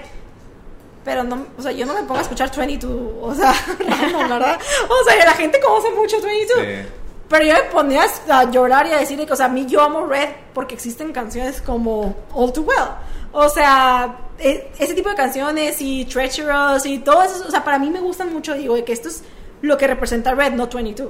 [1.06, 2.92] Pero no, o sea, yo no me pongo a escuchar 22,
[3.22, 3.54] o sea,
[3.88, 4.58] random, ¿verdad?
[4.90, 6.60] O sea, la gente conoce mucho 22.
[6.60, 6.90] Sí.
[7.28, 9.82] Pero yo me ponía a llorar y a decir que, o sea, a mí yo
[9.82, 12.78] amo Red porque existen canciones como All Too Well.
[13.34, 17.90] O sea, ese tipo de canciones y Treacherous y todo eso, o sea, para mí
[17.90, 19.24] me gustan mucho, digo, de que esto es
[19.62, 21.10] lo que representa Red, no 22.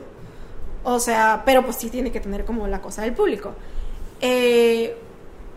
[0.83, 3.55] O sea, pero pues sí tiene que tener como la cosa del público.
[4.21, 4.95] Eh,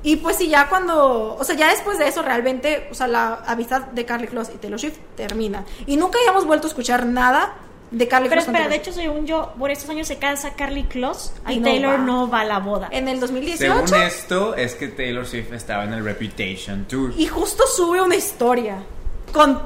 [0.02, 3.42] y pues sí, ya cuando, o sea, ya después de eso realmente, o sea, la
[3.46, 5.64] amistad de Carly Close y Taylor Swift termina.
[5.86, 7.54] Y nunca habíamos vuelto a escuchar nada
[7.90, 8.50] de Carly Pero Close.
[8.50, 11.94] espera, de hecho, según yo, por estos años se casa Carly Close y no Taylor
[11.94, 11.98] va.
[11.98, 12.88] no va a la boda.
[12.90, 13.86] En el 2018.
[13.86, 17.12] Según esto, es que Taylor Swift estaba en el Reputation Tour.
[17.16, 18.78] Y justo sube una historia
[19.32, 19.60] con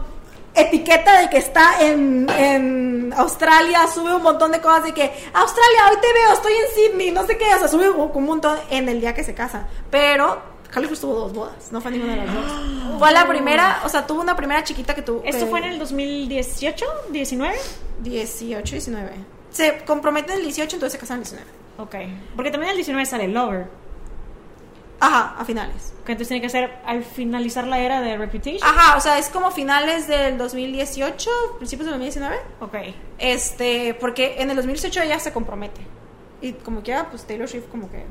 [0.54, 5.90] etiqueta de que está en, en Australia, sube un montón de cosas de que Australia,
[5.90, 8.58] hoy te veo, estoy en Sydney, no sé qué, o sea, sube un, un montón
[8.70, 9.66] en el día que se casan.
[9.90, 12.44] Pero Close tuvo dos bodas, no fue ninguna de las dos.
[13.00, 15.22] Fue la primera, o sea, tuvo una primera chiquita que tuvo.
[15.24, 16.84] ¿Esto que- fue en el 2018?
[17.10, 17.52] ¿19?
[18.02, 19.10] 18, 19.
[19.50, 21.50] Se comprometen en el 18, entonces se casan en el 19.
[21.78, 21.94] Ok.
[22.36, 23.68] Porque también el 19 sale Lover.
[25.02, 25.94] Ajá, a finales.
[26.04, 28.60] Que entonces tiene que ser al finalizar la era de Reputation.
[28.62, 32.36] Ajá, o sea, es como finales del 2018, principios del 2019.
[32.60, 32.74] Ok.
[33.18, 35.80] Este, porque en el 2018 ella se compromete.
[36.42, 38.04] Y como quiera, pues Taylor Swift como que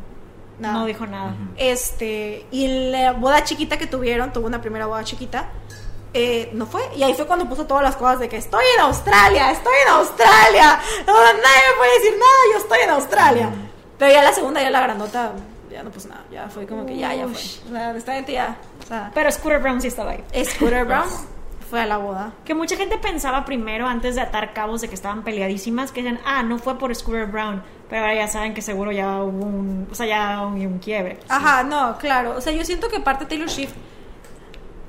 [0.60, 0.74] nada.
[0.80, 1.36] No dijo nada.
[1.57, 5.49] Este, y la boda chiquita que tuvieron, tuvo una primera boda chiquita,
[6.14, 6.82] eh, no fue.
[6.95, 9.93] Y ahí fue cuando puso todas las cosas de que estoy en Australia, estoy en
[9.93, 10.80] Australia.
[11.05, 13.49] No, nadie me puede decir nada, yo estoy en Australia.
[13.97, 15.34] Pero ya la segunda, ya la grandota,
[15.70, 16.24] ya no puso nada.
[16.32, 17.41] Ya fue como que ya, ya fue.
[17.70, 18.57] O sea, honestamente ya.
[18.84, 20.24] O sea, Pero Scooter Brown sí estaba ahí.
[20.45, 21.07] Scooter Brown
[21.70, 22.34] fue a la boda.
[22.46, 26.20] Que mucha gente pensaba primero, antes de atar cabos de que estaban peleadísimas, que decían,
[26.26, 27.62] ah, no fue por Scooter Brown.
[27.90, 31.20] Pero ahora ya saben que seguro ya hubo un, o sea, ya hubo un quiebre.
[31.28, 32.36] Ajá, no, claro.
[32.36, 33.74] O sea, yo siento que parte Taylor Swift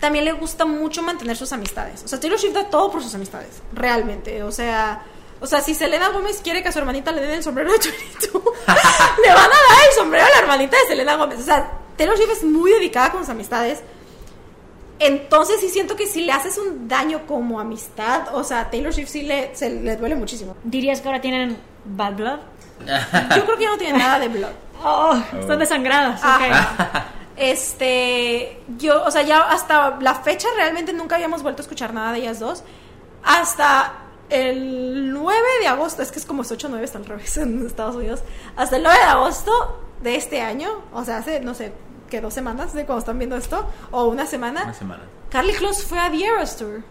[0.01, 2.03] también le gusta mucho mantener sus amistades.
[2.05, 4.43] O sea, Taylor Swift da todo por sus amistades, realmente.
[4.43, 5.03] O sea,
[5.41, 7.79] o sea, si Selena Gómez quiere que a su hermanita le den el sombrero de
[7.79, 8.43] 22,
[9.23, 11.41] le van a dar el sombrero a la hermanita de Selena Gómez.
[11.41, 13.83] O sea, Taylor Swift es muy dedicada con sus amistades.
[15.01, 19.09] Entonces sí siento que si le haces un daño como amistad, o sea, Taylor Swift
[19.09, 20.57] sí le, se, le duele muchísimo.
[20.63, 22.39] ¿Dirías que ahora tienen bad blood?
[23.37, 24.53] Yo creo que ya no tiene nada de blood.
[24.85, 26.21] Oh, están desangradas.
[26.21, 26.43] ok.
[26.43, 27.07] Ajá.
[27.41, 32.13] Este, yo, o sea, ya hasta la fecha realmente nunca habíamos vuelto a escuchar nada
[32.13, 32.63] de ellas dos.
[33.25, 33.95] Hasta
[34.29, 37.67] el 9 de agosto, es que es como es 8 9 está al revés en
[37.67, 38.21] Estados Unidos.
[38.57, 41.73] Hasta el 9 de agosto de este año, o sea, hace, no sé,
[42.11, 45.03] que dos semanas de cuando están viendo esto, o una semana, Una semana.
[45.31, 46.83] Carly Close fue a The Eras Tour.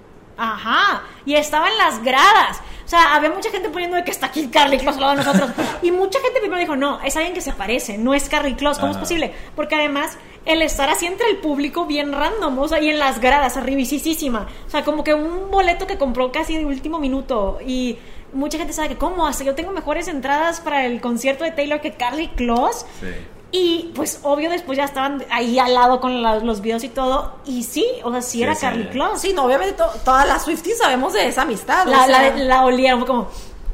[0.42, 2.62] Ajá, y estaba en las gradas.
[2.86, 5.24] O sea, había mucha gente poniendo de que está aquí Carly Close al lado de
[5.24, 5.52] nosotros.
[5.84, 8.80] Y mucha gente primero dijo, no, es alguien que se parece, no es Carly Close.
[8.80, 9.34] ¿Cómo es posible?
[9.56, 13.20] Porque además, el estar así entre el público bien random, o sea, y en las
[13.20, 14.48] gradas, arribisísima.
[14.66, 17.60] O sea, como que un boleto que compró casi de último minuto.
[17.66, 18.00] Y
[18.32, 19.28] mucha gente sabe que, ¿cómo?
[19.28, 22.86] Hasta yo tengo mejores entradas para el concierto de Taylor que Carly Close.
[23.02, 23.08] Sí.
[23.52, 27.34] Y pues obvio después ya estaban ahí al lado con la- los videos y todo.
[27.46, 28.62] Y sí, o sea, sí, Sí, era sí.
[28.62, 29.28] Carly Close.
[29.28, 31.88] Sí, no, obviamente to- todas las Swifties sabemos de esa amistad.
[31.88, 33.28] o La, sea, la, la olieron, fue como,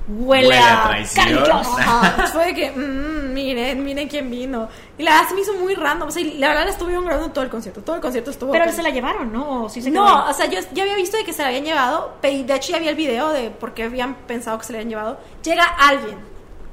[0.08, 1.04] huele, Huele a a.
[1.14, 1.70] Carly Close.
[1.82, 4.70] Ajá, fue de que, mm, miren, miren quién vino.
[4.98, 6.08] Y la verdad se me hizo muy random.
[6.08, 7.82] O sea, la verdad la estuvieron grabando todo el concierto.
[7.82, 8.54] Todo el concierto estuvo.
[8.54, 9.66] Pero se la llevaron, ¿no?
[9.66, 11.66] ¿O sí se No, o sea, yo ya había visto de que se la habían
[11.66, 12.14] llevado.
[12.22, 14.90] De hecho, ya había el video de por qué habían pensado que se la habían
[14.92, 15.18] llevado.
[15.44, 16.18] Llega alguien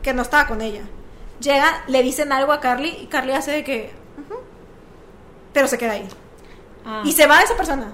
[0.02, 0.82] que no estaba con ella.
[1.42, 3.90] Llega, le dicen algo a Carly y Carly hace de que.
[5.52, 6.08] Pero se queda ahí.
[6.84, 7.02] Ah.
[7.04, 7.92] Y se va esa persona.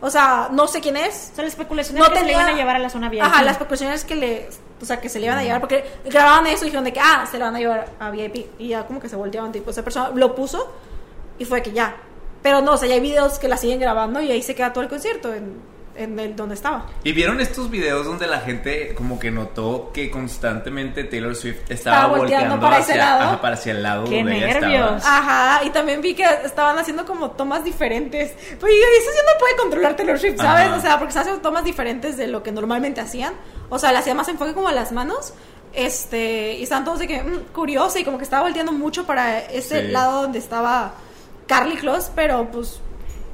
[0.00, 1.30] O sea, no sé quién es.
[1.32, 3.08] O sea, la especulación No que se le tenía- iban a llevar a la zona
[3.08, 3.22] VIP.
[3.22, 4.48] Ajá, las especulaciones que le.
[4.80, 5.60] O sea, que se le iban a llevar.
[5.60, 8.46] Porque grababan eso y dijeron de que, ah, se la van a llevar a VIP.
[8.58, 9.52] Y ya como que se volteaban.
[9.52, 10.72] Tipo, esa persona lo puso
[11.38, 11.96] y fue que ya.
[12.42, 14.72] Pero no, o sea, ya hay videos que la siguen grabando y ahí se queda
[14.72, 15.60] todo el concierto en,
[15.96, 16.86] en el donde estaba.
[17.04, 21.96] ¿Y vieron estos videos donde la gente como que notó que constantemente Taylor Swift estaba,
[21.96, 23.22] Estaba volteando volteando, para ese hacia, lado.
[23.22, 24.96] ajá, para hacia el lado ¡Qué donde ella nervios!
[24.96, 25.18] estaba?
[25.18, 28.32] Ajá, y también vi que estaban haciendo como tomas diferentes.
[28.58, 30.66] Pues y eso sí no puede controlar Taylor Swift, ¿sabes?
[30.68, 30.76] Ajá.
[30.76, 33.34] O sea, porque se hacen tomas diferentes de lo que normalmente hacían.
[33.68, 35.34] O sea, le hacía más enfoque como a las manos.
[35.72, 39.38] Este, y estaban todos de que, mm, curiosa, y como que estaba volteando mucho para
[39.38, 39.88] ese Sí.
[39.92, 40.94] lado donde estaba
[41.46, 42.80] Carly Close, pero pues.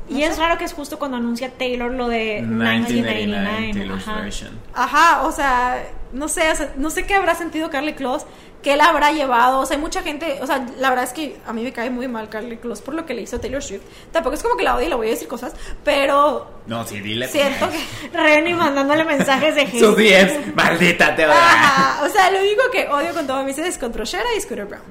[0.09, 3.21] Y es raro que es justo cuando anuncia Taylor lo de 1999.
[3.27, 4.21] 1999 Taylor's Ajá.
[4.21, 4.61] version.
[4.75, 8.25] Ajá, o sea, no sé, o sea, no sé qué habrá sentido Carly Close,
[8.63, 11.37] qué la habrá llevado, o sea, hay mucha gente, o sea, la verdad es que
[11.47, 13.83] a mí me cae muy mal Carly Close por lo que le hizo Taylor Swift.
[14.13, 15.55] Tampoco es como que la odie y le voy a decir cosas,
[15.85, 17.27] pero No, sí, dile.
[17.29, 17.79] siento que...
[18.17, 19.79] Reni mandándole mensajes de hate.
[19.81, 23.67] Sus 10, maldita te Ajá, o sea, lo único que odio con todo mi ser
[23.67, 24.83] es contra Shera y Scooter Brown.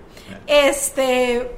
[0.48, 1.50] Este,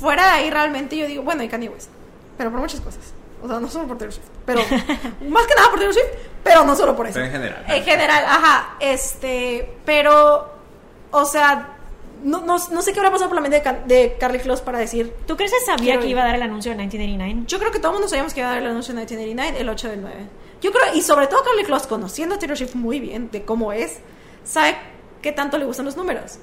[0.00, 1.90] fuera de ahí realmente yo digo, bueno, y Kanye West,
[2.38, 3.00] pero por muchas cosas.
[3.42, 4.60] O sea, no solo por Taylor Swift, pero
[5.28, 6.06] más que nada por Taylor Swift,
[6.42, 7.14] pero no solo por eso.
[7.14, 7.64] Pero en general.
[7.68, 10.50] En general, ajá, este, pero,
[11.10, 11.74] o sea,
[12.24, 14.62] no, no, no sé qué habrá pasado por la mente de, Car- de Carly Close
[14.64, 16.10] para decir, ¿Tú crees que sabía que ir.
[16.12, 17.44] iba a dar el anuncio de 1989?
[17.46, 19.60] yo creo que todo el mundo sabíamos que iba a dar el anuncio en 1989
[19.60, 20.16] el 8 del 9.
[20.60, 23.72] Yo creo, y sobre todo Carly Close, conociendo a Taylor Swift muy bien de cómo
[23.72, 23.98] es,
[24.42, 24.76] sabe
[25.22, 26.38] qué tanto le gustan los números.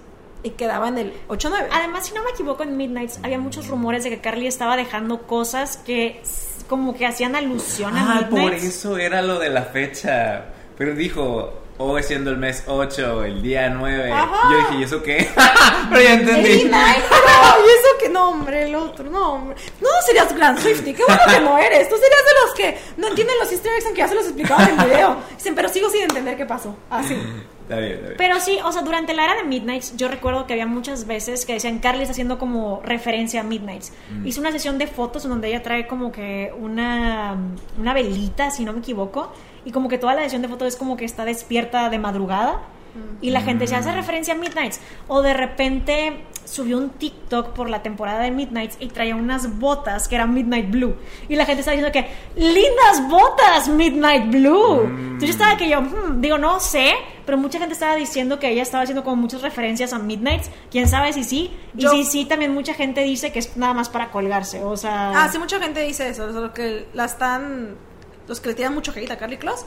[0.46, 1.68] Y quedaba en el 8-9.
[1.72, 5.24] Además, si no me equivoco, en Midnights había muchos rumores de que Carly estaba dejando
[5.26, 8.64] cosas que s- como que hacían alusión a Ah, por Midnights.
[8.64, 10.46] eso era lo de la fecha.
[10.78, 14.12] Pero dijo, hoy siendo el mes 8, el día 9.
[14.12, 14.50] Ajá.
[14.52, 15.28] Yo dije, ¿y eso qué?
[15.89, 16.50] Pero ya entendí.
[16.50, 16.78] 89, no,
[17.66, 19.56] y eso que no, hombre, el otro, no, hombre.
[19.82, 21.89] No serías Grand Swifty, qué bueno que no eres.
[21.89, 24.70] Tú serías de los que no entienden los easter eggs aunque ya se los explicaban
[24.70, 25.18] en el video.
[25.36, 26.76] Dicen, pero sigo sin entender qué pasó.
[26.91, 27.18] Así.
[27.66, 28.18] Está bien, está bien.
[28.18, 31.45] Pero sí, o sea, durante la era de Midnights, yo recuerdo que había muchas veces
[31.45, 33.91] que decían Carly está haciendo como referencia a Midnights.
[34.11, 34.28] Mm.
[34.28, 37.36] Hizo una sesión de fotos en donde ella trae como que una,
[37.80, 39.34] una velita, si no me equivoco,
[39.66, 42.61] y como que toda la sesión de fotos es como que está despierta de madrugada.
[43.22, 43.96] Y la gente se hace Mm.
[43.96, 44.80] referencia a Midnights.
[45.08, 50.08] O de repente subió un TikTok por la temporada de Midnights y traía unas botas
[50.08, 50.96] que eran Midnight Blue.
[51.28, 52.08] Y la gente estaba diciendo que,
[52.39, 54.82] lindas botas, Midnight Blue.
[54.84, 56.93] Entonces yo estaba que yo, hmm, digo, no sé,
[57.26, 60.52] pero mucha gente estaba diciendo que ella estaba haciendo como muchas referencias a Midnights.
[60.70, 61.52] Quién sabe si sí.
[61.76, 64.64] Y Yo- si sí, también mucha gente dice que es nada más para colgarse.
[64.64, 65.12] O sea.
[65.24, 66.28] Ah, sí, mucha gente dice eso.
[66.28, 67.76] Los que la están.
[68.28, 69.66] Los que le tiran mucho hate a Carly Close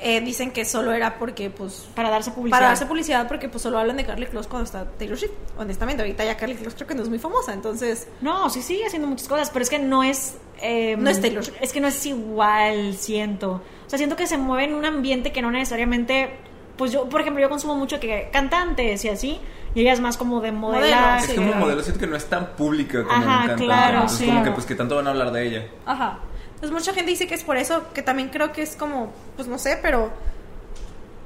[0.00, 1.88] eh, dicen que solo era porque, pues.
[1.94, 2.58] Para darse publicidad.
[2.58, 5.32] Para darse publicidad, porque pues solo hablan de Carly Close cuando está Taylor Swift.
[5.58, 8.08] Honestamente, ahorita ya Carly Close creo que no es muy famosa, entonces.
[8.20, 10.36] No, sí sigue haciendo muchas cosas, pero es que no es...
[10.62, 11.58] eh, No es Taylor Swift.
[11.60, 13.62] Es que no es igual, siento.
[13.86, 16.30] O sea, siento que se mueve en un ambiente que no necesariamente...
[16.76, 19.38] Pues yo, por ejemplo, yo consumo mucho que cantantes y así,
[19.74, 21.18] y ella es más como de modelar.
[21.18, 21.60] es sí, como claro.
[21.60, 23.64] modelo, siento que no es tan pública como Ajá, un cantante.
[23.64, 24.26] claro, Entonces, sí.
[24.26, 25.66] como que pues que tanto van a hablar de ella.
[25.84, 26.20] Ajá.
[26.60, 29.48] Pues mucha gente dice que es por eso, que también creo que es como, pues
[29.48, 30.10] no sé, pero.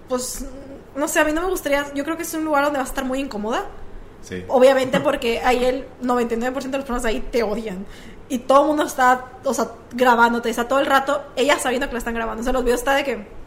[0.08, 0.46] Pues.
[0.96, 1.92] No sé, a mí no me gustaría.
[1.92, 3.66] Yo creo que es un lugar donde vas a estar muy incómoda.
[4.22, 4.44] Sí.
[4.48, 7.84] Obviamente porque ahí el 99% de las personas ahí te odian.
[8.28, 11.92] Y todo el mundo está, o sea, grabándote, está todo el rato, ella sabiendo que
[11.92, 12.40] la están grabando.
[12.40, 13.43] O sea, los videos está de que...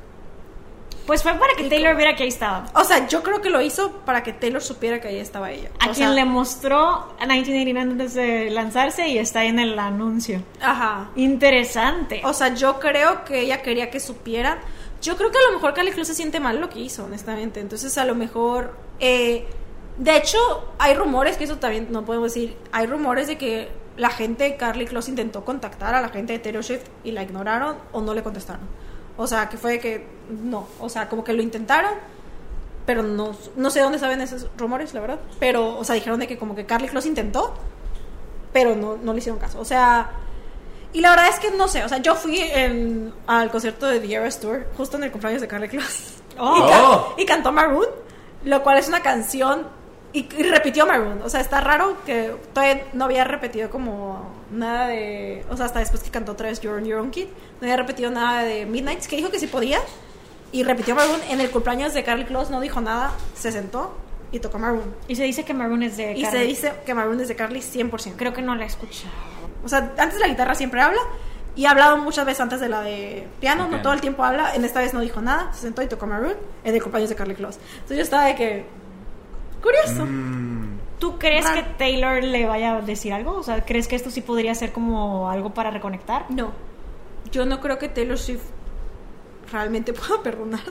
[1.07, 2.65] Pues fue para que Taylor viera que ahí estaba.
[2.75, 5.69] O sea, yo creo que lo hizo para que Taylor supiera que ahí estaba ella.
[5.79, 6.77] A O quien sea, le mostró
[7.17, 10.43] a 1989 antes de lanzarse y está ahí en el anuncio.
[10.61, 11.09] Ajá.
[11.15, 12.21] Interesante.
[12.25, 14.59] O sea, yo creo que ella quería que supieran.
[15.01, 17.59] Yo creo que a lo mejor Carly Close se siente mal lo que hizo, honestamente.
[17.61, 18.77] Entonces, a lo mejor.
[18.99, 19.47] eh,
[19.97, 20.37] de hecho,
[20.77, 22.55] hay rumores, que eso también no podemos decir.
[22.71, 26.39] Hay rumores de que la gente de Carly Close intentó contactar a la gente de
[26.39, 28.61] Taylor Swift y la ignoraron o no le contestaron.
[29.17, 30.67] O sea, que fue que no.
[30.79, 31.91] O sea, como que lo intentaron,
[32.85, 35.19] pero no, no sé dónde saben esos rumores, la verdad.
[35.39, 37.53] Pero, o sea, dijeron de que como que Carly Close intentó,
[38.53, 39.59] pero no, no le hicieron caso.
[39.59, 40.11] O sea,
[40.93, 43.99] y la verdad es que no sé, o sea, yo fui en- al concierto de
[43.99, 46.13] The Eras Tour justo en el cumpleaños de Carly Close.
[46.39, 46.55] Oh.
[46.55, 47.13] Y, Oh.
[47.17, 47.87] y cantó Maroon,
[48.45, 49.67] lo cual es una canción
[50.19, 51.21] y, y repitió Maroon.
[51.23, 55.79] O sea, está raro que todavía no había repetido como nada de, o sea, hasta
[55.79, 57.27] después que cantó otra vez You're on Your Own Kid,
[57.61, 59.79] no había repetido nada de Midnights, que dijo que sí podía,
[60.51, 63.97] y repitió Maroon en el cumpleaños de Carly Close, no dijo nada, se sentó
[64.31, 64.93] y tocó Maroon.
[65.07, 66.37] Y se dice que Maroon es de Y Carly.
[66.39, 68.13] se dice que Maroon es de Carly 100%.
[68.17, 69.13] Creo que no la he escuchado.
[69.63, 70.99] O sea, antes la guitarra siempre habla
[71.55, 73.83] y ha hablado muchas veces antes de la de piano, no Ok.
[73.83, 76.35] todo el tiempo habla, en esta vez no dijo nada, se sentó y tocó Maroon
[76.63, 77.59] en el cumpleaños de Carly Close.
[77.73, 78.65] Entonces yo estaba de que
[79.61, 80.05] curioso.
[80.05, 81.61] Mm, ¿Tú crees Raro.
[81.61, 83.35] que Taylor le vaya a decir algo?
[83.37, 86.25] O sea, ¿crees que esto sí podría ser como algo para reconectar?
[86.29, 86.51] No,
[87.31, 88.41] yo no creo que Taylor Swift
[89.51, 90.61] realmente pueda perdonar.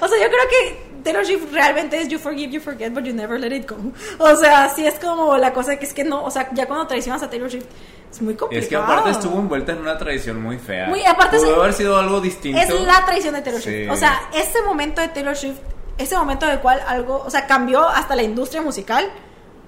[0.00, 3.14] O sea, yo creo que Taylor Swift realmente es you forgive, you forget, but you
[3.14, 3.76] never let it go.
[4.18, 6.86] O sea, sí es como la cosa que es que no, o sea, ya cuando
[6.88, 7.66] traicionas a Taylor Swift
[8.10, 8.62] es muy complicado.
[8.64, 10.88] Es que aparte estuvo envuelta en una tradición muy fea.
[10.88, 12.60] Muy- aparte Pudo es- haber sido algo distinto.
[12.60, 13.74] Es la traición de Taylor Swift.
[13.84, 13.88] Sí.
[13.88, 15.58] O sea, ese momento de Taylor Swift,
[16.00, 19.08] ese momento del cual algo, o sea, cambió hasta la industria musical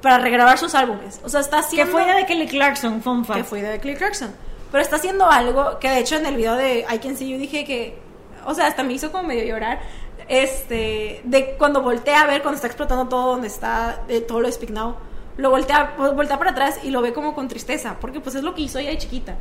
[0.01, 1.21] para regrabar sus álbumes.
[1.25, 1.93] O sea, está Que haciendo...
[1.93, 3.39] fue idea de Kelly Clarkson, fun fact.
[3.39, 4.35] que fue de Clay Clarkson.
[4.71, 7.39] Pero está haciendo algo que de hecho en el video de I Can See You
[7.39, 7.99] dije que,
[8.47, 9.81] o sea, hasta me hizo como medio llorar.
[10.29, 14.47] Este, de cuando voltea a ver, cuando está explotando todo donde está eh, todo lo
[14.47, 14.97] de Speak Now,
[15.37, 18.55] lo voltea, voltea para atrás y lo ve como con tristeza, porque pues es lo
[18.55, 19.37] que hizo ella de chiquita.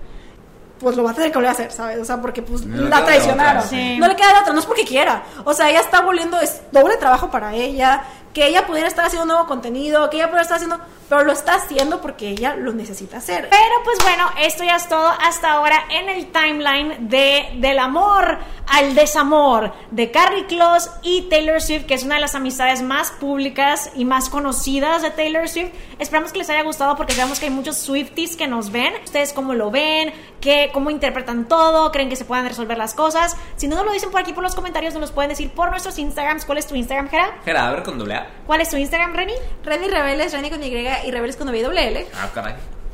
[0.82, 2.00] Pues lo va a tener que volver a hacer, ¿sabes?
[2.00, 3.58] O sea, porque pues No la traicionaron.
[3.58, 3.98] otra, sí.
[4.00, 5.22] No le queda de otra, no es porque quiera.
[5.46, 8.02] O sea, ella está volviendo, es doble trabajo para ella,
[8.34, 10.80] que ella pudiera estar haciendo nuevo contenido, que ella pudiera estar haciendo,
[11.10, 13.50] pero lo está haciendo porque ella lo necesita hacer.
[13.50, 18.40] Pero pues bueno, esto ya es todo hasta ahora en el timeline de del amor
[18.68, 23.12] al desamor de Carrie Close y Taylor Swift, que es una de las amistades más
[23.12, 25.72] públicas y más conocidas de Taylor Swift.
[26.00, 28.94] Esperamos que les haya gustado porque sabemos que hay muchos Swifties que nos ven.
[29.04, 33.38] Ustedes cómo lo ven, ¿Qué, cómo interpretan todo, creen que se puedan resolver las cosas.
[33.58, 35.70] Si no nos lo dicen por aquí por los comentarios, nos los pueden decir por
[35.70, 36.46] nuestros Instagrams.
[36.46, 37.40] ¿Cuál es tu Instagram, Gera?
[37.46, 39.34] Jera, a ver con doble ¿Cuál es tu Instagram, Reni?
[39.64, 42.06] Reni Rebeles, Reni con Y y Rebeles con WL.
[42.16, 42.56] Ah, caray.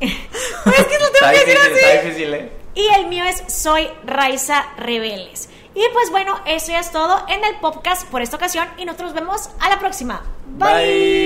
[0.64, 1.84] Pues es que lo tengo Está que decir difícil, así.
[1.84, 2.52] está difícil, ¿eh?
[2.74, 5.48] Y el mío es Soy Raiza Rebeles.
[5.74, 9.12] Y pues bueno, eso ya es todo en el podcast por esta ocasión y nosotros
[9.12, 10.22] nos vemos a la próxima.
[10.46, 10.68] Bye.
[10.72, 11.18] Bye.